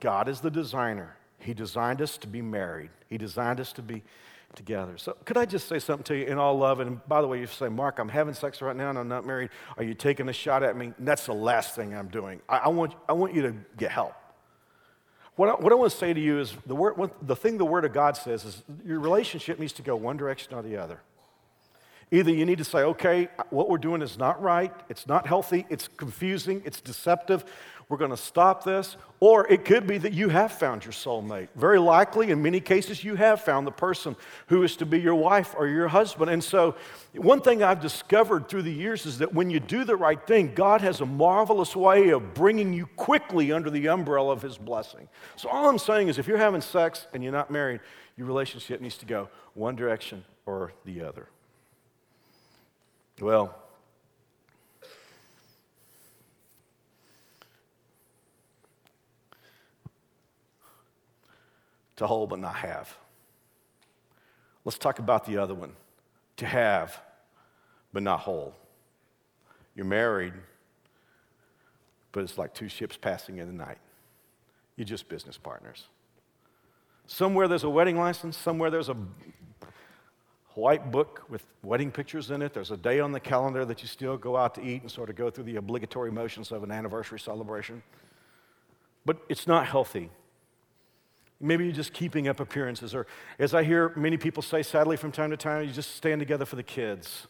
God 0.01 0.29
is 0.29 0.41
the 0.41 0.51
designer. 0.51 1.17
He 1.39 1.55
designed 1.55 2.03
us 2.03 2.19
to 2.19 2.27
be 2.27 2.43
married, 2.43 2.91
He 3.09 3.19
designed 3.19 3.61
us 3.61 3.73
to 3.75 3.83
be 3.83 4.03
together. 4.55 4.99
So, 4.99 5.17
could 5.25 5.37
I 5.37 5.45
just 5.47 5.69
say 5.69 5.79
something 5.79 6.05
to 6.05 6.17
you 6.17 6.27
in 6.27 6.39
all 6.39 6.59
love? 6.59 6.81
And 6.81 7.07
by 7.07 7.21
the 7.21 7.29
way, 7.29 7.41
you 7.41 7.47
say, 7.47 7.69
Mark, 7.69 7.99
I'm 7.99 8.09
having 8.09 8.35
sex 8.35 8.61
right 8.61 8.75
now 8.75 8.91
and 8.91 8.99
I'm 8.99 9.09
not 9.09 9.25
married. 9.25 9.51
Are 9.77 9.85
you 9.85 9.95
taking 9.95 10.29
a 10.29 10.33
shot 10.33 10.63
at 10.63 10.77
me? 10.77 10.93
And 10.99 11.07
that's 11.07 11.27
the 11.27 11.35
last 11.35 11.75
thing 11.75 11.95
I'm 11.95 12.09
doing. 12.09 12.41
I, 12.49 12.59
I, 12.59 12.69
want, 12.69 12.95
I 13.09 13.13
want 13.13 13.35
you 13.35 13.43
to 13.43 13.55
get 13.77 13.91
help. 13.91 14.15
What 15.37 15.49
I, 15.49 15.53
what 15.53 15.73
I 15.73 15.77
want 15.77 15.93
to 15.93 15.97
say 15.97 16.13
to 16.13 16.21
you 16.21 16.41
is 16.41 16.55
the, 16.67 16.75
word, 16.75 16.97
what, 16.97 17.27
the 17.27 17.37
thing 17.37 17.59
the 17.59 17.65
Word 17.65 17.85
of 17.85 17.93
God 17.93 18.17
says 18.17 18.45
is 18.45 18.63
your 18.85 19.01
relationship 19.01 19.59
needs 19.59 19.73
to 19.75 19.83
go 19.83 19.97
one 19.97 20.17
direction 20.17 20.55
or 20.55 20.63
the 20.63 20.77
other. 20.77 21.01
Either 22.13 22.33
you 22.33 22.45
need 22.45 22.59
to 22.59 22.65
say, 22.65 22.81
okay, 22.81 23.29
what 23.51 23.71
we're 23.71 23.79
doing 23.79 24.03
is 24.03 24.19
not 24.19 24.43
right, 24.43 24.75
it's 24.89 25.07
not 25.07 25.29
healthy, 25.29 25.65
it's 25.71 25.87
confusing, 25.87 26.61
it's 26.65 26.81
deceptive, 26.81 27.45
we're 27.91 27.97
going 27.97 28.13
to 28.13 28.17
stop 28.17 28.63
this. 28.63 28.97
Or 29.19 29.47
it 29.49 29.65
could 29.65 29.87
be 29.87 29.99
that 29.99 30.15
you 30.15 30.29
have 30.29 30.53
found 30.53 30.85
your 30.85 30.93
soulmate. 30.93 31.49
Very 31.57 31.81
likely, 31.81 32.31
in 32.31 32.41
many 32.41 32.61
cases, 32.61 33.03
you 33.03 33.17
have 33.17 33.43
found 33.43 33.67
the 33.67 33.73
person 33.73 34.17
who 34.47 34.63
is 34.63 34.77
to 34.77 34.87
be 34.87 35.01
your 35.01 35.17
wife 35.17 35.55
or 35.59 35.67
your 35.67 35.89
husband. 35.89 36.31
And 36.31 36.43
so, 36.43 36.77
one 37.15 37.41
thing 37.41 37.65
I've 37.65 37.81
discovered 37.81 38.49
through 38.49 38.63
the 38.63 38.73
years 38.73 39.05
is 39.05 39.19
that 39.19 39.35
when 39.35 39.51
you 39.51 39.59
do 39.59 39.85
the 39.85 39.97
right 39.97 40.25
thing, 40.25 40.55
God 40.55 40.81
has 40.83 41.01
a 41.01 41.07
marvelous 41.07 41.75
way 41.75 42.11
of 42.11 42.33
bringing 42.33 42.73
you 42.73 42.87
quickly 42.87 43.51
under 43.51 43.69
the 43.69 43.89
umbrella 43.89 44.33
of 44.33 44.41
His 44.41 44.57
blessing. 44.57 45.09
So, 45.37 45.49
all 45.49 45.69
I'm 45.69 45.79
saying 45.79 46.07
is 46.09 46.19
if 46.19 46.29
you're 46.29 46.39
having 46.39 46.61
sex 46.61 47.09
and 47.13 47.25
you're 47.25 47.33
not 47.33 47.51
married, 47.51 47.81
your 48.17 48.29
relationship 48.29 48.81
needs 48.81 48.99
to 48.99 49.07
go 49.07 49.29
one 49.55 49.75
direction 49.75 50.25
or 50.47 50.73
the 50.85 51.03
other. 51.03 51.29
Well, 53.21 53.60
to 62.01 62.07
hold 62.07 62.31
but 62.31 62.39
not 62.39 62.55
have. 62.55 62.97
Let's 64.65 64.79
talk 64.79 65.01
about 65.01 65.27
the 65.27 65.37
other 65.37 65.55
one 65.55 65.75
to 66.39 66.47
have 66.47 66.99
but 67.93 68.03
not 68.03 68.21
hold. 68.21 68.55
You're 69.77 69.85
married, 69.85 70.33
but 72.13 72.25
it's 72.25 72.39
like 72.39 72.55
two 72.55 72.71
ships 72.71 72.97
passing 72.97 73.37
in 73.37 73.47
the 73.49 73.53
night. 73.53 73.77
You're 74.77 74.87
just 74.87 75.11
business 75.11 75.37
partners. 75.37 75.89
Somewhere 77.07 77.47
there's 77.47 77.65
a 77.65 77.71
wedding 77.71 77.99
license, 77.99 78.35
somewhere 78.35 78.71
there's 78.71 78.89
a 78.89 78.97
white 80.55 80.91
book 80.91 81.25
with 81.29 81.45
wedding 81.63 81.91
pictures 81.91 82.31
in 82.31 82.41
it. 82.41 82.55
There's 82.55 82.71
a 82.71 82.79
day 82.79 83.01
on 83.01 83.13
the 83.13 83.21
calendar 83.21 83.67
that 83.67 83.83
you 83.83 83.89
still 83.89 84.17
go 84.17 84.39
out 84.39 84.55
to 84.55 84.63
eat 84.63 84.81
and 84.81 84.91
sort 84.91 85.11
of 85.11 85.17
go 85.17 85.29
through 85.29 85.45
the 85.45 85.57
obligatory 85.57 86.11
motions 86.11 86.51
of 86.51 86.63
an 86.63 86.71
anniversary 86.71 87.21
celebration. 87.21 87.83
But 89.05 89.19
it's 89.29 89.47
not 89.47 89.67
healthy 89.67 90.09
Maybe 91.41 91.65
you're 91.65 91.73
just 91.73 91.93
keeping 91.95 92.29
up 92.29 92.39
appearances, 92.39 92.95
or 92.95 93.07
as 93.39 93.55
I 93.55 93.65
hear 93.65 93.93
many 93.97 94.19
people 94.19 94.43
say 94.43 94.63
sadly 94.63 94.97
from 94.97 95.11
time 95.11 95.31
to 95.31 95.37
time, 95.37 95.67
you 95.67 95.73
just 95.73 95.97
stand 95.97 96.21
together 96.21 96.45
for 96.45 96.57
the 96.57 96.63
kids. 96.63 97.29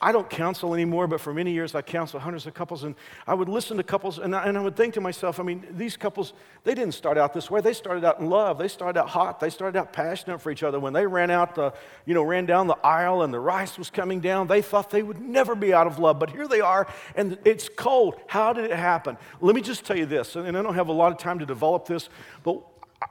I 0.00 0.12
don't 0.12 0.30
counsel 0.30 0.74
anymore, 0.74 1.08
but 1.08 1.20
for 1.20 1.34
many 1.34 1.50
years 1.52 1.74
I 1.74 1.82
counseled 1.82 2.22
hundreds 2.22 2.46
of 2.46 2.54
couples, 2.54 2.84
and 2.84 2.94
I 3.26 3.34
would 3.34 3.48
listen 3.48 3.76
to 3.78 3.82
couples, 3.82 4.18
and 4.18 4.34
I, 4.34 4.46
and 4.46 4.56
I 4.56 4.60
would 4.60 4.76
think 4.76 4.94
to 4.94 5.00
myself, 5.00 5.40
I 5.40 5.42
mean, 5.42 5.66
these 5.70 5.96
couples, 5.96 6.34
they 6.62 6.74
didn't 6.74 6.94
start 6.94 7.18
out 7.18 7.34
this 7.34 7.50
way. 7.50 7.60
They 7.60 7.72
started 7.72 8.04
out 8.04 8.20
in 8.20 8.28
love. 8.28 8.58
They 8.58 8.68
started 8.68 9.00
out 9.00 9.08
hot. 9.08 9.40
They 9.40 9.50
started 9.50 9.78
out 9.78 9.92
passionate 9.92 10.40
for 10.40 10.50
each 10.50 10.62
other. 10.62 10.78
When 10.78 10.92
they 10.92 11.06
ran 11.06 11.30
out 11.30 11.54
the, 11.56 11.72
you 12.06 12.14
know, 12.14 12.22
ran 12.22 12.46
down 12.46 12.68
the 12.68 12.78
aisle 12.84 13.22
and 13.22 13.34
the 13.34 13.40
rice 13.40 13.76
was 13.76 13.90
coming 13.90 14.20
down, 14.20 14.46
they 14.46 14.62
thought 14.62 14.90
they 14.90 15.02
would 15.02 15.20
never 15.20 15.54
be 15.54 15.72
out 15.74 15.86
of 15.86 15.98
love. 15.98 16.18
But 16.18 16.30
here 16.30 16.46
they 16.46 16.60
are, 16.60 16.86
and 17.16 17.36
it's 17.44 17.68
cold. 17.68 18.16
How 18.28 18.52
did 18.52 18.70
it 18.70 18.76
happen? 18.76 19.16
Let 19.40 19.54
me 19.54 19.62
just 19.62 19.84
tell 19.84 19.96
you 19.96 20.06
this, 20.06 20.36
and 20.36 20.56
I 20.56 20.62
don't 20.62 20.74
have 20.74 20.88
a 20.88 20.92
lot 20.92 21.12
of 21.12 21.18
time 21.18 21.40
to 21.40 21.46
develop 21.46 21.86
this, 21.86 22.08
but 22.44 22.62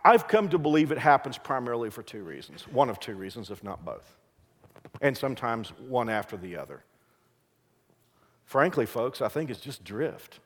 I've 0.03 0.27
come 0.27 0.49
to 0.49 0.57
believe 0.57 0.91
it 0.91 0.97
happens 0.97 1.37
primarily 1.37 1.89
for 1.89 2.03
two 2.03 2.23
reasons. 2.23 2.67
One 2.67 2.89
of 2.89 2.99
two 2.99 3.15
reasons, 3.15 3.51
if 3.51 3.63
not 3.63 3.83
both 3.85 4.16
and 5.01 5.17
sometimes 5.17 5.69
one 5.87 6.09
after 6.09 6.37
the 6.37 6.57
other. 6.57 6.83
Frankly, 8.45 8.85
folks, 8.85 9.21
I 9.21 9.27
think 9.27 9.49
it's 9.49 9.59
just 9.59 9.83
drift. 9.83 10.39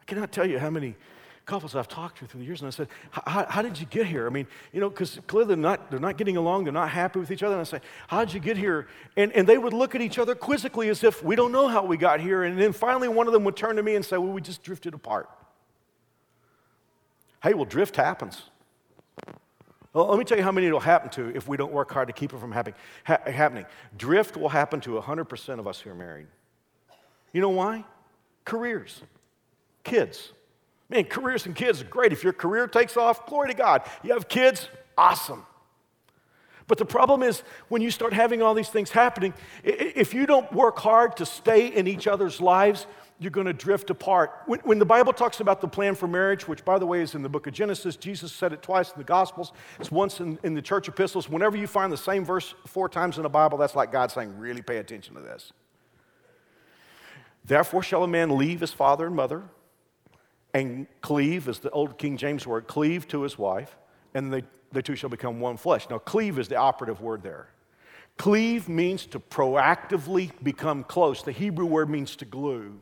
I 0.00 0.04
cannot 0.04 0.32
tell 0.32 0.46
you 0.46 0.58
how 0.58 0.70
many 0.70 0.96
couples 1.44 1.74
I've 1.74 1.88
talked 1.88 2.18
to 2.18 2.26
through 2.26 2.40
the 2.40 2.46
years, 2.46 2.60
and 2.60 2.68
I 2.68 2.70
said, 2.70 2.88
How 3.10 3.62
did 3.62 3.78
you 3.78 3.86
get 3.86 4.06
here? 4.06 4.26
I 4.26 4.30
mean, 4.30 4.46
you 4.72 4.80
know, 4.80 4.88
because 4.88 5.18
clearly 5.26 5.48
they're 5.48 5.56
not, 5.56 5.90
they're 5.90 6.00
not 6.00 6.16
getting 6.16 6.36
along, 6.36 6.64
they're 6.64 6.72
not 6.72 6.90
happy 6.90 7.18
with 7.18 7.30
each 7.30 7.42
other. 7.42 7.54
And 7.54 7.60
I 7.60 7.64
say, 7.64 7.80
How 8.08 8.24
did 8.24 8.32
you 8.32 8.40
get 8.40 8.56
here? 8.56 8.86
And, 9.16 9.32
and 9.32 9.48
they 9.48 9.58
would 9.58 9.72
look 9.72 9.94
at 9.94 10.00
each 10.00 10.18
other 10.18 10.34
quizzically 10.34 10.88
as 10.88 11.02
if 11.02 11.22
we 11.22 11.34
don't 11.34 11.52
know 11.52 11.68
how 11.68 11.84
we 11.84 11.96
got 11.96 12.20
here. 12.20 12.44
And 12.44 12.60
then 12.60 12.72
finally, 12.72 13.08
one 13.08 13.26
of 13.26 13.32
them 13.32 13.44
would 13.44 13.56
turn 13.56 13.76
to 13.76 13.82
me 13.82 13.96
and 13.96 14.04
say, 14.04 14.16
Well, 14.18 14.32
we 14.32 14.40
just 14.40 14.62
drifted 14.62 14.94
apart. 14.94 15.28
Hey, 17.42 17.54
well, 17.54 17.64
drift 17.64 17.96
happens. 17.96 18.42
Well, 19.92 20.06
let 20.06 20.18
me 20.18 20.24
tell 20.24 20.38
you 20.38 20.44
how 20.44 20.52
many 20.52 20.66
it'll 20.66 20.80
happen 20.80 21.10
to 21.10 21.36
if 21.36 21.46
we 21.46 21.56
don't 21.56 21.72
work 21.72 21.90
hard 21.90 22.08
to 22.08 22.14
keep 22.14 22.32
it 22.32 22.38
from 22.38 22.52
happening. 22.52 22.76
Ha- 23.04 23.20
happening. 23.26 23.66
Drift 23.96 24.36
will 24.36 24.48
happen 24.48 24.80
to 24.82 24.92
100% 24.92 25.58
of 25.58 25.66
us 25.66 25.80
who 25.80 25.90
are 25.90 25.94
married. 25.94 26.28
You 27.32 27.40
know 27.40 27.50
why? 27.50 27.84
Careers, 28.44 29.02
kids. 29.84 30.32
Man, 30.88 31.04
careers 31.04 31.46
and 31.46 31.54
kids 31.54 31.80
are 31.82 31.86
great. 31.86 32.12
If 32.12 32.24
your 32.24 32.32
career 32.32 32.66
takes 32.66 32.96
off, 32.96 33.26
glory 33.26 33.48
to 33.48 33.54
God. 33.54 33.82
You 34.02 34.12
have 34.12 34.28
kids, 34.28 34.68
awesome. 34.96 35.44
But 36.66 36.78
the 36.78 36.84
problem 36.84 37.22
is 37.22 37.42
when 37.68 37.82
you 37.82 37.90
start 37.90 38.12
having 38.12 38.40
all 38.40 38.54
these 38.54 38.68
things 38.68 38.90
happening, 38.90 39.34
if 39.62 40.14
you 40.14 40.26
don't 40.26 40.50
work 40.52 40.78
hard 40.78 41.16
to 41.18 41.26
stay 41.26 41.66
in 41.66 41.86
each 41.86 42.06
other's 42.06 42.40
lives, 42.40 42.86
you're 43.18 43.30
going 43.30 43.46
to 43.46 43.52
drift 43.52 43.90
apart. 43.90 44.42
When, 44.46 44.60
when, 44.60 44.78
the 44.78 44.84
Bible 44.84 45.12
talks 45.12 45.40
about 45.40 45.60
the 45.60 45.68
plan 45.68 45.94
for 45.94 46.08
marriage, 46.08 46.48
which 46.48 46.64
by 46.64 46.78
the 46.78 46.86
way 46.86 47.00
is 47.00 47.14
in 47.14 47.22
the 47.22 47.28
book 47.28 47.46
of 47.46 47.54
Genesis, 47.54 47.96
Jesus 47.96 48.32
said 48.32 48.52
it 48.52 48.62
twice 48.62 48.90
in 48.90 48.98
the 48.98 49.04
Gospels, 49.04 49.52
it's 49.78 49.90
once 49.90 50.20
in, 50.20 50.38
in 50.42 50.54
the 50.54 50.62
church 50.62 50.88
epistles. 50.88 51.28
Whenever 51.28 51.56
you 51.56 51.66
find 51.66 51.92
the 51.92 51.96
same 51.96 52.24
verse 52.24 52.54
four 52.66 52.88
times 52.88 53.16
in 53.16 53.22
the 53.22 53.28
Bible, 53.28 53.58
that's 53.58 53.76
like 53.76 53.92
God 53.92 54.10
saying, 54.10 54.38
really 54.38 54.62
pay 54.62 54.78
attention 54.78 55.14
to 55.14 55.20
this. 55.20 55.52
Therefore, 57.44 57.82
shall 57.82 58.04
a 58.04 58.08
man 58.08 58.36
leave 58.36 58.60
his 58.60 58.72
father 58.72 59.06
and 59.06 59.16
mother 59.16 59.42
and 60.54 60.86
cleave, 61.00 61.48
is 61.48 61.60
the 61.60 61.70
old 61.70 61.98
King 61.98 62.16
James 62.16 62.46
word, 62.46 62.66
cleave 62.66 63.08
to 63.08 63.22
his 63.22 63.38
wife, 63.38 63.76
and 64.14 64.32
they, 64.32 64.42
the 64.72 64.82
two 64.82 64.94
shall 64.94 65.10
become 65.10 65.40
one 65.40 65.56
flesh. 65.56 65.88
Now, 65.88 65.98
cleave 65.98 66.38
is 66.38 66.48
the 66.48 66.56
operative 66.56 67.00
word 67.00 67.22
there. 67.22 67.48
Cleave 68.18 68.68
means 68.68 69.06
to 69.06 69.18
proactively 69.18 70.30
become 70.42 70.84
close. 70.84 71.22
The 71.22 71.32
Hebrew 71.32 71.64
word 71.64 71.88
means 71.88 72.14
to 72.16 72.24
glue. 72.24 72.78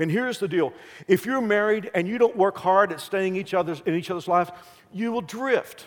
And 0.00 0.10
here's 0.10 0.38
the 0.38 0.48
deal 0.48 0.72
if 1.06 1.26
you're 1.26 1.40
married 1.40 1.90
and 1.94 2.08
you 2.08 2.18
don't 2.18 2.36
work 2.36 2.56
hard 2.56 2.90
at 2.90 3.00
staying 3.00 3.36
each 3.36 3.54
other's, 3.54 3.82
in 3.84 3.94
each 3.94 4.10
other's 4.10 4.26
lives, 4.26 4.50
you 4.92 5.12
will 5.12 5.20
drift. 5.20 5.86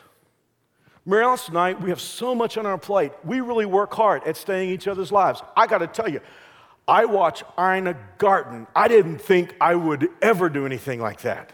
Mary 1.06 1.24
Alice 1.24 1.50
and 1.50 1.58
I, 1.58 1.74
we 1.74 1.90
have 1.90 2.00
so 2.00 2.34
much 2.34 2.58
on 2.58 2.66
our 2.66 2.78
plate. 2.78 3.12
We 3.26 3.42
really 3.42 3.66
work 3.66 3.94
hard 3.94 4.24
at 4.24 4.38
staying 4.38 4.70
in 4.70 4.76
each 4.76 4.88
other's 4.88 5.12
lives. 5.12 5.42
I 5.58 5.68
got 5.68 5.80
to 5.80 5.88
tell 5.88 6.08
you, 6.08 6.22
I 6.88 7.06
watch 7.06 7.44
Ina 7.60 7.98
Garten. 8.18 8.68
I 8.76 8.88
didn't 8.88 9.20
think 9.20 9.56
I 9.60 9.76
would 9.76 10.08
ever 10.22 10.48
do 10.48 10.66
anything 10.66 11.02
like 11.02 11.22
that. 11.22 11.52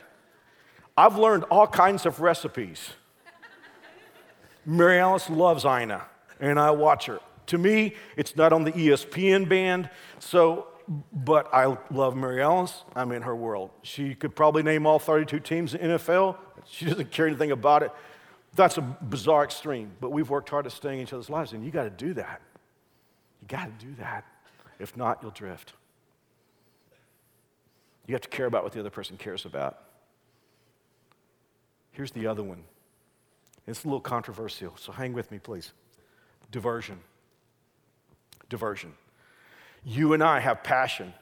I've 0.96 1.18
learned 1.18 1.46
all 1.46 1.66
kinds 1.66 2.06
of 2.06 2.20
recipes. 2.20 2.90
Mary 4.66 5.00
Alice 5.00 5.30
loves 5.30 5.66
Ina, 5.66 6.06
and 6.40 6.60
I 6.60 6.72
watch 6.72 7.06
her. 7.06 7.20
To 7.48 7.58
me, 7.58 7.96
it's 8.18 8.36
not 8.36 8.54
on 8.54 8.66
the 8.66 8.72
ESPN 8.72 9.50
band, 9.50 9.90
so 10.20 10.68
but 11.14 11.54
I 11.54 11.78
love 11.92 12.16
Mary 12.16 12.42
Alice. 12.42 12.84
I'm 12.96 13.12
in 13.12 13.22
her 13.22 13.36
world. 13.36 13.70
She 13.84 14.16
could 14.16 14.36
probably 14.36 14.64
name 14.64 14.88
all 14.88 14.98
32 14.98 15.40
teams 15.40 15.76
in 15.76 15.92
NFL. 15.92 16.38
She 16.66 16.86
doesn't 16.86 17.12
care 17.12 17.28
anything 17.28 17.52
about 17.52 17.84
it. 17.84 17.92
That's 18.56 18.78
a 18.78 18.82
bizarre 18.82 19.44
extreme, 19.44 19.92
but 20.02 20.12
we've 20.12 20.30
worked 20.30 20.50
hard 20.50 20.66
at 20.66 20.72
staying 20.72 21.00
in 21.00 21.04
each 21.04 21.14
other's 21.14 21.30
lives, 21.30 21.54
and 21.54 21.64
you 21.64 21.70
got 21.70 21.84
to 21.84 21.90
do 21.92 22.16
that. 22.16 22.42
You 23.42 23.48
got 23.48 23.66
to 23.66 23.86
do 23.86 23.94
that. 24.00 24.26
If 24.80 24.98
not, 24.98 25.20
you'll 25.22 25.32
drift. 25.32 25.74
You 28.08 28.16
have 28.16 28.22
to 28.22 28.30
care 28.30 28.48
about 28.48 28.64
what 28.64 28.74
the 28.74 28.80
other 28.80 28.90
person 28.90 29.18
cares 29.18 29.46
about. 29.46 29.78
Here's 31.92 32.12
the 32.12 32.26
other 32.26 32.44
one. 32.44 32.64
It's 33.68 33.84
a 33.84 33.88
little 33.88 34.02
controversial, 34.02 34.74
so 34.78 34.92
hang 34.92 35.14
with 35.14 35.30
me, 35.32 35.38
please. 35.38 35.74
Diversion. 36.50 37.00
Diversion. 38.50 38.94
You 39.84 40.14
and 40.14 40.24
I 40.24 40.40
have 40.40 40.64
passion, 40.64 41.14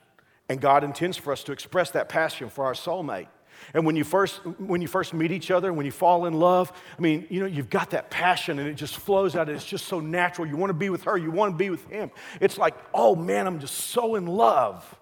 and 0.50 0.60
God 0.60 0.84
intends 0.84 1.18
for 1.18 1.32
us 1.32 1.44
to 1.44 1.52
express 1.52 1.92
that 1.92 2.10
passion 2.10 2.50
for 2.50 2.66
our 2.66 2.74
soulmate. 2.74 3.28
And 3.74 3.86
when 3.86 3.96
you 3.96 4.04
first 4.04 4.46
when 4.60 4.82
you 4.82 4.88
first 4.88 5.14
meet 5.14 5.32
each 5.32 5.52
other, 5.52 5.74
when 5.74 5.86
you 5.86 5.92
fall 5.92 6.26
in 6.26 6.34
love, 6.34 6.72
I 6.98 7.02
mean, 7.02 7.28
you 7.30 7.40
know, 7.40 7.46
you've 7.46 7.70
got 7.70 7.92
that 7.92 8.10
passion 8.10 8.60
and 8.60 8.68
it 8.68 8.76
just 8.76 8.98
flows 8.98 9.36
out. 9.36 9.50
It's 9.50 9.66
just 9.66 9.86
so 9.86 10.00
natural. 10.00 10.48
You 10.48 10.58
want 10.58 10.70
to 10.70 10.76
be 10.76 10.90
with 10.90 11.04
her, 11.04 11.18
you 11.18 11.32
want 11.32 11.54
to 11.54 11.58
be 11.58 11.70
with 11.70 11.88
him. 11.90 12.12
It's 12.40 12.58
like, 12.58 12.76
oh 12.94 13.16
man, 13.16 13.48
I'm 13.48 13.60
just 13.60 13.76
so 13.76 14.16
in 14.16 14.26
love. 14.26 14.96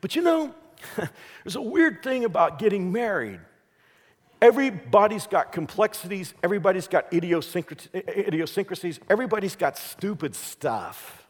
But 0.00 0.16
you 0.16 0.22
know, 0.22 0.54
there's 1.44 1.56
a 1.56 1.62
weird 1.62 2.02
thing 2.02 2.24
about 2.24 2.58
getting 2.58 2.92
married. 2.92 3.40
Everybody's 4.40 5.26
got 5.26 5.52
complexities, 5.52 6.34
everybody's 6.42 6.88
got 6.88 7.12
idiosyncrasies, 7.12 9.00
everybody's 9.08 9.56
got 9.56 9.78
stupid 9.78 10.34
stuff 10.34 11.23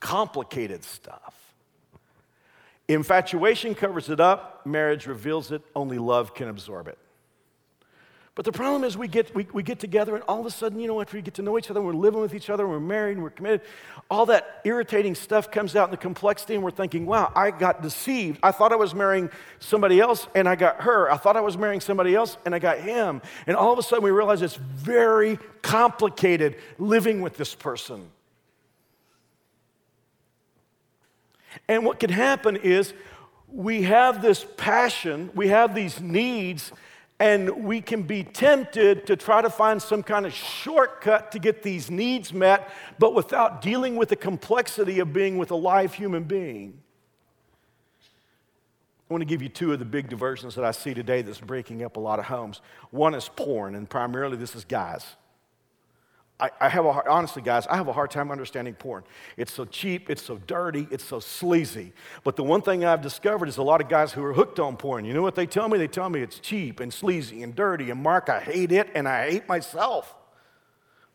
complicated 0.00 0.82
stuff. 0.82 1.34
Infatuation 2.88 3.74
covers 3.74 4.08
it 4.08 4.18
up, 4.18 4.66
marriage 4.66 5.06
reveals 5.06 5.52
it, 5.52 5.62
only 5.76 5.98
love 5.98 6.34
can 6.34 6.48
absorb 6.48 6.88
it. 6.88 6.98
But 8.34 8.44
the 8.44 8.52
problem 8.52 8.84
is 8.84 8.96
we 8.96 9.06
get, 9.06 9.34
we, 9.34 9.46
we 9.52 9.62
get 9.62 9.80
together 9.80 10.14
and 10.14 10.24
all 10.26 10.40
of 10.40 10.46
a 10.46 10.50
sudden, 10.50 10.80
you 10.80 10.88
know, 10.88 11.00
after 11.00 11.16
we 11.16 11.22
get 11.22 11.34
to 11.34 11.42
know 11.42 11.58
each 11.58 11.70
other, 11.70 11.82
we're 11.82 11.92
living 11.92 12.20
with 12.20 12.32
each 12.34 12.48
other, 12.48 12.66
we're 12.66 12.80
married, 12.80 13.18
we're 13.18 13.30
committed, 13.30 13.60
all 14.08 14.24
that 14.26 14.62
irritating 14.64 15.14
stuff 15.14 15.50
comes 15.50 15.76
out 15.76 15.88
in 15.88 15.90
the 15.90 15.96
complexity 15.96 16.54
and 16.54 16.64
we're 16.64 16.70
thinking, 16.70 17.06
wow, 17.06 17.30
I 17.36 17.50
got 17.50 17.82
deceived. 17.82 18.38
I 18.42 18.50
thought 18.52 18.72
I 18.72 18.76
was 18.76 18.94
marrying 18.94 19.30
somebody 19.58 20.00
else 20.00 20.26
and 20.34 20.48
I 20.48 20.54
got 20.54 20.80
her. 20.82 21.10
I 21.12 21.16
thought 21.16 21.36
I 21.36 21.42
was 21.42 21.58
marrying 21.58 21.80
somebody 21.80 22.14
else 22.14 22.38
and 22.46 22.54
I 22.54 22.60
got 22.60 22.78
him. 22.78 23.20
And 23.46 23.56
all 23.56 23.72
of 23.72 23.78
a 23.78 23.82
sudden 23.82 24.04
we 24.04 24.10
realize 24.10 24.42
it's 24.42 24.56
very 24.56 25.38
complicated 25.60 26.56
living 26.78 27.20
with 27.20 27.36
this 27.36 27.54
person. 27.54 28.10
And 31.68 31.84
what 31.84 32.00
can 32.00 32.10
happen 32.10 32.56
is 32.56 32.92
we 33.52 33.82
have 33.82 34.22
this 34.22 34.46
passion, 34.56 35.30
we 35.34 35.48
have 35.48 35.74
these 35.74 36.00
needs, 36.00 36.72
and 37.18 37.64
we 37.64 37.82
can 37.82 38.02
be 38.02 38.24
tempted 38.24 39.06
to 39.06 39.16
try 39.16 39.42
to 39.42 39.50
find 39.50 39.80
some 39.80 40.02
kind 40.02 40.24
of 40.24 40.32
shortcut 40.32 41.32
to 41.32 41.38
get 41.38 41.62
these 41.62 41.90
needs 41.90 42.32
met, 42.32 42.70
but 42.98 43.14
without 43.14 43.60
dealing 43.60 43.96
with 43.96 44.08
the 44.08 44.16
complexity 44.16 45.00
of 45.00 45.12
being 45.12 45.36
with 45.36 45.50
a 45.50 45.56
live 45.56 45.92
human 45.92 46.24
being. 46.24 46.80
I 49.08 49.12
want 49.12 49.22
to 49.22 49.26
give 49.26 49.42
you 49.42 49.48
two 49.48 49.72
of 49.72 49.80
the 49.80 49.84
big 49.84 50.08
diversions 50.08 50.54
that 50.54 50.64
I 50.64 50.70
see 50.70 50.94
today 50.94 51.20
that's 51.20 51.40
breaking 51.40 51.82
up 51.82 51.96
a 51.96 52.00
lot 52.00 52.20
of 52.20 52.26
homes. 52.26 52.60
One 52.90 53.14
is 53.14 53.28
porn, 53.28 53.74
and 53.74 53.90
primarily 53.90 54.36
this 54.36 54.54
is 54.54 54.64
guys. 54.64 55.04
I, 56.40 56.50
I 56.60 56.68
have 56.68 56.86
a 56.86 56.92
hard, 56.92 57.06
honestly, 57.06 57.42
guys, 57.42 57.66
I 57.66 57.76
have 57.76 57.88
a 57.88 57.92
hard 57.92 58.10
time 58.10 58.30
understanding 58.30 58.74
porn. 58.74 59.04
It's 59.36 59.52
so 59.52 59.64
cheap, 59.64 60.08
it's 60.08 60.22
so 60.22 60.38
dirty, 60.46 60.88
it's 60.90 61.04
so 61.04 61.20
sleazy. 61.20 61.92
But 62.24 62.36
the 62.36 62.44
one 62.44 62.62
thing 62.62 62.84
I've 62.84 63.02
discovered 63.02 63.48
is 63.48 63.58
a 63.58 63.62
lot 63.62 63.80
of 63.80 63.88
guys 63.88 64.12
who 64.12 64.24
are 64.24 64.32
hooked 64.32 64.58
on 64.58 64.76
porn. 64.76 65.04
You 65.04 65.12
know 65.12 65.22
what 65.22 65.34
they 65.34 65.46
tell 65.46 65.68
me? 65.68 65.78
They 65.78 65.88
tell 65.88 66.08
me 66.08 66.20
it's 66.20 66.38
cheap 66.38 66.80
and 66.80 66.92
sleazy 66.92 67.42
and 67.42 67.54
dirty. 67.54 67.90
And 67.90 68.02
Mark, 68.02 68.28
I 68.28 68.40
hate 68.40 68.72
it 68.72 68.88
and 68.94 69.06
I 69.06 69.30
hate 69.30 69.48
myself. 69.48 70.14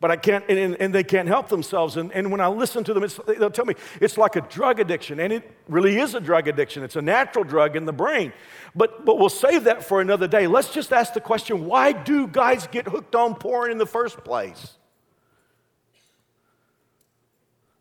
But 0.01 0.11
I 0.11 0.17
can't, 0.17 0.43
and, 0.49 0.75
and 0.79 0.93
they 0.93 1.03
can't 1.03 1.27
help 1.27 1.47
themselves. 1.47 1.95
And, 1.97 2.11
and 2.11 2.29
when 2.29 2.41
I 2.41 2.47
listen 2.47 2.83
to 2.83 2.93
them, 2.93 3.07
they'll 3.27 3.49
tell 3.49 3.65
me 3.65 3.75
it's 4.01 4.17
like 4.17 4.35
a 4.35 4.41
drug 4.41 4.79
addiction. 4.79 5.19
And 5.19 5.31
it 5.31 5.49
really 5.67 5.97
is 5.97 6.13
a 6.13 6.19
drug 6.19 6.47
addiction. 6.47 6.83
It's 6.83 6.97
a 6.97 7.01
natural 7.01 7.45
drug 7.45 7.75
in 7.75 7.85
the 7.85 7.93
brain. 7.93 8.33
But, 8.75 9.05
but 9.05 9.17
we'll 9.17 9.29
save 9.29 9.63
that 9.63 9.83
for 9.83 10.01
another 10.01 10.27
day. 10.27 10.47
Let's 10.47 10.71
just 10.71 10.91
ask 10.91 11.13
the 11.13 11.21
question 11.21 11.65
why 11.65 11.93
do 11.93 12.27
guys 12.27 12.67
get 12.67 12.87
hooked 12.87 13.15
on 13.15 13.35
porn 13.35 13.71
in 13.71 13.77
the 13.77 13.85
first 13.85 14.23
place? 14.23 14.75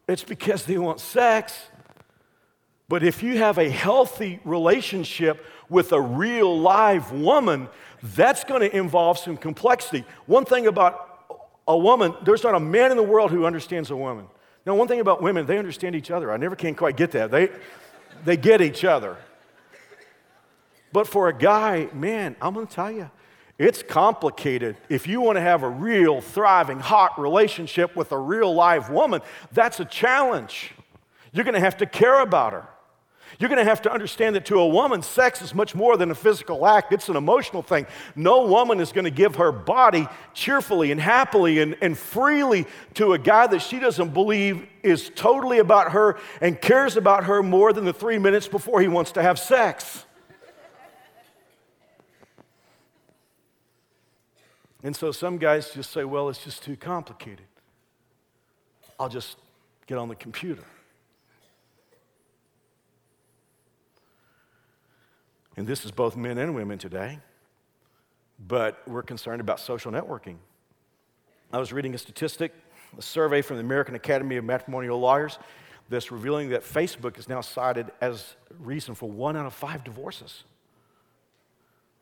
It's 0.06 0.24
because 0.24 0.64
they 0.64 0.78
want 0.78 1.00
sex. 1.00 1.54
But 2.88 3.02
if 3.02 3.22
you 3.22 3.38
have 3.38 3.58
a 3.58 3.68
healthy 3.68 4.40
relationship 4.44 5.44
with 5.68 5.92
a 5.92 6.00
real 6.00 6.58
live 6.58 7.12
woman, 7.12 7.68
that's 8.02 8.44
going 8.44 8.60
to 8.60 8.76
involve 8.76 9.18
some 9.18 9.36
complexity. 9.36 10.04
One 10.26 10.44
thing 10.44 10.66
about 10.66 11.10
a 11.66 11.76
woman, 11.76 12.14
there's 12.24 12.42
not 12.42 12.54
a 12.54 12.60
man 12.60 12.90
in 12.90 12.96
the 12.98 13.02
world 13.02 13.30
who 13.30 13.46
understands 13.46 13.90
a 13.90 13.96
woman. 13.96 14.26
Now, 14.66 14.74
one 14.74 14.88
thing 14.88 15.00
about 15.00 15.22
women, 15.22 15.46
they 15.46 15.58
understand 15.58 15.94
each 15.94 16.10
other. 16.10 16.30
I 16.30 16.36
never 16.36 16.56
can 16.56 16.74
quite 16.74 16.96
get 16.96 17.12
that. 17.12 17.30
They, 17.30 17.50
they 18.24 18.36
get 18.36 18.60
each 18.60 18.84
other. 18.84 19.16
But 20.92 21.08
for 21.08 21.28
a 21.28 21.36
guy, 21.36 21.88
man, 21.92 22.36
I'm 22.40 22.54
going 22.54 22.66
to 22.66 22.72
tell 22.72 22.90
you, 22.90 23.10
it's 23.58 23.82
complicated. 23.82 24.76
If 24.88 25.06
you 25.06 25.20
want 25.20 25.36
to 25.36 25.40
have 25.40 25.62
a 25.62 25.68
real, 25.68 26.20
thriving, 26.20 26.80
hot 26.80 27.20
relationship 27.20 27.94
with 27.94 28.10
a 28.10 28.18
real 28.18 28.52
live 28.52 28.90
woman, 28.90 29.20
that's 29.52 29.78
a 29.78 29.84
challenge. 29.84 30.72
You're 31.32 31.44
going 31.44 31.54
to 31.54 31.60
have 31.60 31.76
to 31.78 31.86
care 31.86 32.20
about 32.20 32.52
her. 32.52 32.66
You're 33.38 33.48
going 33.48 33.58
to 33.58 33.68
have 33.68 33.82
to 33.82 33.92
understand 33.92 34.36
that 34.36 34.46
to 34.46 34.60
a 34.60 34.66
woman, 34.66 35.02
sex 35.02 35.42
is 35.42 35.54
much 35.54 35.74
more 35.74 35.96
than 35.96 36.10
a 36.10 36.14
physical 36.14 36.66
act, 36.66 36.92
it's 36.92 37.08
an 37.08 37.16
emotional 37.16 37.62
thing. 37.62 37.86
No 38.14 38.46
woman 38.46 38.80
is 38.80 38.92
going 38.92 39.04
to 39.04 39.10
give 39.10 39.36
her 39.36 39.50
body 39.50 40.06
cheerfully 40.34 40.92
and 40.92 41.00
happily 41.00 41.60
and, 41.60 41.76
and 41.80 41.98
freely 41.98 42.66
to 42.94 43.12
a 43.12 43.18
guy 43.18 43.46
that 43.48 43.60
she 43.60 43.80
doesn't 43.80 44.14
believe 44.14 44.66
is 44.82 45.10
totally 45.14 45.58
about 45.58 45.92
her 45.92 46.18
and 46.40 46.60
cares 46.60 46.96
about 46.96 47.24
her 47.24 47.42
more 47.42 47.72
than 47.72 47.84
the 47.84 47.92
three 47.92 48.18
minutes 48.18 48.46
before 48.46 48.80
he 48.80 48.88
wants 48.88 49.12
to 49.12 49.22
have 49.22 49.38
sex. 49.38 50.04
And 54.84 54.94
so 54.94 55.10
some 55.12 55.38
guys 55.38 55.70
just 55.70 55.90
say, 55.92 56.04
well, 56.04 56.28
it's 56.28 56.44
just 56.44 56.62
too 56.62 56.76
complicated. 56.76 57.46
I'll 59.00 59.08
just 59.08 59.38
get 59.86 59.96
on 59.96 60.08
the 60.08 60.14
computer. 60.14 60.62
And 65.56 65.66
this 65.66 65.86
is 65.86 65.90
both 65.90 66.16
men 66.16 66.36
and 66.36 66.54
women 66.54 66.78
today, 66.78 67.18
but 68.46 68.82
we're 68.86 69.02
concerned 69.02 69.40
about 69.40 69.58
social 69.58 69.90
networking. 69.90 70.36
I 71.50 71.58
was 71.58 71.72
reading 71.72 71.94
a 71.94 71.98
statistic, 71.98 72.52
a 72.98 73.02
survey 73.02 73.40
from 73.40 73.56
the 73.56 73.62
American 73.62 73.94
Academy 73.94 74.36
of 74.36 74.44
Matrimonial 74.44 74.98
Lawyers 75.00 75.38
that's 75.88 76.12
revealing 76.12 76.50
that 76.50 76.62
Facebook 76.62 77.18
is 77.18 77.28
now 77.28 77.40
cited 77.40 77.90
as 78.02 78.36
reason 78.60 78.94
for 78.94 79.08
one 79.08 79.36
out 79.36 79.46
of 79.46 79.54
five 79.54 79.82
divorces. 79.82 80.44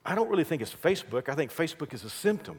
I 0.05 0.17
don't 0.17 0.29
really 0.29 0.45
think 0.45 0.63
it's 0.63 0.75
Facebook. 0.75 1.29
I 1.29 1.35
think 1.37 1.53
Facebook 1.53 1.95
is 1.95 2.03
a 2.03 2.11
symptom. 2.11 2.59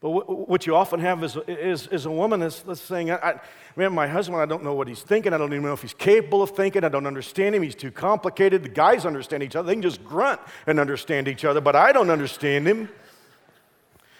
But 0.00 0.48
what 0.48 0.66
you 0.66 0.74
often 0.74 1.00
have 1.00 1.22
is, 1.22 1.36
is, 1.46 1.86
is 1.88 2.06
a 2.06 2.10
woman 2.10 2.40
that's, 2.40 2.60
that's 2.62 2.80
saying, 2.80 3.10
I, 3.10 3.16
I, 3.16 3.40
Man, 3.76 3.92
my 3.92 4.08
husband, 4.08 4.40
I 4.40 4.46
don't 4.46 4.64
know 4.64 4.74
what 4.74 4.88
he's 4.88 5.02
thinking. 5.02 5.32
I 5.32 5.38
don't 5.38 5.52
even 5.52 5.62
know 5.62 5.72
if 5.72 5.82
he's 5.82 5.94
capable 5.94 6.42
of 6.42 6.50
thinking. 6.50 6.82
I 6.82 6.88
don't 6.88 7.06
understand 7.06 7.54
him. 7.54 7.62
He's 7.62 7.76
too 7.76 7.92
complicated. 7.92 8.64
The 8.64 8.68
guys 8.68 9.06
understand 9.06 9.42
each 9.42 9.54
other. 9.54 9.68
They 9.68 9.74
can 9.74 9.82
just 9.82 10.04
grunt 10.04 10.40
and 10.66 10.80
understand 10.80 11.28
each 11.28 11.44
other, 11.44 11.60
but 11.60 11.76
I 11.76 11.92
don't 11.92 12.10
understand 12.10 12.66
him. 12.66 12.88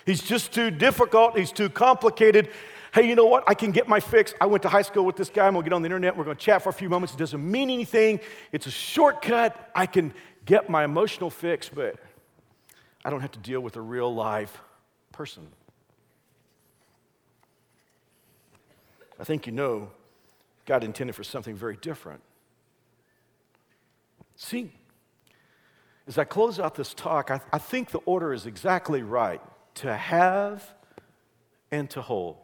He's 0.07 0.22
just 0.22 0.53
too 0.53 0.70
difficult. 0.70 1.37
He's 1.37 1.53
too 1.53 1.68
complicated. 1.68 2.49
Hey, 2.95 3.09
you 3.09 3.16
know 3.16 3.26
what? 3.26 3.45
I 3.47 3.55
can 3.55 3.72
get 3.72 3.89
my 3.89 4.01
fix. 4.01 4.35
I 4.41 4.47
went 4.47 4.62
to 4.62 4.68
high 4.68 4.83
school 4.83 5.05
with 5.05 5.16
this 5.16 5.31
guy. 5.31 5.47
I'm 5.47 5.55
going 5.55 5.64
to 5.64 5.70
get 5.70 5.74
on 5.74 5.83
the 5.83 5.87
internet. 5.87 6.16
We're 6.16 6.24
going 6.24 6.37
to 6.37 6.43
chat 6.43 6.62
for 6.62 6.68
a 6.68 6.72
few 6.72 6.89
moments. 6.89 7.14
It 7.14 7.18
doesn't 7.18 7.51
mean 7.51 7.70
anything. 7.70 8.20
It's 8.53 8.66
a 8.66 8.70
shortcut. 8.70 9.70
I 9.74 9.87
can 9.87 10.14
get 10.45 10.70
my 10.70 10.85
emotional 10.85 11.31
fix, 11.31 11.68
but 11.68 11.97
I 13.05 13.11
don't 13.11 13.20
have 13.20 13.33
to 13.33 13.39
deal 13.41 13.61
with 13.61 13.76
a 13.76 13.81
real 13.81 14.12
live 14.14 14.57
person. 15.12 15.47
I 19.21 19.25
think 19.25 19.47
you 19.47 19.53
know 19.53 19.91
God 20.64 20.83
intended 20.83 21.14
for 21.14 21.25
something 21.25 21.55
very 21.55 21.77
different. 21.77 22.23
See, 24.35 24.73
as 26.07 26.16
I 26.16 26.25
close 26.25 26.59
out 26.59 26.75
this 26.75 26.95
talk, 26.95 27.31
I, 27.31 27.41
I 27.53 27.59
think 27.59 27.91
the 27.91 27.99
order 27.99 28.33
is 28.33 28.47
exactly 28.47 29.03
right 29.03 29.41
to 29.77 29.95
have 29.95 30.75
and 31.71 31.89
to 31.91 32.01
hold. 32.01 32.39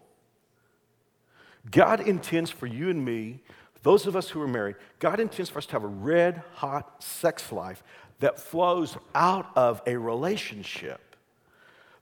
God 1.71 2.01
intends 2.01 2.51
for 2.51 2.67
you 2.67 2.91
and 2.91 3.05
me, 3.05 3.41
those 3.83 4.07
of 4.07 4.15
us 4.15 4.29
who 4.29 4.43
are 4.43 4.49
married, 4.49 4.77
God 4.99 5.19
intends 5.19 5.49
for 5.49 5.59
us 5.59 5.67
to 5.67 5.73
have 5.73 5.85
a 5.85 5.89
red 5.89 6.43
hot 6.53 7.03
sex 7.03 7.51
life 7.51 7.83
that 8.21 8.39
flows 8.39 8.97
out 9.15 9.47
of 9.57 9.81
a 9.87 9.97
relationship 9.97 11.01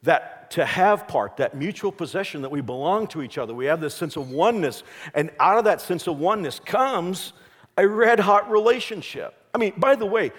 that 0.05 0.51
to 0.53 0.65
have 0.65 1.09
part, 1.09 1.37
that 1.39 1.57
mutual 1.57 1.91
possession, 1.91 2.43
that 2.43 2.51
we 2.51 2.61
belong 2.61 3.07
to 3.09 3.23
each 3.23 3.39
other. 3.39 3.53
We 3.55 3.67
have 3.67 3.81
this 3.81 3.95
sense 3.95 4.17
of 4.17 4.31
oneness. 4.31 4.83
And 5.15 5.31
out 5.41 5.59
of 5.59 5.65
that 5.65 5.81
sense 5.81 6.07
of 6.07 6.19
oneness 6.19 6.61
comes 6.61 7.33
a 7.77 7.89
red 7.89 8.21
hot 8.21 8.51
relationship. 8.51 9.35
I 9.53 9.59
mean, 9.59 9.73
by 9.77 9.97
the 9.97 10.07
way, 10.07 10.33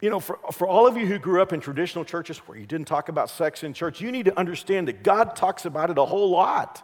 you 0.00 0.10
know, 0.10 0.20
for, 0.20 0.38
for 0.52 0.66
all 0.66 0.86
of 0.86 0.96
you 0.96 1.06
who 1.06 1.18
grew 1.18 1.40
up 1.40 1.52
in 1.52 1.60
traditional 1.60 2.04
churches 2.04 2.38
where 2.38 2.58
you 2.58 2.66
didn't 2.66 2.86
talk 2.86 3.08
about 3.08 3.30
sex 3.30 3.62
in 3.62 3.72
church, 3.72 4.00
you 4.00 4.12
need 4.12 4.26
to 4.26 4.38
understand 4.38 4.88
that 4.88 5.02
God 5.02 5.36
talks 5.36 5.64
about 5.64 5.90
it 5.90 5.98
a 5.98 6.04
whole 6.04 6.30
lot. 6.30 6.82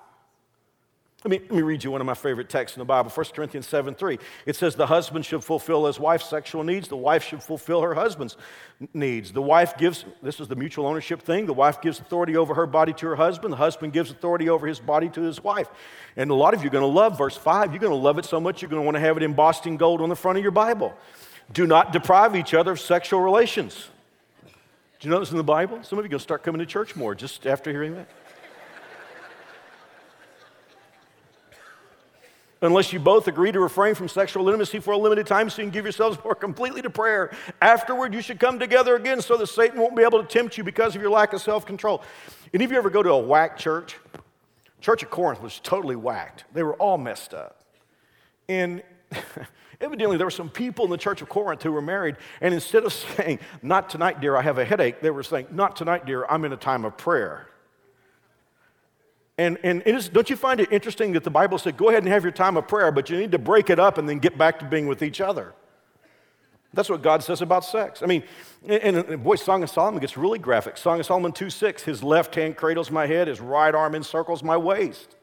Let 1.24 1.30
me, 1.30 1.38
let 1.38 1.52
me 1.52 1.62
read 1.62 1.84
you 1.84 1.92
one 1.92 2.00
of 2.00 2.06
my 2.06 2.14
favorite 2.14 2.48
texts 2.48 2.76
in 2.76 2.80
the 2.80 2.84
Bible, 2.84 3.08
1 3.08 3.26
Corinthians 3.32 3.68
7 3.68 3.94
3. 3.94 4.18
It 4.44 4.56
says, 4.56 4.74
The 4.74 4.88
husband 4.88 5.24
should 5.24 5.44
fulfill 5.44 5.86
his 5.86 6.00
wife's 6.00 6.28
sexual 6.28 6.64
needs, 6.64 6.88
the 6.88 6.96
wife 6.96 7.22
should 7.22 7.44
fulfill 7.44 7.80
her 7.82 7.94
husband's 7.94 8.36
needs. 8.92 9.30
The 9.30 9.42
wife 9.42 9.78
gives, 9.78 10.04
this 10.20 10.40
is 10.40 10.48
the 10.48 10.56
mutual 10.56 10.84
ownership 10.84 11.22
thing, 11.22 11.46
the 11.46 11.52
wife 11.52 11.80
gives 11.80 12.00
authority 12.00 12.36
over 12.36 12.54
her 12.54 12.66
body 12.66 12.92
to 12.94 13.06
her 13.06 13.14
husband, 13.14 13.52
the 13.52 13.58
husband 13.58 13.92
gives 13.92 14.10
authority 14.10 14.48
over 14.48 14.66
his 14.66 14.80
body 14.80 15.08
to 15.10 15.20
his 15.20 15.44
wife. 15.44 15.68
And 16.16 16.28
a 16.32 16.34
lot 16.34 16.54
of 16.54 16.62
you 16.62 16.66
are 16.68 16.72
going 16.72 16.82
to 16.82 16.88
love 16.88 17.16
verse 17.16 17.36
5. 17.36 17.70
You're 17.70 17.78
going 17.78 17.92
to 17.92 17.96
love 17.96 18.18
it 18.18 18.24
so 18.24 18.40
much, 18.40 18.60
you're 18.60 18.70
going 18.70 18.82
to 18.82 18.84
want 18.84 18.96
to 18.96 19.00
have 19.00 19.16
it 19.16 19.22
embossed 19.22 19.66
in 19.66 19.76
gold 19.76 20.00
on 20.00 20.08
the 20.08 20.16
front 20.16 20.38
of 20.38 20.42
your 20.42 20.50
Bible. 20.50 20.92
Do 21.52 21.68
not 21.68 21.92
deprive 21.92 22.34
each 22.34 22.52
other 22.52 22.72
of 22.72 22.80
sexual 22.80 23.20
relations. 23.20 23.88
Do 24.98 25.08
you 25.08 25.10
know 25.10 25.20
this 25.20 25.30
in 25.30 25.36
the 25.36 25.44
Bible? 25.44 25.84
Some 25.84 26.00
of 26.00 26.04
you 26.04 26.06
are 26.06 26.10
going 26.10 26.18
to 26.18 26.22
start 26.22 26.42
coming 26.42 26.58
to 26.58 26.66
church 26.66 26.96
more 26.96 27.14
just 27.14 27.46
after 27.46 27.70
hearing 27.70 27.94
that. 27.94 28.08
Unless 32.62 32.92
you 32.92 33.00
both 33.00 33.28
agree 33.28 33.52
to 33.52 33.60
refrain 33.60 33.94
from 33.94 34.08
sexual 34.08 34.48
intimacy 34.48 34.78
for 34.78 34.92
a 34.92 34.98
limited 34.98 35.26
time 35.26 35.50
so 35.50 35.60
you 35.60 35.66
can 35.66 35.72
give 35.72 35.84
yourselves 35.84 36.16
more 36.24 36.34
completely 36.34 36.80
to 36.80 36.90
prayer. 36.90 37.32
Afterward, 37.60 38.14
you 38.14 38.22
should 38.22 38.40
come 38.40 38.58
together 38.58 38.96
again 38.96 39.20
so 39.20 39.36
that 39.36 39.48
Satan 39.48 39.80
won't 39.80 39.96
be 39.96 40.02
able 40.02 40.22
to 40.22 40.28
tempt 40.28 40.56
you 40.56 40.64
because 40.64 40.94
of 40.94 41.02
your 41.02 41.10
lack 41.10 41.32
of 41.32 41.40
self 41.40 41.66
control. 41.66 42.02
Any 42.54 42.64
of 42.64 42.72
you 42.72 42.78
ever 42.78 42.90
go 42.90 43.02
to 43.02 43.10
a 43.10 43.18
whack 43.18 43.58
church? 43.58 43.96
Church 44.80 45.02
of 45.02 45.10
Corinth 45.10 45.40
was 45.42 45.60
totally 45.60 45.96
whacked, 45.96 46.44
they 46.52 46.62
were 46.62 46.74
all 46.74 46.98
messed 46.98 47.34
up. 47.34 47.62
And 48.48 48.82
evidently, 49.80 50.16
there 50.16 50.26
were 50.26 50.30
some 50.30 50.50
people 50.50 50.84
in 50.84 50.90
the 50.90 50.96
church 50.96 51.22
of 51.22 51.28
Corinth 51.28 51.62
who 51.62 51.72
were 51.72 51.82
married, 51.82 52.16
and 52.40 52.52
instead 52.52 52.84
of 52.84 52.92
saying, 52.92 53.38
Not 53.62 53.90
tonight, 53.90 54.20
dear, 54.20 54.36
I 54.36 54.42
have 54.42 54.58
a 54.58 54.64
headache, 54.64 55.00
they 55.00 55.10
were 55.10 55.22
saying, 55.22 55.46
Not 55.50 55.76
tonight, 55.76 56.06
dear, 56.06 56.24
I'm 56.26 56.44
in 56.44 56.52
a 56.52 56.56
time 56.56 56.84
of 56.84 56.96
prayer. 56.96 57.46
And, 59.42 59.58
and 59.64 60.12
don't 60.12 60.30
you 60.30 60.36
find 60.36 60.60
it 60.60 60.70
interesting 60.70 61.12
that 61.14 61.24
the 61.24 61.30
Bible 61.30 61.58
said, 61.58 61.76
go 61.76 61.88
ahead 61.88 62.04
and 62.04 62.12
have 62.12 62.22
your 62.22 62.30
time 62.30 62.56
of 62.56 62.68
prayer, 62.68 62.92
but 62.92 63.10
you 63.10 63.18
need 63.18 63.32
to 63.32 63.40
break 63.40 63.70
it 63.70 63.80
up 63.80 63.98
and 63.98 64.08
then 64.08 64.20
get 64.20 64.38
back 64.38 64.60
to 64.60 64.64
being 64.64 64.86
with 64.86 65.02
each 65.02 65.20
other? 65.20 65.52
That's 66.72 66.88
what 66.88 67.02
God 67.02 67.24
says 67.24 67.42
about 67.42 67.64
sex. 67.64 68.04
I 68.04 68.06
mean, 68.06 68.22
and, 68.66 68.98
and 68.98 69.24
boy, 69.24 69.34
Song 69.34 69.64
of 69.64 69.68
Solomon 69.68 70.00
gets 70.00 70.16
really 70.16 70.38
graphic. 70.38 70.76
Song 70.76 71.00
of 71.00 71.06
Solomon 71.06 71.32
2 71.32 71.50
6, 71.50 71.82
his 71.82 72.04
left 72.04 72.36
hand 72.36 72.56
cradles 72.56 72.90
my 72.90 73.06
head, 73.06 73.26
his 73.26 73.40
right 73.40 73.74
arm 73.74 73.96
encircles 73.96 74.44
my 74.44 74.56
waist. 74.56 75.16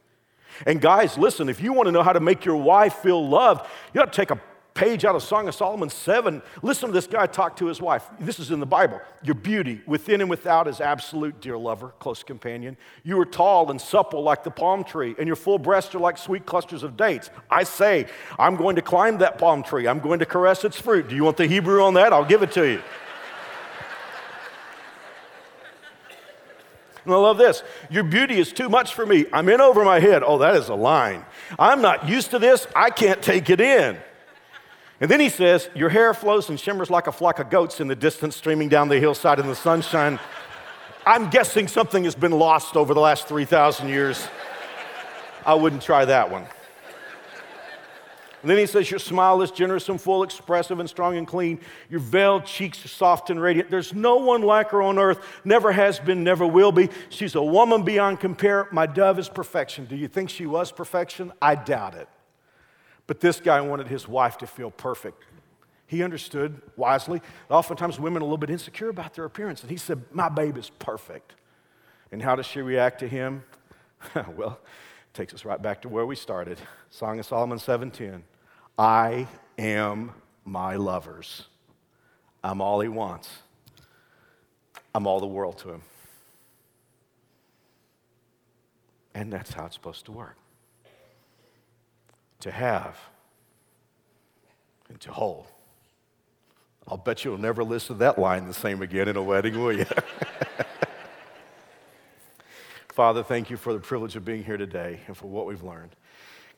And 0.68 0.82
guys, 0.82 1.18
listen, 1.18 1.48
if 1.48 1.62
you 1.62 1.72
want 1.72 1.88
to 1.88 1.92
know 1.94 2.04
how 2.04 2.12
to 2.12 2.20
make 2.20 2.44
your 2.44 2.58
wife 2.58 2.96
feel 2.96 3.26
loved, 3.26 3.66
you 3.94 4.02
got 4.02 4.12
to 4.12 4.16
take 4.16 4.32
a 4.32 4.42
page 4.80 5.04
out 5.04 5.14
of 5.14 5.22
Song 5.22 5.50
of 5.50 5.54
Solomon 5.54 5.90
7. 5.90 6.42
Listen 6.62 6.88
to 6.88 6.94
this 6.94 7.06
guy 7.06 7.28
talk 7.28 7.58
to 7.58 7.66
his 7.66 7.82
wife. 7.82 8.08
This 8.18 8.40
is 8.40 8.50
in 8.50 8.62
the 8.62 8.66
Bible. 8.66 9.02
Your 9.24 9.36
beauty, 9.36 9.82
within 9.86 10.22
and 10.22 10.30
without, 10.30 10.70
is 10.70 10.80
absolute, 10.80 11.42
dear 11.42 11.58
lover, 11.58 11.90
close 12.00 12.24
companion. 12.24 12.78
You 13.04 13.20
are 13.20 13.26
tall 13.26 13.72
and 13.72 13.82
supple 13.82 14.24
like 14.24 14.46
the 14.46 14.52
palm 14.52 14.86
tree, 14.86 15.16
and 15.18 15.28
your 15.28 15.36
full 15.36 15.60
breasts 15.60 15.94
are 15.96 16.00
like 16.00 16.18
sweet 16.18 16.46
clusters 16.46 16.84
of 16.84 16.96
dates. 16.96 17.30
I 17.52 17.66
say, 17.66 18.08
I'm 18.40 18.56
going 18.56 18.78
to 18.78 18.82
climb 18.82 19.18
that 19.18 19.38
palm 19.38 19.64
tree. 19.64 19.86
I'm 19.86 20.00
going 20.00 20.20
to 20.20 20.26
caress 20.26 20.64
its 20.64 20.80
fruit. 20.80 21.10
Do 21.10 21.16
you 21.16 21.26
want 21.26 21.36
the 21.36 21.46
Hebrew 21.46 21.84
on 21.84 21.96
that? 21.96 22.14
I'll 22.14 22.24
give 22.24 22.42
it 22.42 22.54
to 22.54 22.66
you. 22.66 22.82
And 27.06 27.14
I 27.14 27.18
love 27.18 27.38
this. 27.38 27.64
Your 27.90 28.04
beauty 28.04 28.40
is 28.40 28.54
too 28.54 28.70
much 28.70 28.94
for 28.94 29.06
me. 29.06 29.26
I'm 29.34 29.50
in 29.50 29.62
over 29.62 29.84
my 29.84 30.00
head. 30.00 30.22
Oh, 30.22 30.38
that 30.40 30.56
is 30.56 30.70
a 30.70 30.76
line. 30.76 31.26
I'm 31.58 31.82
not 31.82 32.08
used 32.08 32.32
to 32.32 32.40
this. 32.40 32.68
I 32.76 32.92
can't 32.92 33.22
take 33.22 33.50
it 33.50 33.60
in. 33.60 33.98
And 35.02 35.10
then 35.10 35.20
he 35.20 35.30
says, 35.30 35.70
Your 35.76 35.90
hair 35.90 36.14
flows 36.14 36.50
and 36.50 36.60
shimmers 36.60 36.90
like 36.90 37.08
a 37.08 37.12
flock 37.12 37.40
of 37.40 37.50
goats 37.50 37.80
in 37.80 37.88
the 37.88 37.96
distance, 37.96 38.36
streaming 38.36 38.70
down 38.70 38.90
the 38.90 39.00
hillside 39.00 39.40
in 39.40 39.48
the 39.48 39.56
sunshine. 39.56 40.20
I'm 41.06 41.30
guessing 41.30 41.68
something 41.68 42.04
has 42.04 42.16
been 42.16 42.34
lost 42.34 42.76
over 42.76 42.94
the 42.94 43.00
last 43.00 43.28
3,000 43.28 43.88
years. 43.88 44.28
I 45.46 45.54
wouldn't 45.54 45.82
try 45.82 46.06
that 46.06 46.30
one. 46.30 46.46
And 48.42 48.50
then 48.50 48.58
he 48.58 48.66
says, 48.66 48.90
Your 48.90 49.00
smile 49.00 49.42
is 49.42 49.52
generous 49.52 49.88
and 49.90 50.00
full, 50.00 50.24
expressive 50.24 50.80
and 50.80 50.90
strong 50.90 51.18
and 51.18 51.28
clean. 51.28 51.60
Your 51.90 52.00
veiled 52.00 52.46
cheeks 52.46 52.84
are 52.86 52.90
soft 52.90 53.30
and 53.30 53.42
radiant. 53.42 53.70
There's 53.70 53.94
no 53.94 54.18
one 54.18 54.42
like 54.42 54.70
her 54.70 54.82
on 54.82 54.98
earth, 54.98 55.20
never 55.44 55.72
has 55.72 56.00
been, 56.00 56.24
never 56.24 56.46
will 56.46 56.72
be. 56.72 56.90
She's 57.10 57.36
a 57.36 57.44
woman 57.44 57.84
beyond 57.84 58.20
compare. 58.20 58.68
My 58.72 58.86
dove 58.86 59.20
is 59.20 59.30
perfection. 59.30 59.86
Do 59.86 59.96
you 59.96 60.08
think 60.08 60.30
she 60.30 60.46
was 60.46 60.72
perfection? 60.72 61.32
I 61.42 61.56
doubt 61.56 61.96
it. 61.96 62.08
But 63.10 63.22
this 63.22 63.40
guy 63.40 63.60
wanted 63.62 63.88
his 63.88 64.08
wife 64.08 64.38
to 64.38 64.46
feel 64.46 64.70
perfect. 64.70 65.24
He 65.88 66.04
understood 66.04 66.62
wisely. 66.76 67.24
Oftentimes, 67.50 68.00
women 68.00 68.22
are 68.22 68.26
a 68.26 68.26
little 68.26 68.38
bit 68.38 68.52
insecure 68.52 68.90
about 68.90 69.16
their 69.16 69.26
appearance. 69.26 69.62
And 69.62 69.72
he 69.72 69.78
said, 69.78 70.04
My 70.12 70.30
babe 70.30 70.58
is 70.58 70.70
perfect. 70.78 71.34
And 72.12 72.22
how 72.22 72.36
does 72.36 72.46
she 72.46 72.62
react 72.62 73.00
to 73.00 73.08
him? 73.08 73.44
well, 74.36 74.60
it 74.62 75.14
takes 75.16 75.34
us 75.34 75.44
right 75.44 75.60
back 75.60 75.82
to 75.82 75.90
where 75.90 76.06
we 76.06 76.16
started. 76.16 76.60
Song 76.92 77.18
of 77.18 77.26
Solomon 77.26 77.58
7:10. 77.58 78.22
I 78.78 79.28
am 79.58 80.12
my 80.46 80.76
lover's. 80.76 81.48
I'm 82.44 82.62
all 82.62 82.80
he 82.80 82.90
wants. 82.90 83.40
I'm 84.94 85.08
all 85.08 85.20
the 85.20 85.26
world 85.26 85.58
to 85.64 85.70
him. 85.70 85.82
And 89.16 89.34
that's 89.34 89.52
how 89.52 89.66
it's 89.66 89.74
supposed 89.74 90.06
to 90.06 90.12
work. 90.12 90.36
To 92.42 92.52
have 92.52 92.98
and 94.90 95.00
to 95.02 95.12
hold. 95.12 95.46
I'll 96.88 96.98
bet 96.98 97.24
you'll 97.24 97.38
never 97.38 97.64
listen 97.64 97.96
to 97.96 98.00
that 98.00 98.18
line 98.18 98.48
the 98.48 98.54
same 98.54 98.82
again 98.82 99.08
in 99.08 99.16
a 99.16 99.22
wedding, 99.22 99.60
will 99.60 99.72
you? 99.74 99.86
Father, 102.90 103.24
thank 103.24 103.50
you 103.50 103.58
for 103.58 103.74
the 103.74 103.80
privilege 103.80 104.16
of 104.16 104.26
being 104.26 104.44
here 104.44 104.58
today 104.58 105.00
and 105.08 105.16
for 105.16 105.28
what 105.28 105.46
we've 105.46 105.62
learned. 105.64 105.96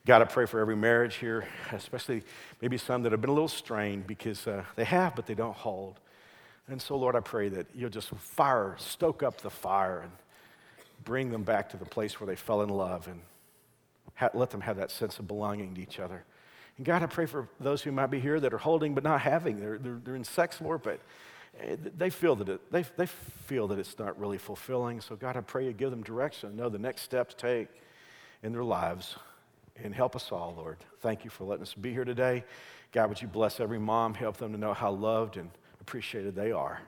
God, 0.06 0.22
I 0.22 0.26
pray 0.26 0.48
for 0.48 0.60
every 0.60 0.76
marriage 0.76 1.16
here, 1.16 1.46
especially 1.72 2.24
maybe 2.62 2.78
some 2.78 3.04
that 3.04 3.12
have 3.12 3.22
been 3.22 3.30
a 3.30 3.34
little 3.34 3.48
strained 3.48 4.08
because 4.08 4.48
uh, 4.48 4.64
they 4.76 4.86
have, 4.86 5.16
but 5.16 5.28
they 5.28 5.36
don't 5.36 5.56
hold. 5.56 6.00
And 6.68 6.82
so, 6.82 6.96
Lord, 6.96 7.16
I 7.16 7.20
pray 7.20 7.50
that 7.50 7.68
you'll 7.76 7.90
just 7.90 8.10
fire, 8.10 8.76
stoke 8.80 9.22
up 9.22 9.42
the 9.42 9.50
fire 9.50 10.00
and 10.00 10.12
bring 11.04 11.30
them 11.30 11.44
back 11.44 11.70
to 11.72 11.78
the 11.78 11.86
place 11.86 12.20
where 12.20 12.28
they 12.28 12.36
fell 12.36 12.62
in 12.62 12.70
love 12.70 13.08
and 13.08 13.20
let 14.34 14.50
them 14.50 14.62
have 14.62 14.78
that 14.78 14.92
sense 14.92 15.20
of 15.20 15.28
belonging 15.28 15.76
to 15.76 15.82
each 15.82 16.00
other. 16.00 16.24
And 16.78 16.86
God, 16.86 17.04
I 17.04 17.06
pray 17.08 17.26
for 17.26 17.48
those 17.60 17.82
who 17.82 17.92
might 17.92 18.08
be 18.08 18.20
here 18.20 18.40
that 18.40 18.54
are 18.54 18.58
holding 18.58 18.94
but 18.94 19.04
not 19.04 19.22
having. 19.22 19.60
They're, 19.60 19.78
they're, 19.78 20.00
they're 20.04 20.16
in 20.16 20.24
sex, 20.24 20.58
but 20.62 21.00
eh, 21.60 21.76
they 21.98 22.10
feel 22.10 22.36
that 22.38 22.50
it, 22.50 22.72
they, 22.72 22.84
they 22.98 23.06
feel 23.06 23.68
that 23.68 23.80
it's 23.80 24.00
not 24.00 24.20
really 24.20 24.38
fulfilling. 24.38 25.02
So, 25.02 25.16
God, 25.16 25.38
I 25.38 25.42
pray 25.42 25.66
you 25.66 25.74
give 25.74 25.92
them 25.92 26.04
direction, 26.04 26.56
know 26.56 26.70
the 26.70 26.80
next 26.80 27.02
steps 27.02 27.34
to 27.34 27.48
take 27.48 27.68
in 28.44 28.54
their 28.54 28.64
lives, 28.64 29.16
and 29.84 29.94
help 29.94 30.16
us 30.16 30.32
all, 30.32 30.54
Lord. 30.58 30.78
Thank 31.02 31.24
you 31.24 31.30
for 31.30 31.44
letting 31.44 31.64
us 31.64 31.74
be 31.74 31.92
here 31.92 32.06
today. 32.06 32.44
God, 32.92 33.10
would 33.10 33.22
you 33.22 33.28
bless 33.28 33.60
every 33.60 33.80
mom, 33.80 34.14
help 34.14 34.38
them 34.38 34.52
to 34.52 34.58
know 34.58 34.74
how 34.74 34.92
loved 34.92 35.38
and 35.38 35.50
appreciated 35.80 36.36
they 36.36 36.52
are. 36.52 36.82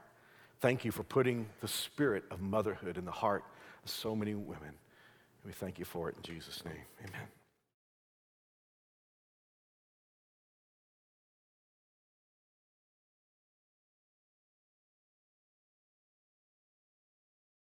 Thank 0.59 0.85
you 0.85 0.91
for 0.91 1.03
putting 1.03 1.47
the 1.61 1.67
spirit 1.67 2.23
of 2.31 2.41
motherhood 2.41 2.97
in 2.97 3.05
the 3.05 3.11
heart 3.11 3.43
of 3.83 3.89
so 3.89 4.15
many 4.15 4.33
women. 4.33 4.73
We 5.45 5.51
thank 5.51 5.79
you 5.79 5.85
for 5.85 6.09
it 6.09 6.15
in 6.15 6.23
Jesus' 6.23 6.63
name. 6.65 6.75
Amen. 6.99 7.27